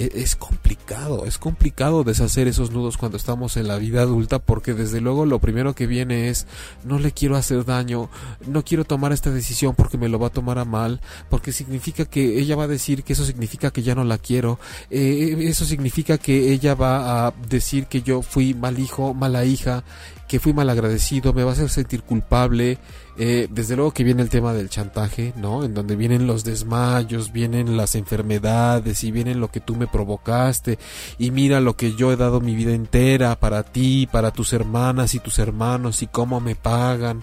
E, 0.00 0.22
es 0.22 0.34
complicado, 0.34 1.26
es 1.26 1.36
complicado 1.36 2.04
deshacer 2.04 2.48
esos 2.48 2.70
nudos 2.70 2.96
cuando 2.96 3.18
estamos 3.18 3.58
en 3.58 3.68
la 3.68 3.76
vida 3.76 4.00
adulta 4.00 4.38
porque 4.38 4.72
desde 4.72 5.02
luego 5.02 5.26
lo 5.26 5.40
primero 5.40 5.74
que 5.74 5.86
viene 5.86 6.30
es 6.30 6.46
no 6.84 6.98
le 6.98 7.12
quiero 7.12 7.36
hacer 7.36 7.66
daño, 7.66 8.08
no 8.46 8.64
quiero 8.64 8.84
tomar 8.84 9.12
esta 9.12 9.30
decisión 9.30 9.74
porque 9.74 9.98
me 9.98 10.08
lo 10.08 10.18
va 10.18 10.28
a 10.28 10.32
tomar 10.32 10.58
a 10.58 10.64
mal, 10.64 11.02
porque 11.28 11.52
significa 11.52 12.06
que 12.06 12.38
ella 12.40 12.56
va 12.56 12.64
a 12.64 12.68
decir 12.68 13.04
que 13.04 13.12
eso 13.12 13.26
significa 13.26 13.72
que 13.72 13.82
ya 13.82 13.94
no 13.94 14.04
la 14.04 14.16
quiero, 14.16 14.58
eh, 14.90 15.36
eso 15.40 15.66
significa 15.66 16.16
que 16.16 16.50
ella 16.50 16.74
va 16.74 17.26
a 17.26 17.34
decir 17.50 17.84
que 17.84 18.00
yo 18.00 18.22
fui 18.22 18.54
mal 18.54 18.78
hijo, 18.78 19.12
mala 19.12 19.44
hija, 19.44 19.84
que 20.30 20.40
fui 20.40 20.54
mal 20.54 20.70
agradecido, 20.70 21.34
me 21.34 21.42
va 21.44 21.50
a 21.50 21.52
hacer 21.52 21.68
sentir 21.68 22.04
culpable, 22.04 22.78
eh, 23.22 23.48
desde 23.50 23.76
luego 23.76 23.90
que 23.90 24.02
viene 24.02 24.22
el 24.22 24.30
tema 24.30 24.54
del 24.54 24.70
chantaje, 24.70 25.34
¿no? 25.36 25.62
En 25.62 25.74
donde 25.74 25.94
vienen 25.94 26.26
los 26.26 26.42
desmayos, 26.42 27.32
vienen 27.32 27.76
las 27.76 27.94
enfermedades 27.94 29.04
y 29.04 29.10
vienen 29.10 29.40
lo 29.40 29.50
que 29.50 29.60
tú 29.60 29.76
me 29.76 29.86
provocaste 29.86 30.78
y 31.18 31.30
mira 31.30 31.60
lo 31.60 31.76
que 31.76 31.94
yo 31.94 32.12
he 32.12 32.16
dado 32.16 32.40
mi 32.40 32.54
vida 32.54 32.72
entera 32.72 33.38
para 33.38 33.62
ti, 33.62 34.08
para 34.10 34.30
tus 34.30 34.54
hermanas 34.54 35.14
y 35.14 35.18
tus 35.18 35.38
hermanos 35.38 36.00
y 36.00 36.06
cómo 36.06 36.40
me 36.40 36.54
pagan. 36.54 37.22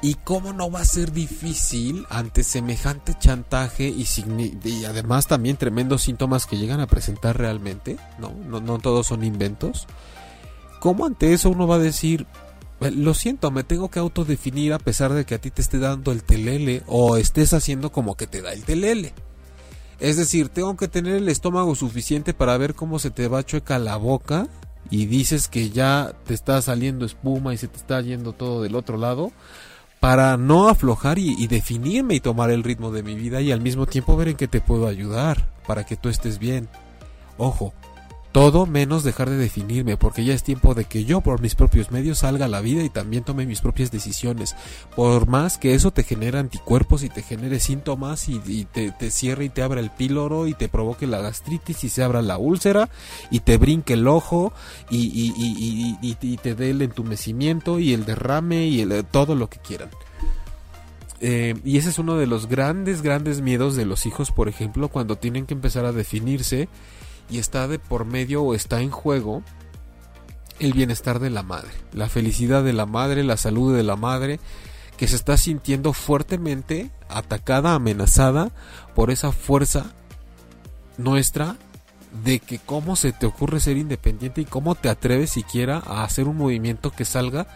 ¿Y 0.00 0.14
cómo 0.14 0.54
no 0.54 0.70
va 0.70 0.80
a 0.80 0.86
ser 0.86 1.12
difícil 1.12 2.06
ante 2.08 2.42
semejante 2.42 3.12
chantaje 3.18 3.88
y, 3.88 4.06
además 4.86 5.26
también 5.26 5.58
tremendos 5.58 6.00
síntomas 6.00 6.46
que 6.46 6.56
llegan 6.56 6.80
a 6.80 6.86
presentar 6.86 7.36
realmente? 7.36 7.98
¿no? 8.18 8.32
No, 8.48 8.60
no 8.60 8.78
todos 8.78 9.06
son 9.06 9.22
inventos. 9.22 9.86
¿Cómo 10.80 11.04
ante 11.04 11.34
eso 11.34 11.50
uno 11.50 11.66
va 11.66 11.74
a 11.74 11.80
decir, 11.80 12.26
lo 12.80 13.14
siento, 13.14 13.50
me 13.50 13.64
tengo 13.64 13.90
que 13.90 13.98
autodefinir 13.98 14.72
a 14.72 14.78
pesar 14.78 15.12
de 15.12 15.24
que 15.24 15.34
a 15.34 15.40
ti 15.40 15.50
te 15.50 15.62
esté 15.62 15.78
dando 15.78 16.12
el 16.12 16.22
telele 16.22 16.82
o 16.86 17.16
estés 17.16 17.52
haciendo 17.52 17.90
como 17.90 18.16
que 18.16 18.26
te 18.26 18.42
da 18.42 18.52
el 18.52 18.64
telele. 18.64 19.14
Es 19.98 20.16
decir, 20.16 20.50
tengo 20.50 20.76
que 20.76 20.88
tener 20.88 21.16
el 21.16 21.28
estómago 21.28 21.74
suficiente 21.74 22.34
para 22.34 22.58
ver 22.58 22.74
cómo 22.74 22.98
se 22.98 23.10
te 23.10 23.28
va 23.28 23.44
chueca 23.44 23.78
la 23.78 23.96
boca 23.96 24.46
y 24.90 25.06
dices 25.06 25.48
que 25.48 25.70
ya 25.70 26.12
te 26.26 26.34
está 26.34 26.60
saliendo 26.60 27.06
espuma 27.06 27.54
y 27.54 27.56
se 27.56 27.68
te 27.68 27.78
está 27.78 28.00
yendo 28.02 28.32
todo 28.32 28.62
del 28.62 28.76
otro 28.76 28.98
lado 28.98 29.32
para 29.98 30.36
no 30.36 30.68
aflojar 30.68 31.18
y, 31.18 31.34
y 31.38 31.46
definirme 31.46 32.14
y 32.14 32.20
tomar 32.20 32.50
el 32.50 32.62
ritmo 32.62 32.92
de 32.92 33.02
mi 33.02 33.14
vida 33.14 33.40
y 33.40 33.52
al 33.52 33.62
mismo 33.62 33.86
tiempo 33.86 34.16
ver 34.16 34.28
en 34.28 34.36
qué 34.36 34.48
te 34.48 34.60
puedo 34.60 34.86
ayudar 34.86 35.48
para 35.66 35.84
que 35.84 35.96
tú 35.96 36.10
estés 36.10 36.38
bien. 36.38 36.68
Ojo, 37.38 37.72
todo 38.36 38.66
menos 38.66 39.02
dejar 39.02 39.30
de 39.30 39.38
definirme, 39.38 39.96
porque 39.96 40.22
ya 40.22 40.34
es 40.34 40.42
tiempo 40.42 40.74
de 40.74 40.84
que 40.84 41.06
yo 41.06 41.22
por 41.22 41.40
mis 41.40 41.54
propios 41.54 41.90
medios 41.90 42.18
salga 42.18 42.44
a 42.44 42.48
la 42.48 42.60
vida 42.60 42.82
y 42.82 42.90
también 42.90 43.24
tome 43.24 43.46
mis 43.46 43.62
propias 43.62 43.90
decisiones. 43.90 44.54
Por 44.94 45.26
más 45.26 45.56
que 45.56 45.72
eso 45.72 45.90
te 45.90 46.02
genere 46.02 46.38
anticuerpos 46.38 47.02
y 47.02 47.08
te 47.08 47.22
genere 47.22 47.60
síntomas 47.60 48.28
y, 48.28 48.66
te, 48.66 48.92
cierre 49.10 49.46
y 49.46 49.48
te 49.48 49.62
abra 49.62 49.80
el 49.80 49.88
píloro 49.88 50.48
y 50.48 50.52
te 50.52 50.68
provoque 50.68 51.06
la 51.06 51.22
gastritis 51.22 51.82
y 51.84 51.88
se 51.88 52.02
abra 52.02 52.20
la 52.20 52.36
úlcera 52.36 52.90
y 53.30 53.40
te 53.40 53.56
brinque 53.56 53.94
el 53.94 54.06
ojo 54.06 54.52
y, 54.90 55.96
y 56.02 56.36
te 56.36 56.54
dé 56.54 56.68
el 56.72 56.82
entumecimiento 56.82 57.78
y 57.78 57.94
el 57.94 58.04
derrame 58.04 58.66
y 58.66 58.82
el, 58.82 59.02
todo 59.06 59.34
lo 59.34 59.48
que 59.48 59.60
quieran. 59.60 59.88
Eh, 61.20 61.54
y 61.64 61.78
ese 61.78 61.88
es 61.88 61.98
uno 61.98 62.16
de 62.16 62.26
los 62.26 62.46
grandes, 62.46 63.00
grandes 63.00 63.40
miedos 63.40 63.76
de 63.76 63.86
los 63.86 64.04
hijos, 64.06 64.30
por 64.30 64.48
ejemplo, 64.48 64.88
cuando 64.88 65.16
tienen 65.16 65.46
que 65.46 65.54
empezar 65.54 65.86
a 65.86 65.92
definirse 65.92 66.68
y 67.28 67.38
está 67.38 67.68
de 67.68 67.78
por 67.78 68.04
medio 68.04 68.42
o 68.42 68.54
está 68.54 68.80
en 68.80 68.90
juego 68.90 69.42
el 70.58 70.72
bienestar 70.72 71.18
de 71.18 71.30
la 71.30 71.42
madre, 71.42 71.70
la 71.92 72.08
felicidad 72.08 72.64
de 72.64 72.72
la 72.72 72.86
madre, 72.86 73.24
la 73.24 73.36
salud 73.36 73.76
de 73.76 73.82
la 73.82 73.96
madre, 73.96 74.40
que 74.96 75.06
se 75.06 75.16
está 75.16 75.36
sintiendo 75.36 75.92
fuertemente 75.92 76.90
atacada, 77.08 77.74
amenazada 77.74 78.50
por 78.94 79.10
esa 79.10 79.32
fuerza 79.32 79.92
nuestra 80.96 81.56
de 82.24 82.38
que 82.38 82.58
cómo 82.58 82.96
se 82.96 83.12
te 83.12 83.26
ocurre 83.26 83.60
ser 83.60 83.76
independiente 83.76 84.40
y 84.40 84.46
cómo 84.46 84.74
te 84.74 84.88
atreves 84.88 85.30
siquiera 85.30 85.82
a 85.84 86.04
hacer 86.04 86.26
un 86.28 86.36
movimiento 86.36 86.90
que 86.90 87.04
salga 87.04 87.46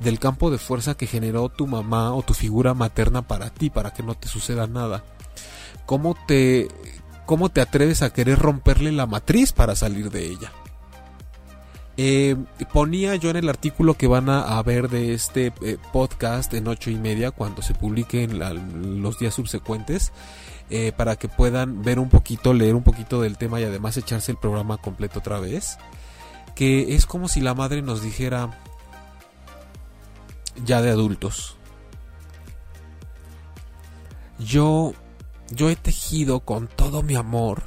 del 0.00 0.18
campo 0.18 0.50
de 0.50 0.58
fuerza 0.58 0.96
que 0.96 1.06
generó 1.06 1.48
tu 1.50 1.66
mamá 1.66 2.14
o 2.14 2.22
tu 2.22 2.32
figura 2.32 2.72
materna 2.72 3.22
para 3.22 3.50
ti, 3.50 3.68
para 3.68 3.92
que 3.92 4.02
no 4.02 4.14
te 4.14 4.28
suceda 4.28 4.66
nada. 4.66 5.04
Cómo 5.84 6.16
te 6.26 6.68
¿cómo 7.26 7.50
te 7.50 7.60
atreves 7.60 8.02
a 8.02 8.12
querer 8.12 8.38
romperle 8.38 8.92
la 8.92 9.06
matriz 9.06 9.52
para 9.52 9.76
salir 9.76 10.10
de 10.10 10.26
ella? 10.26 10.52
Eh, 11.98 12.36
ponía 12.72 13.16
yo 13.16 13.30
en 13.30 13.36
el 13.36 13.48
artículo 13.48 13.94
que 13.94 14.06
van 14.06 14.28
a, 14.28 14.62
ver 14.62 14.90
de 14.90 15.14
este 15.14 15.52
eh, 15.62 15.78
podcast 15.92 16.52
en 16.52 16.68
ocho 16.68 16.90
y 16.90 16.96
media 16.96 17.30
cuando 17.30 17.62
se 17.62 17.72
publique 17.72 18.22
en 18.22 19.02
los 19.02 19.18
días 19.18 19.32
subsecuentes 19.32 20.12
eh, 20.68 20.92
para 20.94 21.16
que 21.16 21.28
puedan 21.28 21.82
ver 21.82 21.98
un 21.98 22.10
poquito, 22.10 22.52
leer 22.52 22.74
un 22.74 22.82
poquito 22.82 23.22
del 23.22 23.38
tema 23.38 23.60
y 23.60 23.64
además 23.64 23.96
echarse 23.96 24.32
el 24.32 24.38
programa 24.38 24.76
completo 24.76 25.20
otra 25.20 25.40
vez. 25.40 25.78
porque 26.46 26.94
es 26.94 27.06
como 27.06 27.28
si 27.28 27.40
la 27.40 27.54
madre 27.54 27.82
nos 27.82 28.02
dijera 28.02 28.50
ya 30.64 30.82
de 30.82 30.90
adultos. 30.90 31.56
Yo 34.38 34.92
yo 35.50 35.70
he 35.70 35.76
tejido 35.76 36.40
con 36.40 36.68
todo 36.68 37.02
mi 37.02 37.14
amor 37.14 37.62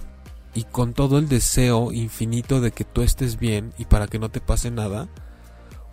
y 0.53 0.63
con 0.63 0.93
todo 0.93 1.17
el 1.17 1.29
deseo 1.29 1.91
infinito 1.91 2.61
de 2.61 2.71
que 2.71 2.83
tú 2.83 3.01
estés 3.01 3.39
bien 3.39 3.73
y 3.77 3.85
para 3.85 4.07
que 4.07 4.19
no 4.19 4.29
te 4.29 4.41
pase 4.41 4.71
nada, 4.71 5.07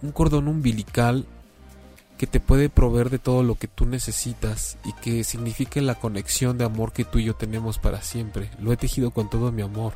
un 0.02 0.12
cordón 0.12 0.48
umbilical 0.48 1.26
que 2.18 2.26
te 2.26 2.40
puede 2.40 2.68
proveer 2.68 3.10
de 3.10 3.18
todo 3.18 3.42
lo 3.42 3.56
que 3.56 3.68
tú 3.68 3.84
necesitas 3.84 4.78
y 4.84 4.92
que 4.94 5.22
signifique 5.22 5.82
la 5.82 5.96
conexión 5.96 6.56
de 6.56 6.64
amor 6.64 6.92
que 6.92 7.04
tú 7.04 7.18
y 7.18 7.24
yo 7.24 7.34
tenemos 7.34 7.78
para 7.78 8.00
siempre. 8.00 8.50
Lo 8.58 8.72
he 8.72 8.76
tejido 8.76 9.10
con 9.10 9.28
todo 9.28 9.52
mi 9.52 9.62
amor. 9.62 9.92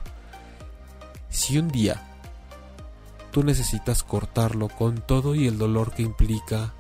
Si 1.30 1.58
un 1.58 1.68
día 1.68 2.02
tú 3.30 3.42
necesitas 3.42 4.02
cortarlo 4.02 4.68
con 4.68 5.00
todo 5.00 5.34
y 5.34 5.46
el 5.46 5.56
dolor 5.56 5.92
que 5.92 6.02
implica 6.02 6.74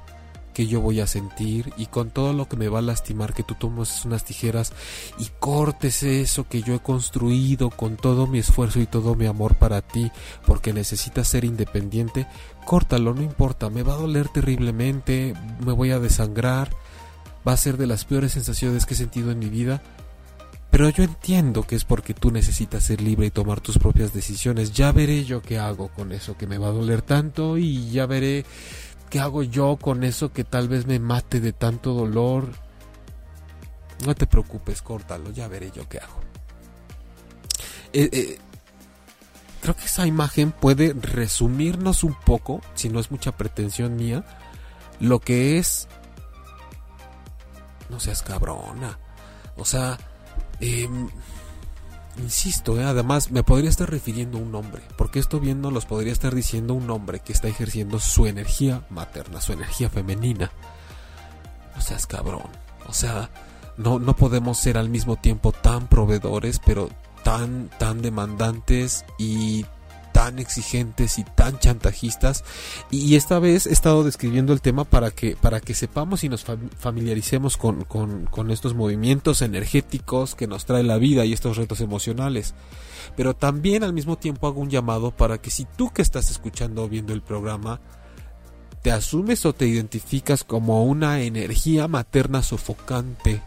que 0.52 0.66
yo 0.66 0.80
voy 0.80 1.00
a 1.00 1.06
sentir 1.06 1.72
y 1.76 1.86
con 1.86 2.10
todo 2.10 2.32
lo 2.32 2.48
que 2.48 2.56
me 2.56 2.68
va 2.68 2.80
a 2.80 2.82
lastimar 2.82 3.34
que 3.34 3.42
tú 3.42 3.54
tomes 3.54 4.04
unas 4.04 4.24
tijeras 4.24 4.72
y 5.18 5.28
cortes 5.38 6.02
eso 6.02 6.48
que 6.48 6.62
yo 6.62 6.74
he 6.74 6.80
construido 6.80 7.70
con 7.70 7.96
todo 7.96 8.26
mi 8.26 8.38
esfuerzo 8.38 8.80
y 8.80 8.86
todo 8.86 9.14
mi 9.14 9.26
amor 9.26 9.54
para 9.56 9.82
ti 9.82 10.10
porque 10.46 10.72
necesitas 10.72 11.28
ser 11.28 11.44
independiente, 11.44 12.26
córtalo, 12.64 13.14
no 13.14 13.22
importa, 13.22 13.70
me 13.70 13.82
va 13.82 13.94
a 13.94 13.98
doler 13.98 14.28
terriblemente, 14.28 15.34
me 15.64 15.72
voy 15.72 15.90
a 15.90 15.98
desangrar, 15.98 16.70
va 17.46 17.52
a 17.52 17.56
ser 17.56 17.76
de 17.76 17.86
las 17.86 18.04
peores 18.04 18.32
sensaciones 18.32 18.86
que 18.86 18.94
he 18.94 18.96
sentido 18.96 19.30
en 19.30 19.38
mi 19.38 19.48
vida, 19.48 19.82
pero 20.70 20.88
yo 20.88 21.02
entiendo 21.02 21.64
que 21.64 21.74
es 21.74 21.84
porque 21.84 22.14
tú 22.14 22.30
necesitas 22.30 22.84
ser 22.84 23.00
libre 23.00 23.26
y 23.26 23.30
tomar 23.30 23.60
tus 23.60 23.78
propias 23.78 24.14
decisiones. 24.14 24.72
Ya 24.72 24.92
veré 24.92 25.24
yo 25.24 25.42
qué 25.42 25.58
hago 25.58 25.88
con 25.88 26.12
eso 26.12 26.36
que 26.38 26.46
me 26.46 26.58
va 26.58 26.68
a 26.68 26.72
doler 26.72 27.02
tanto 27.02 27.58
y 27.58 27.90
ya 27.90 28.06
veré 28.06 28.44
¿Qué 29.10 29.18
hago 29.18 29.42
yo 29.42 29.76
con 29.76 30.04
eso 30.04 30.32
que 30.32 30.44
tal 30.44 30.68
vez 30.68 30.86
me 30.86 31.00
mate 31.00 31.40
de 31.40 31.52
tanto 31.52 31.92
dolor? 31.92 32.48
No 34.06 34.14
te 34.14 34.26
preocupes, 34.26 34.82
córtalo, 34.82 35.30
ya 35.32 35.48
veré 35.48 35.72
yo 35.72 35.88
qué 35.88 35.98
hago. 35.98 36.20
Eh, 37.92 38.08
eh, 38.12 38.38
creo 39.60 39.74
que 39.74 39.84
esa 39.84 40.06
imagen 40.06 40.52
puede 40.52 40.92
resumirnos 40.92 42.04
un 42.04 42.14
poco, 42.14 42.60
si 42.74 42.88
no 42.88 43.00
es 43.00 43.10
mucha 43.10 43.36
pretensión 43.36 43.96
mía, 43.96 44.24
lo 45.00 45.18
que 45.18 45.58
es... 45.58 45.88
No 47.88 47.98
seas 47.98 48.22
cabrona. 48.22 48.96
O 49.56 49.64
sea, 49.64 49.98
eh, 50.60 50.88
Insisto, 52.22 52.78
¿eh? 52.78 52.84
además 52.84 53.30
me 53.30 53.42
podría 53.42 53.70
estar 53.70 53.90
refiriendo 53.90 54.38
a 54.38 54.42
un 54.42 54.54
hombre, 54.54 54.82
porque 54.96 55.18
esto 55.18 55.40
bien 55.40 55.62
no 55.62 55.70
los 55.70 55.86
podría 55.86 56.12
estar 56.12 56.34
diciendo 56.34 56.74
un 56.74 56.90
hombre 56.90 57.20
que 57.20 57.32
está 57.32 57.48
ejerciendo 57.48 57.98
su 57.98 58.26
energía 58.26 58.84
materna, 58.90 59.40
su 59.40 59.52
energía 59.52 59.88
femenina. 59.88 60.52
No 61.74 61.80
seas 61.80 62.06
cabrón. 62.06 62.50
O 62.86 62.92
sea, 62.92 63.30
no, 63.78 63.98
no 63.98 64.14
podemos 64.16 64.58
ser 64.58 64.76
al 64.76 64.90
mismo 64.90 65.16
tiempo 65.16 65.52
tan 65.52 65.86
proveedores, 65.86 66.60
pero 66.64 66.90
tan, 67.24 67.70
tan 67.78 68.02
demandantes 68.02 69.04
y 69.18 69.64
tan 70.12 70.38
exigentes 70.38 71.18
y 71.18 71.24
tan 71.24 71.58
chantajistas. 71.58 72.44
Y 72.90 73.16
esta 73.16 73.38
vez 73.38 73.66
he 73.66 73.72
estado 73.72 74.04
describiendo 74.04 74.52
el 74.52 74.60
tema 74.60 74.84
para 74.84 75.10
que 75.10 75.36
para 75.36 75.60
que 75.60 75.74
sepamos 75.74 76.24
y 76.24 76.28
nos 76.28 76.44
familiaricemos 76.78 77.56
con, 77.56 77.84
con 77.84 78.50
estos 78.50 78.74
movimientos 78.74 79.42
energéticos 79.42 80.34
que 80.34 80.46
nos 80.46 80.64
trae 80.64 80.82
la 80.82 80.98
vida 80.98 81.24
y 81.24 81.32
estos 81.32 81.56
retos 81.56 81.80
emocionales. 81.80 82.54
Pero 83.16 83.34
también 83.34 83.84
al 83.84 83.92
mismo 83.92 84.16
tiempo 84.16 84.46
hago 84.46 84.60
un 84.60 84.70
llamado 84.70 85.10
para 85.10 85.38
que 85.38 85.50
si 85.50 85.64
tú 85.64 85.90
que 85.92 86.02
estás 86.02 86.30
escuchando 86.30 86.84
o 86.84 86.88
viendo 86.88 87.12
el 87.12 87.22
programa 87.22 87.80
te 88.82 88.92
asumes 88.92 89.44
o 89.44 89.52
te 89.52 89.66
identificas 89.66 90.42
como 90.42 90.84
una 90.84 91.20
energía 91.20 91.86
materna 91.86 92.42
sofocante 92.42 93.42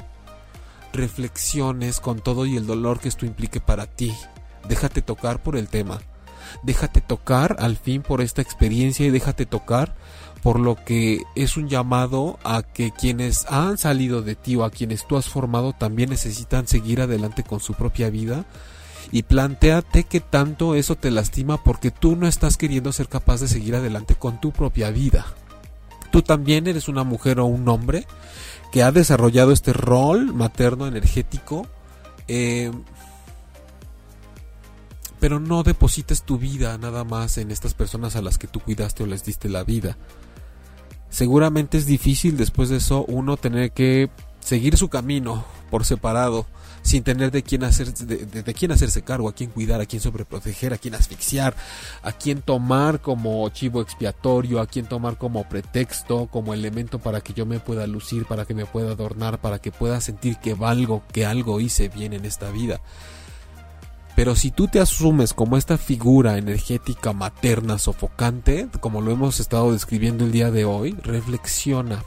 reflexiones 0.93 1.99
con 1.99 2.19
todo 2.19 2.45
y 2.45 2.55
el 2.55 2.67
dolor 2.67 2.99
que 2.99 3.09
esto 3.09 3.25
implique 3.25 3.59
para 3.59 3.87
ti. 3.87 4.13
Déjate 4.67 5.01
tocar 5.01 5.41
por 5.41 5.57
el 5.57 5.67
tema 5.67 5.99
déjate 6.63 7.01
tocar 7.01 7.55
al 7.59 7.77
fin 7.77 8.01
por 8.01 8.21
esta 8.21 8.41
experiencia 8.41 9.05
y 9.05 9.11
déjate 9.11 9.45
tocar 9.45 9.95
por 10.43 10.59
lo 10.59 10.75
que 10.75 11.23
es 11.35 11.55
un 11.55 11.69
llamado 11.69 12.37
a 12.43 12.63
que 12.63 12.91
quienes 12.91 13.45
han 13.45 13.77
salido 13.77 14.21
de 14.21 14.35
ti 14.35 14.55
o 14.57 14.65
a 14.65 14.71
quienes 14.71 15.07
tú 15.07 15.15
has 15.15 15.29
formado 15.29 15.71
también 15.71 16.09
necesitan 16.09 16.67
seguir 16.67 16.99
adelante 17.01 17.43
con 17.43 17.61
su 17.61 17.73
propia 17.73 18.09
vida 18.09 18.45
y 19.11 19.23
planteate 19.23 20.03
que 20.03 20.19
tanto 20.19 20.75
eso 20.75 20.95
te 20.95 21.11
lastima 21.11 21.63
porque 21.63 21.91
tú 21.91 22.15
no 22.15 22.27
estás 22.27 22.57
queriendo 22.57 22.91
ser 22.91 23.07
capaz 23.07 23.39
de 23.39 23.47
seguir 23.47 23.75
adelante 23.75 24.15
con 24.15 24.41
tu 24.41 24.51
propia 24.51 24.89
vida. 24.91 25.25
Tú 26.11 26.21
también 26.21 26.67
eres 26.67 26.87
una 26.87 27.03
mujer 27.03 27.39
o 27.39 27.45
un 27.45 27.67
hombre 27.69 28.05
que 28.71 28.83
ha 28.83 28.91
desarrollado 28.91 29.51
este 29.51 29.71
rol 29.71 30.33
materno 30.33 30.87
energético 30.87 31.67
eh, 32.27 32.71
pero 35.23 35.39
no 35.39 35.63
deposites 35.63 36.23
tu 36.23 36.37
vida 36.37 36.77
nada 36.77 37.05
más 37.05 37.37
en 37.37 37.49
estas 37.49 37.73
personas 37.73 38.17
a 38.17 38.21
las 38.21 38.37
que 38.37 38.45
tú 38.45 38.59
cuidaste 38.59 39.03
o 39.03 39.05
les 39.05 39.23
diste 39.23 39.47
la 39.47 39.63
vida. 39.63 39.95
Seguramente 41.09 41.77
es 41.77 41.85
difícil 41.85 42.35
después 42.35 42.67
de 42.67 42.75
eso 42.75 43.05
uno 43.07 43.37
tener 43.37 43.71
que 43.71 44.09
seguir 44.41 44.75
su 44.75 44.89
camino 44.89 45.45
por 45.71 45.85
separado, 45.85 46.45
sin 46.81 47.03
tener 47.03 47.31
de 47.31 47.41
quién, 47.41 47.63
hacer, 47.63 47.93
de, 47.93 48.53
quién 48.53 48.73
hacerse 48.73 49.01
cargo, 49.03 49.29
a 49.29 49.33
quién 49.33 49.49
cuidar, 49.49 49.79
a 49.79 49.85
quién 49.85 50.01
sobreproteger, 50.01 50.73
a 50.73 50.77
quién 50.77 50.93
asfixiar, 50.93 51.55
a 52.01 52.11
quién 52.11 52.41
tomar 52.41 52.99
como 52.99 53.47
chivo 53.47 53.81
expiatorio, 53.81 54.59
a 54.59 54.67
quién 54.67 54.87
tomar 54.87 55.17
como 55.17 55.47
pretexto, 55.47 56.27
como 56.27 56.53
elemento 56.53 56.99
para 56.99 57.21
que 57.21 57.31
yo 57.31 57.45
me 57.45 57.61
pueda 57.61 57.87
lucir, 57.87 58.25
para 58.25 58.43
que 58.43 58.55
me 58.55 58.65
pueda 58.65 58.91
adornar, 58.91 59.39
para 59.39 59.59
que 59.59 59.71
pueda 59.71 60.01
sentir 60.01 60.35
que 60.39 60.53
valgo, 60.53 61.01
que 61.13 61.25
algo 61.25 61.61
hice 61.61 61.87
bien 61.87 62.11
en 62.11 62.25
esta 62.25 62.51
vida. 62.51 62.81
Pero 64.15 64.35
si 64.35 64.51
tú 64.51 64.67
te 64.67 64.79
asumes 64.79 65.33
como 65.33 65.57
esta 65.57 65.77
figura 65.77 66.37
energética 66.37 67.13
materna 67.13 67.79
sofocante, 67.79 68.67
como 68.79 69.01
lo 69.01 69.11
hemos 69.11 69.39
estado 69.39 69.71
describiendo 69.71 70.23
el 70.23 70.31
día 70.31 70.51
de 70.51 70.65
hoy, 70.65 70.95
reflexiona. 71.03 72.03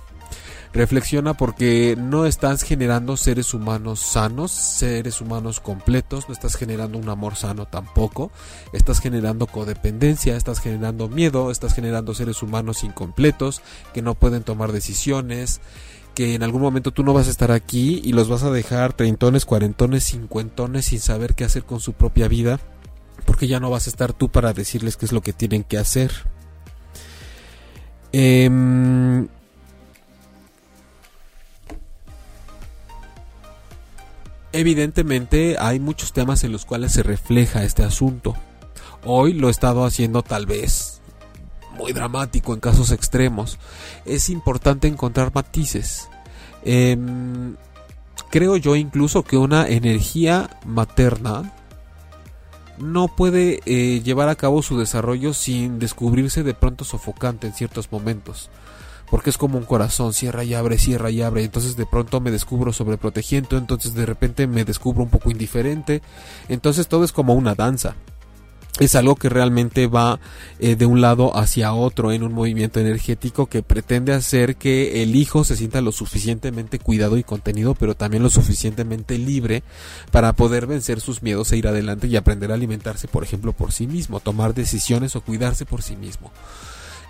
Reflexiona 0.73 1.35
porque 1.35 1.97
no 1.99 2.27
estás 2.27 2.63
generando 2.63 3.17
seres 3.17 3.55
humanos 3.55 4.01
sanos, 4.01 4.53
seres 4.53 5.23
humanos 5.23 5.59
completos, 5.59 6.29
no 6.29 6.35
estás 6.35 6.55
generando 6.55 6.99
un 6.99 7.09
amor 7.09 7.35
sano 7.35 7.65
tampoco, 7.65 8.31
estás 8.75 9.01
generando 9.01 9.47
codependencia, 9.47 10.37
estás 10.37 10.61
generando 10.61 11.09
miedo, 11.09 11.51
estás 11.51 11.75
generando 11.75 12.13
seres 12.15 12.43
humanos 12.43 12.85
incompletos 12.85 13.63
que 13.95 14.03
no 14.03 14.15
pueden 14.15 14.43
tomar 14.43 14.71
decisiones, 14.71 15.63
que 16.17 16.35
en 16.35 16.43
algún 16.43 16.63
momento 16.63 16.93
tú 16.93 17.05
no 17.05 17.13
vas 17.13 17.29
a 17.29 17.31
estar 17.31 17.53
aquí 17.53 18.01
y 18.03 18.15
los 18.15 18.31
vas 18.31 18.43
a 18.43 18.51
dejar 18.51 18.95
treintones, 18.95 19.45
cuarentones, 19.45 20.03
cincuentones 20.03 20.87
sin 20.87 20.99
saber 20.99 21.35
qué 21.35 21.45
hacer 21.45 21.65
con 21.65 21.79
su 21.79 21.93
propia 21.93 22.27
vida, 22.27 22.59
porque 23.27 23.47
ya 23.47 23.61
no 23.61 23.69
vas 23.69 23.87
a 23.87 23.91
estar 23.91 24.15
tú 24.15 24.31
para 24.31 24.55
decirles 24.55 24.97
qué 24.97 25.05
es 25.05 25.13
lo 25.13 25.21
que 25.21 25.35
tienen 25.35 25.63
que 25.63 25.77
hacer. 25.77 26.11
Em, 28.13 29.29
evidentemente 34.53 35.57
hay 35.61 35.81
muchos 35.81 36.15
temas 36.15 36.45
en 36.45 36.53
los 36.53 36.65
cuales 36.65 36.93
se 36.93 37.03
refleja 37.03 37.63
este 37.63 37.85
asunto. 37.85 38.35
Hoy 39.05 39.35
lo 39.35 39.49
he 39.49 39.51
estado 39.51 39.85
haciendo 39.85 40.23
tal 40.23 40.47
vez 40.47 40.96
muy 41.77 41.93
dramático 41.93 42.55
en 42.55 42.61
casos 42.61 42.91
extremos. 42.91 43.59
Es 44.05 44.29
importante 44.29 44.89
encontrar 44.89 45.33
matices. 45.35 46.09
Em, 46.65 47.55
creo 48.31 48.57
yo 48.57 48.77
incluso 48.77 49.23
que 49.23 49.37
una 49.37 49.69
energía 49.69 50.51
materna 50.65 51.53
no 52.79 53.09
puede 53.09 53.61
eh, 53.65 54.03
llevar 54.03 54.29
a 54.29 54.35
cabo 54.35 54.63
su 54.63 54.79
desarrollo 54.79 55.33
sin 55.33 55.79
descubrirse 55.79 56.43
de 56.43 56.55
pronto 56.55 56.85
sofocante 56.85 57.47
en 57.47 57.55
ciertos 57.55 57.91
momentos. 57.91 58.51
Porque 59.11 59.31
es 59.31 59.39
como 59.39 59.57
un 59.57 59.65
corazón, 59.65 60.13
cierra 60.13 60.43
y 60.43 60.55
abre, 60.55 60.79
cierra 60.79 61.11
y 61.11 61.23
abre. 61.23 61.45
Entonces 61.45 61.77
de 61.77 61.87
pronto 61.87 62.21
me 62.21 62.33
descubro 62.33 62.73
sobreprotegiendo, 62.73 63.57
entonces 63.57 63.95
de 63.95 64.05
repente 64.05 64.49
me 64.49 64.65
descubro 64.65 65.05
un 65.05 65.11
poco 65.11 65.31
indiferente. 65.31 66.03
Entonces 66.49 66.89
todo 66.89 67.05
es 67.05 67.13
como 67.13 67.35
una 67.35 67.55
danza 67.55 67.95
es 68.79 68.95
algo 68.95 69.17
que 69.17 69.29
realmente 69.29 69.87
va 69.87 70.21
eh, 70.59 70.77
de 70.77 70.85
un 70.85 71.01
lado 71.01 71.37
hacia 71.37 71.73
otro 71.73 72.13
en 72.13 72.23
un 72.23 72.33
movimiento 72.33 72.79
energético 72.79 73.47
que 73.47 73.63
pretende 73.63 74.13
hacer 74.13 74.57
que 74.57 75.03
el 75.03 75.17
hijo 75.17 75.45
se 75.45 75.57
sienta 75.57 75.81
lo 75.81 75.93
suficientemente 75.93 76.79
cuidado 76.79 77.17
y 77.17 77.25
contenido, 77.25 77.75
pero 77.75 77.95
también 77.95 78.23
lo 78.23 78.31
suficientemente 78.31 79.17
libre 79.19 79.63
para 80.11 80.35
poder 80.35 80.67
vencer 80.67 81.01
sus 81.01 81.23
miedos 81.23 81.53
e 81.53 81.57
ir 81.57 81.69
adelante 81.69 82.07
y 82.07 82.17
aprender 82.17 82.51
a 82.51 82.55
alimentarse, 82.55 83.09
por 83.09 83.25
ejemplo, 83.25 83.53
por 83.53 83.73
sí 83.73 83.87
mismo, 83.87 84.21
tomar 84.21 84.53
decisiones 84.53 85.17
o 85.17 85.23
cuidarse 85.23 85.65
por 85.65 85.83
sí 85.83 85.97
mismo. 85.97 86.31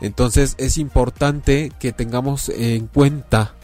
Entonces 0.00 0.54
es 0.58 0.78
importante 0.78 1.72
que 1.80 1.92
tengamos 1.92 2.48
en 2.50 2.86
cuenta 2.86 3.54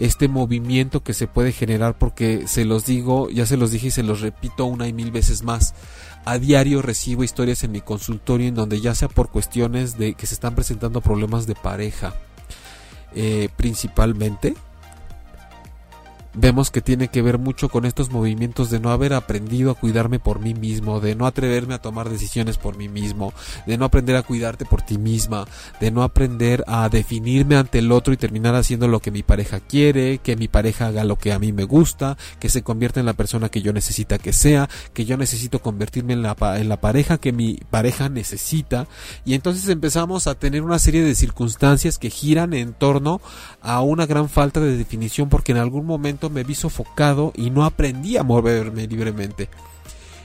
este 0.00 0.28
movimiento 0.28 1.02
que 1.02 1.12
se 1.12 1.26
puede 1.26 1.52
generar 1.52 1.96
porque 1.98 2.48
se 2.48 2.64
los 2.64 2.86
digo, 2.86 3.28
ya 3.28 3.44
se 3.44 3.58
los 3.58 3.70
dije 3.70 3.88
y 3.88 3.90
se 3.90 4.02
los 4.02 4.22
repito 4.22 4.64
una 4.64 4.88
y 4.88 4.94
mil 4.94 5.10
veces 5.10 5.42
más. 5.42 5.74
A 6.24 6.38
diario 6.38 6.82
recibo 6.82 7.24
historias 7.24 7.64
en 7.64 7.72
mi 7.72 7.80
consultorio 7.80 8.48
en 8.48 8.54
donde 8.54 8.80
ya 8.80 8.94
sea 8.94 9.08
por 9.08 9.30
cuestiones 9.30 9.96
de 9.98 10.14
que 10.14 10.26
se 10.26 10.34
están 10.34 10.54
presentando 10.54 11.00
problemas 11.00 11.46
de 11.46 11.54
pareja, 11.54 12.14
eh, 13.14 13.48
principalmente, 13.56 14.54
vemos 16.34 16.70
que 16.70 16.80
tiene 16.80 17.08
que 17.08 17.22
ver 17.22 17.38
mucho 17.38 17.68
con 17.68 17.84
estos 17.84 18.10
movimientos 18.10 18.70
de 18.70 18.80
no 18.80 18.90
haber 18.90 19.12
aprendido 19.12 19.70
a 19.70 19.74
cuidarme 19.74 20.18
por 20.18 20.40
mí 20.40 20.54
mismo, 20.54 21.00
de 21.00 21.14
no 21.14 21.26
atreverme 21.26 21.74
a 21.74 21.82
tomar 21.82 22.08
decisiones 22.08 22.58
por 22.58 22.76
mí 22.76 22.88
mismo, 22.88 23.32
de 23.66 23.76
no 23.78 23.84
aprender 23.84 24.16
a 24.16 24.22
cuidarte 24.22 24.64
por 24.64 24.82
ti 24.82 24.98
misma, 24.98 25.46
de 25.80 25.90
no 25.90 26.02
aprender 26.02 26.64
a 26.66 26.88
definirme 26.88 27.56
ante 27.56 27.78
el 27.78 27.92
otro 27.92 28.12
y 28.12 28.16
terminar 28.16 28.54
haciendo 28.54 28.88
lo 28.88 29.00
que 29.00 29.10
mi 29.10 29.22
pareja 29.22 29.60
quiere, 29.60 30.18
que 30.18 30.36
mi 30.36 30.48
pareja 30.48 30.88
haga 30.88 31.04
lo 31.04 31.16
que 31.16 31.32
a 31.32 31.38
mí 31.38 31.52
me 31.52 31.64
gusta, 31.64 32.16
que 32.38 32.48
se 32.48 32.62
convierta 32.62 33.00
en 33.00 33.06
la 33.06 33.14
persona 33.14 33.48
que 33.48 33.62
yo 33.62 33.72
necesita 33.72 34.18
que 34.18 34.32
sea, 34.32 34.68
que 34.92 35.04
yo 35.04 35.16
necesito 35.16 35.60
convertirme 35.60 36.12
en 36.12 36.22
la, 36.22 36.36
en 36.58 36.68
la 36.68 36.80
pareja 36.80 37.18
que 37.18 37.32
mi 37.32 37.58
pareja 37.70 38.08
necesita. 38.08 38.86
Y 39.24 39.34
entonces 39.34 39.68
empezamos 39.68 40.26
a 40.26 40.34
tener 40.34 40.62
una 40.62 40.78
serie 40.78 41.02
de 41.02 41.14
circunstancias 41.14 41.98
que 41.98 42.10
giran 42.10 42.52
en 42.54 42.72
torno 42.72 43.20
a 43.60 43.82
una 43.82 44.06
gran 44.06 44.28
falta 44.28 44.60
de 44.60 44.76
definición 44.76 45.28
porque 45.28 45.52
en 45.52 45.58
algún 45.58 45.86
momento 45.86 46.19
me 46.28 46.44
vi 46.44 46.54
sofocado 46.54 47.32
y 47.34 47.50
no 47.50 47.64
aprendí 47.64 48.16
a 48.16 48.22
moverme 48.22 48.86
libremente. 48.86 49.48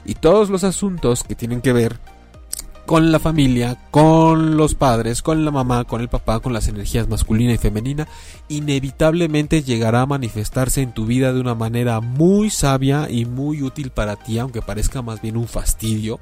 Y 0.04 0.14
todos 0.14 0.50
los 0.50 0.64
asuntos 0.64 1.24
que 1.24 1.34
tienen 1.34 1.62
que 1.62 1.72
ver 1.72 1.98
con 2.86 3.10
la 3.10 3.18
familia, 3.18 3.76
con 3.90 4.56
los 4.56 4.76
padres, 4.76 5.20
con 5.20 5.44
la 5.44 5.50
mamá, 5.50 5.84
con 5.84 6.00
el 6.00 6.08
papá, 6.08 6.38
con 6.38 6.52
las 6.52 6.68
energías 6.68 7.08
masculina 7.08 7.52
y 7.52 7.58
femenina, 7.58 8.06
inevitablemente 8.48 9.62
llegará 9.62 10.02
a 10.02 10.06
manifestarse 10.06 10.82
en 10.82 10.92
tu 10.92 11.04
vida 11.04 11.32
de 11.32 11.40
una 11.40 11.56
manera 11.56 12.00
muy 12.00 12.48
sabia 12.48 13.08
y 13.10 13.24
muy 13.24 13.62
útil 13.62 13.90
para 13.90 14.14
ti, 14.14 14.38
aunque 14.38 14.62
parezca 14.62 15.02
más 15.02 15.20
bien 15.20 15.36
un 15.36 15.48
fastidio, 15.48 16.20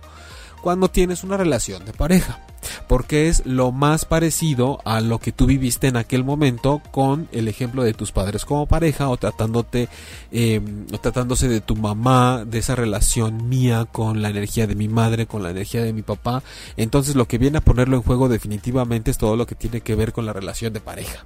cuando 0.63 0.89
tienes 0.89 1.23
una 1.23 1.37
relación 1.37 1.85
de 1.85 1.93
pareja 1.93 2.41
porque 2.89 3.29
es 3.29 3.45
lo 3.47 3.73
más 3.73 4.05
parecido 4.05 4.81
a 4.85 5.01
lo 5.01 5.19
que 5.19 5.33
tú 5.33 5.47
viviste 5.47 5.89
en 5.89 5.97
aquel 5.97 6.25
momento 6.25 6.81
con 6.91 7.29
el 7.33 7.49
ejemplo 7.49 7.83
de 7.83 7.95
tus 7.95 8.13
padres 8.13 8.45
como 8.45 8.67
pareja 8.67 9.09
o 9.09 9.17
tratándote 9.17 9.89
em, 10.33 10.87
tratándose 11.01 11.49
de 11.49 11.61
tu 11.61 11.77
mamá 11.77 12.45
de 12.45 12.59
esa 12.59 12.75
relación 12.75 13.49
mía 13.49 13.87
con 13.91 14.23
la 14.23 14.31
energía 14.31 14.67
de 14.67 14.75
mi 14.75 14.89
madre 14.89 15.27
con 15.27 15.43
la 15.43 15.51
energía 15.51 15.83
de 15.83 15.93
mi 15.93 16.03
papá 16.03 16.43
entonces 16.77 17.15
lo 17.15 17.27
que 17.27 17.39
viene 17.39 17.59
a 17.59 17.63
ponerlo 17.63 17.97
en 17.97 18.03
juego 18.03 18.29
definitivamente 18.29 19.11
es 19.11 19.19
todo 19.19 19.37
lo 19.37 19.47
que 19.47 19.55
tiene 19.55 19.81
que 19.81 19.95
ver 19.95 20.13
con 20.13 20.27
la 20.27 20.33
relación 20.33 20.73
de 20.73 20.81
pareja 20.81 21.25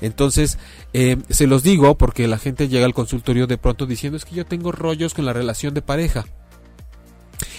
entonces, 0.00 0.58
em, 0.92 1.22
se 1.28 1.46
los 1.46 1.62
digo 1.62 1.96
porque 1.96 2.28
la 2.28 2.38
gente 2.38 2.68
llega 2.68 2.86
al 2.86 2.94
consultorio 2.94 3.46
de 3.46 3.58
pronto 3.58 3.86
diciendo 3.86 4.16
es 4.16 4.24
que 4.24 4.34
yo 4.34 4.46
tengo 4.46 4.72
rollos 4.72 5.14
con 5.14 5.24
la 5.24 5.32
relación 5.32 5.74
de 5.74 5.82
pareja. 5.82 6.24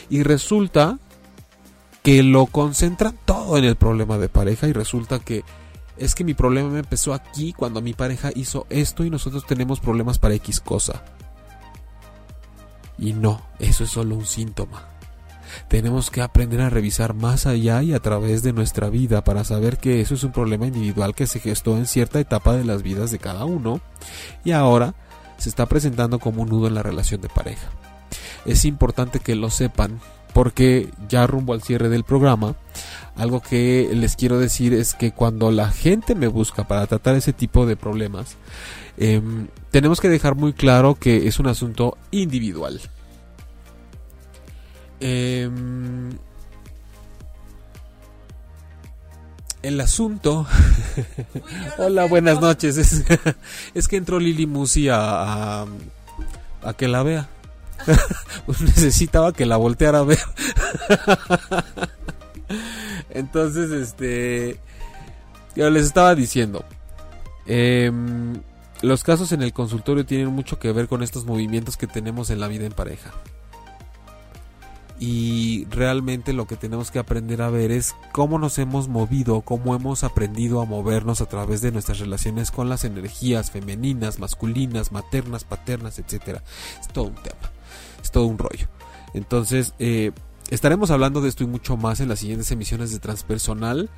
Y 0.09 0.23
resulta 0.23 0.99
que 2.07 2.23
lo 2.23 2.45
concentran 2.45 3.19
todo 3.25 3.57
en 3.57 3.65
el 3.65 3.75
problema 3.75 4.17
de 4.17 4.29
pareja 4.29 4.69
y 4.69 4.71
resulta 4.71 5.19
que 5.19 5.43
es 5.97 6.15
que 6.15 6.23
mi 6.23 6.33
problema 6.33 6.69
me 6.69 6.79
empezó 6.79 7.13
aquí 7.13 7.51
cuando 7.51 7.81
mi 7.81 7.91
pareja 7.91 8.29
hizo 8.33 8.65
esto 8.69 9.03
y 9.03 9.09
nosotros 9.09 9.45
tenemos 9.45 9.81
problemas 9.81 10.17
para 10.17 10.33
X 10.35 10.61
cosa. 10.61 11.03
Y 12.97 13.11
no, 13.11 13.41
eso 13.59 13.83
es 13.83 13.89
solo 13.89 14.15
un 14.15 14.25
síntoma. 14.25 14.85
Tenemos 15.67 16.09
que 16.09 16.21
aprender 16.21 16.61
a 16.61 16.69
revisar 16.69 17.13
más 17.13 17.45
allá 17.45 17.83
y 17.83 17.91
a 17.91 17.99
través 17.99 18.41
de 18.41 18.53
nuestra 18.53 18.89
vida 18.89 19.25
para 19.25 19.43
saber 19.43 19.77
que 19.77 19.99
eso 19.99 20.13
es 20.13 20.23
un 20.23 20.31
problema 20.31 20.65
individual 20.65 21.13
que 21.13 21.27
se 21.27 21.41
gestó 21.41 21.75
en 21.75 21.87
cierta 21.87 22.21
etapa 22.21 22.55
de 22.55 22.63
las 22.63 22.83
vidas 22.83 23.11
de 23.11 23.19
cada 23.19 23.43
uno 23.43 23.81
y 24.45 24.51
ahora 24.51 24.95
se 25.39 25.49
está 25.49 25.65
presentando 25.65 26.19
como 26.19 26.43
un 26.43 26.47
nudo 26.47 26.67
en 26.67 26.75
la 26.75 26.83
relación 26.83 27.19
de 27.19 27.27
pareja. 27.27 27.67
Es 28.45 28.63
importante 28.63 29.19
que 29.19 29.35
lo 29.35 29.49
sepan 29.49 29.99
porque 30.37 30.91
ya 31.09 31.25
rumbo 31.25 31.53
al 31.53 31.63
cierre 31.63 31.89
del 31.89 32.03
programa, 32.03 32.55
algo 33.15 33.41
que 33.41 33.89
les 33.91 34.15
quiero 34.15 34.37
decir 34.37 34.71
es 34.71 34.93
que 34.93 35.11
cuando 35.11 35.49
la 35.49 35.71
gente 35.71 36.13
me 36.13 36.27
busca 36.27 36.67
para 36.67 36.85
tratar 36.85 37.15
ese 37.15 37.33
tipo 37.33 37.65
de 37.65 37.75
problemas, 37.75 38.37
em, 38.97 39.47
tenemos 39.71 39.99
que 39.99 40.09
dejar 40.09 40.35
muy 40.35 40.53
claro 40.53 40.93
que 40.93 41.27
es 41.27 41.39
un 41.39 41.47
asunto 41.47 41.97
individual. 42.11 42.79
Em, 44.99 46.11
el 49.63 49.81
asunto. 49.81 50.45
Hola, 51.79 52.05
buenas 52.05 52.39
noches. 52.39 52.77
Es, 53.73 53.87
que 53.87 53.97
entró 53.97 54.19
Lili 54.19 54.45
Musi 54.45 54.87
a, 54.87 55.61
a 55.63 56.73
que 56.77 56.87
la 56.87 57.01
vea. 57.01 57.27
pues 58.45 58.61
necesitaba 58.61 59.33
que 59.33 59.45
la 59.45 59.57
volteara 59.57 59.99
a 59.99 60.03
ver. 60.03 60.19
Entonces, 63.09 63.71
este. 63.71 64.59
Yo 65.55 65.69
les 65.69 65.85
estaba 65.85 66.15
diciendo. 66.15 66.63
Em, 67.45 68.41
los 68.81 69.03
casos 69.03 69.31
en 69.31 69.41
el 69.41 69.53
consultorio 69.53 70.05
tienen 70.05 70.27
mucho 70.27 70.59
que 70.59 70.71
ver 70.71 70.87
con 70.87 71.01
estos 71.01 71.25
movimientos 71.25 71.77
que 71.77 71.87
tenemos 71.87 72.29
en 72.29 72.39
la 72.39 72.47
vida 72.47 72.65
en 72.65 72.73
pareja. 72.73 73.11
Y 74.99 75.65
realmente 75.65 76.33
lo 76.33 76.47
que 76.47 76.57
tenemos 76.57 76.89
que 76.89 76.97
aprender 76.97 77.43
a 77.43 77.51
ver 77.51 77.71
es 77.71 77.95
cómo 78.11 78.39
nos 78.39 78.57
hemos 78.57 78.87
movido, 78.87 79.41
cómo 79.41 79.75
hemos 79.75 80.03
aprendido 80.03 80.59
a 80.59 80.65
movernos 80.65 81.21
a 81.21 81.27
través 81.27 81.61
de 81.61 81.71
nuestras 81.71 81.99
relaciones 81.99 82.49
con 82.49 82.67
las 82.67 82.83
energías 82.83 83.51
femeninas, 83.51 84.17
masculinas, 84.17 84.91
maternas, 84.91 85.43
paternas, 85.43 85.99
etcétera. 85.99 86.43
Es 86.81 86.87
todo 86.87 87.05
un 87.05 87.15
tema 87.15 87.56
es 88.01 88.11
todo 88.11 88.25
un 88.25 88.37
rollo. 88.37 88.67
Entonces, 89.13 89.73
eh, 89.79 90.11
estaremos 90.49 90.91
hablando 90.91 91.21
de 91.21 91.29
esto 91.29 91.43
y 91.43 91.47
mucho 91.47 91.77
más 91.77 91.99
en 91.99 92.09
las 92.09 92.19
siguientes 92.19 92.51
emisiones 92.51 92.91
de 92.91 92.99
Transpersonal. 92.99 93.89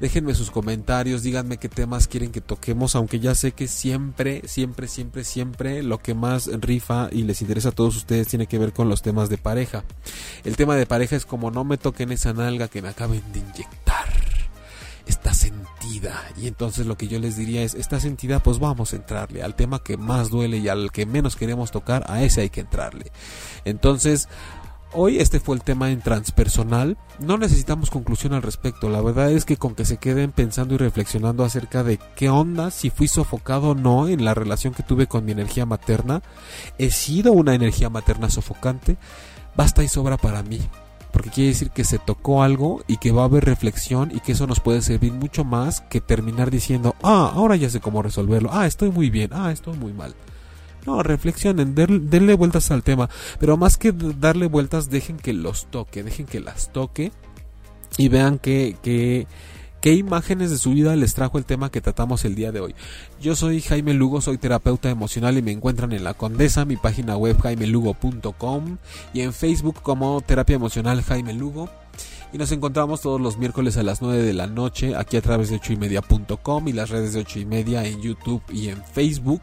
Déjenme 0.00 0.34
sus 0.34 0.50
comentarios, 0.50 1.22
díganme 1.22 1.58
qué 1.58 1.68
temas 1.68 2.08
quieren 2.08 2.32
que 2.32 2.40
toquemos, 2.40 2.96
aunque 2.96 3.20
ya 3.20 3.34
sé 3.34 3.52
que 3.52 3.68
siempre, 3.68 4.42
siempre, 4.46 4.88
siempre, 4.88 5.24
siempre 5.24 5.82
lo 5.82 5.98
que 5.98 6.14
más 6.14 6.48
rifa 6.60 7.08
y 7.12 7.22
les 7.22 7.40
interesa 7.42 7.68
a 7.68 7.72
todos 7.72 7.96
ustedes 7.96 8.28
tiene 8.28 8.46
que 8.46 8.58
ver 8.58 8.72
con 8.72 8.88
los 8.88 9.02
temas 9.02 9.28
de 9.28 9.38
pareja. 9.38 9.84
El 10.44 10.56
tema 10.56 10.74
de 10.76 10.86
pareja 10.86 11.16
es 11.16 11.26
como 11.26 11.50
no 11.50 11.64
me 11.64 11.78
toquen 11.78 12.10
esa 12.10 12.32
nalga 12.32 12.68
que 12.68 12.82
me 12.82 12.88
acaben 12.88 13.22
de 13.32 13.40
inyectar. 13.40 14.21
Y 16.36 16.46
entonces 16.46 16.86
lo 16.86 16.96
que 16.96 17.08
yo 17.08 17.18
les 17.18 17.36
diría 17.36 17.62
es, 17.62 17.74
está 17.74 18.00
sentida, 18.00 18.42
pues 18.42 18.58
vamos 18.58 18.92
a 18.92 18.96
entrarle 18.96 19.42
al 19.42 19.54
tema 19.54 19.82
que 19.82 19.96
más 19.96 20.30
duele 20.30 20.58
y 20.58 20.68
al 20.68 20.90
que 20.92 21.06
menos 21.06 21.36
queremos 21.36 21.70
tocar, 21.70 22.04
a 22.08 22.22
ese 22.22 22.42
hay 22.42 22.50
que 22.50 22.60
entrarle. 22.60 23.10
Entonces, 23.64 24.28
Hoy 24.94 25.20
este 25.20 25.40
fue 25.40 25.56
el 25.56 25.62
tema 25.62 25.90
en 25.90 26.02
transpersonal. 26.02 26.98
No 27.18 27.38
necesitamos 27.38 27.88
conclusión 27.88 28.34
al 28.34 28.42
respecto. 28.42 28.90
La 28.90 29.00
verdad 29.00 29.30
es 29.30 29.46
que 29.46 29.56
con 29.56 29.74
que 29.74 29.86
se 29.86 29.96
queden 29.96 30.32
pensando 30.32 30.74
y 30.74 30.76
reflexionando 30.76 31.44
acerca 31.44 31.82
de 31.82 31.98
qué 32.14 32.28
onda, 32.28 32.70
si 32.70 32.90
fui 32.90 33.08
sofocado 33.08 33.70
o 33.70 33.74
no 33.74 34.06
en 34.06 34.22
la 34.22 34.34
relación 34.34 34.74
que 34.74 34.82
tuve 34.82 35.06
con 35.06 35.24
mi 35.24 35.32
energía 35.32 35.64
materna, 35.64 36.20
he 36.76 36.90
sido 36.90 37.32
una 37.32 37.54
energía 37.54 37.88
materna 37.88 38.28
sofocante, 38.28 38.98
basta 39.56 39.82
y 39.82 39.88
sobra 39.88 40.18
para 40.18 40.42
mí 40.42 40.60
porque 41.12 41.30
quiere 41.30 41.50
decir 41.50 41.70
que 41.70 41.84
se 41.84 41.98
tocó 41.98 42.42
algo 42.42 42.82
y 42.86 42.96
que 42.96 43.12
va 43.12 43.22
a 43.22 43.26
haber 43.26 43.44
reflexión 43.44 44.10
y 44.14 44.20
que 44.20 44.32
eso 44.32 44.46
nos 44.46 44.60
puede 44.60 44.82
servir 44.82 45.12
mucho 45.12 45.44
más 45.44 45.82
que 45.82 46.00
terminar 46.00 46.50
diciendo, 46.50 46.96
ah, 47.02 47.30
ahora 47.34 47.56
ya 47.56 47.70
sé 47.70 47.80
cómo 47.80 48.02
resolverlo, 48.02 48.50
ah, 48.52 48.66
estoy 48.66 48.90
muy 48.90 49.10
bien, 49.10 49.30
ah, 49.32 49.52
estoy 49.52 49.76
muy 49.76 49.92
mal. 49.92 50.14
No, 50.86 51.02
reflexionen, 51.02 51.74
denle 51.76 52.34
vueltas 52.34 52.70
al 52.72 52.82
tema, 52.82 53.08
pero 53.38 53.56
más 53.56 53.76
que 53.76 53.92
darle 53.92 54.46
vueltas, 54.46 54.90
dejen 54.90 55.16
que 55.16 55.32
los 55.32 55.66
toque, 55.66 56.02
dejen 56.02 56.26
que 56.26 56.40
las 56.40 56.72
toque 56.72 57.12
y 57.98 58.08
vean 58.08 58.38
que, 58.38 58.76
que 58.82 59.28
¿Qué 59.82 59.94
imágenes 59.94 60.52
de 60.52 60.58
su 60.58 60.70
vida 60.70 60.94
les 60.94 61.12
trajo 61.12 61.38
el 61.38 61.44
tema 61.44 61.72
que 61.72 61.80
tratamos 61.80 62.24
el 62.24 62.36
día 62.36 62.52
de 62.52 62.60
hoy? 62.60 62.76
Yo 63.20 63.34
soy 63.34 63.60
Jaime 63.60 63.94
Lugo, 63.94 64.20
soy 64.20 64.38
terapeuta 64.38 64.88
emocional 64.90 65.36
y 65.36 65.42
me 65.42 65.50
encuentran 65.50 65.90
en 65.90 66.04
La 66.04 66.14
Condesa, 66.14 66.64
mi 66.64 66.76
página 66.76 67.16
web 67.16 67.36
jaimelugo.com 67.40 68.78
y 69.12 69.22
en 69.22 69.32
Facebook 69.32 69.82
como 69.82 70.20
Terapia 70.20 70.54
Emocional 70.54 71.02
Jaime 71.02 71.32
Lugo. 71.32 71.68
Y 72.32 72.38
nos 72.38 72.52
encontramos 72.52 73.00
todos 73.00 73.20
los 73.20 73.38
miércoles 73.38 73.76
a 73.76 73.82
las 73.82 74.00
9 74.02 74.22
de 74.22 74.32
la 74.34 74.46
noche 74.46 74.94
aquí 74.94 75.16
a 75.16 75.20
través 75.20 75.50
de 75.50 75.56
8 75.56 75.72
y 75.72 75.76
media.com 75.76 76.68
y 76.68 76.72
las 76.72 76.90
redes 76.90 77.14
de 77.14 77.20
8 77.22 77.40
y 77.40 77.46
media 77.46 77.84
en 77.84 78.00
YouTube 78.00 78.44
y 78.52 78.68
en 78.68 78.84
Facebook. 78.84 79.42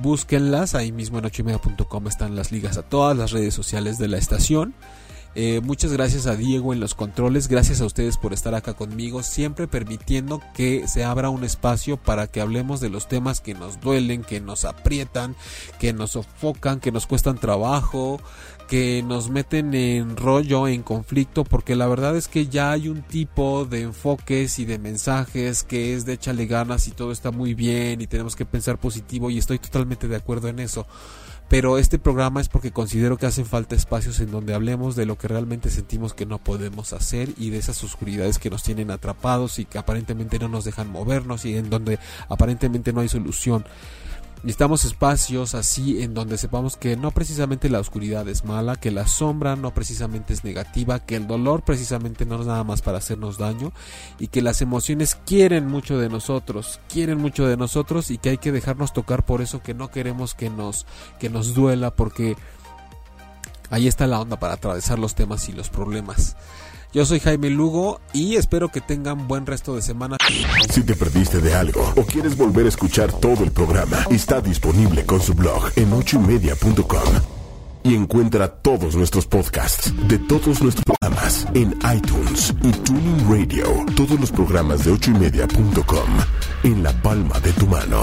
Búsquenlas, 0.00 0.76
ahí 0.76 0.92
mismo 0.92 1.18
en 1.18 1.24
8 1.24 1.42
y 1.42 1.44
media.com 1.46 2.06
están 2.06 2.36
las 2.36 2.52
ligas 2.52 2.78
a 2.78 2.82
todas 2.82 3.16
las 3.16 3.32
redes 3.32 3.52
sociales 3.52 3.98
de 3.98 4.06
la 4.06 4.16
estación. 4.16 4.74
Eh, 5.36 5.60
muchas 5.64 5.92
gracias 5.92 6.26
a 6.26 6.36
Diego 6.36 6.72
en 6.72 6.78
los 6.78 6.94
controles, 6.94 7.48
gracias 7.48 7.80
a 7.80 7.86
ustedes 7.86 8.16
por 8.16 8.32
estar 8.32 8.54
acá 8.54 8.74
conmigo, 8.74 9.24
siempre 9.24 9.66
permitiendo 9.66 10.40
que 10.54 10.86
se 10.86 11.02
abra 11.02 11.28
un 11.28 11.42
espacio 11.42 11.96
para 11.96 12.28
que 12.28 12.40
hablemos 12.40 12.80
de 12.80 12.88
los 12.88 13.08
temas 13.08 13.40
que 13.40 13.54
nos 13.54 13.80
duelen, 13.80 14.22
que 14.22 14.40
nos 14.40 14.64
aprietan, 14.64 15.34
que 15.80 15.92
nos 15.92 16.12
sofocan, 16.12 16.78
que 16.78 16.92
nos 16.92 17.08
cuestan 17.08 17.38
trabajo, 17.38 18.20
que 18.68 19.02
nos 19.02 19.28
meten 19.28 19.74
en 19.74 20.16
rollo, 20.16 20.68
en 20.68 20.82
conflicto, 20.82 21.42
porque 21.42 21.74
la 21.74 21.88
verdad 21.88 22.16
es 22.16 22.28
que 22.28 22.46
ya 22.46 22.70
hay 22.70 22.88
un 22.88 23.02
tipo 23.02 23.64
de 23.64 23.82
enfoques 23.82 24.60
y 24.60 24.64
de 24.64 24.78
mensajes 24.78 25.64
que 25.64 25.94
es 25.94 26.04
de 26.06 26.14
échale 26.14 26.46
ganas 26.46 26.86
y 26.86 26.92
todo 26.92 27.10
está 27.10 27.32
muy 27.32 27.54
bien 27.54 28.00
y 28.00 28.06
tenemos 28.06 28.36
que 28.36 28.46
pensar 28.46 28.78
positivo 28.78 29.30
y 29.30 29.38
estoy 29.38 29.58
totalmente 29.58 30.06
de 30.06 30.16
acuerdo 30.16 30.46
en 30.46 30.60
eso. 30.60 30.86
Pero 31.48 31.78
este 31.78 31.98
programa 31.98 32.40
es 32.40 32.48
porque 32.48 32.72
considero 32.72 33.16
que 33.16 33.26
hacen 33.26 33.46
falta 33.46 33.74
espacios 33.74 34.18
en 34.20 34.30
donde 34.30 34.54
hablemos 34.54 34.96
de 34.96 35.06
lo 35.06 35.16
que 35.16 35.28
realmente 35.28 35.70
sentimos 35.70 36.14
que 36.14 36.26
no 36.26 36.38
podemos 36.38 36.92
hacer 36.92 37.30
y 37.36 37.50
de 37.50 37.58
esas 37.58 37.84
oscuridades 37.84 38.38
que 38.38 38.50
nos 38.50 38.62
tienen 38.62 38.90
atrapados 38.90 39.58
y 39.58 39.64
que 39.64 39.78
aparentemente 39.78 40.38
no 40.38 40.48
nos 40.48 40.64
dejan 40.64 40.90
movernos 40.90 41.44
y 41.44 41.56
en 41.56 41.70
donde 41.70 41.98
aparentemente 42.28 42.92
no 42.92 43.00
hay 43.00 43.08
solución. 43.08 43.64
Necesitamos 44.44 44.84
espacios 44.84 45.54
así 45.54 46.02
en 46.02 46.12
donde 46.12 46.36
sepamos 46.36 46.76
que 46.76 46.98
no 46.98 47.12
precisamente 47.12 47.70
la 47.70 47.80
oscuridad 47.80 48.28
es 48.28 48.44
mala, 48.44 48.76
que 48.76 48.90
la 48.90 49.06
sombra 49.06 49.56
no 49.56 49.72
precisamente 49.72 50.34
es 50.34 50.44
negativa, 50.44 50.98
que 50.98 51.16
el 51.16 51.26
dolor 51.26 51.62
precisamente 51.62 52.26
no 52.26 52.38
es 52.38 52.46
nada 52.46 52.62
más 52.62 52.82
para 52.82 52.98
hacernos 52.98 53.38
daño 53.38 53.72
y 54.18 54.26
que 54.26 54.42
las 54.42 54.60
emociones 54.60 55.14
quieren 55.24 55.66
mucho 55.66 55.96
de 55.96 56.10
nosotros, 56.10 56.78
quieren 56.90 57.22
mucho 57.22 57.46
de 57.46 57.56
nosotros 57.56 58.10
y 58.10 58.18
que 58.18 58.28
hay 58.28 58.36
que 58.36 58.52
dejarnos 58.52 58.92
tocar 58.92 59.24
por 59.24 59.40
eso 59.40 59.62
que 59.62 59.72
no 59.72 59.90
queremos 59.90 60.34
que 60.34 60.50
nos 60.50 60.84
que 61.18 61.30
nos 61.30 61.54
duela 61.54 61.96
porque 61.96 62.36
ahí 63.70 63.88
está 63.88 64.06
la 64.06 64.20
onda 64.20 64.38
para 64.38 64.52
atravesar 64.52 64.98
los 64.98 65.14
temas 65.14 65.48
y 65.48 65.52
los 65.52 65.70
problemas. 65.70 66.36
Yo 66.94 67.04
soy 67.04 67.18
Jaime 67.18 67.50
Lugo 67.50 68.00
y 68.12 68.36
espero 68.36 68.68
que 68.68 68.80
tengan 68.80 69.26
buen 69.26 69.46
resto 69.46 69.74
de 69.74 69.82
semana. 69.82 70.16
Si 70.70 70.84
te 70.84 70.94
perdiste 70.94 71.40
de 71.40 71.52
algo 71.52 71.92
o 71.96 72.04
quieres 72.04 72.36
volver 72.36 72.66
a 72.66 72.68
escuchar 72.68 73.12
todo 73.12 73.42
el 73.42 73.50
programa, 73.50 74.06
está 74.10 74.40
disponible 74.40 75.04
con 75.04 75.20
su 75.20 75.34
blog 75.34 75.72
en 75.74 75.92
ochoymedia.com. 75.92 77.14
Y 77.82 77.96
encuentra 77.96 78.48
todos 78.48 78.94
nuestros 78.94 79.26
podcasts 79.26 79.92
de 80.06 80.20
todos 80.20 80.62
nuestros 80.62 80.84
programas 80.84 81.48
en 81.54 81.76
iTunes 81.96 82.54
y 82.62 82.70
Tuning 82.70 83.28
Radio. 83.28 83.66
Todos 83.96 84.18
los 84.20 84.30
programas 84.30 84.84
de 84.84 84.92
ochoymedia.com 84.92 86.08
en 86.62 86.82
la 86.84 86.92
palma 87.02 87.40
de 87.40 87.52
tu 87.54 87.66
mano. 87.66 88.02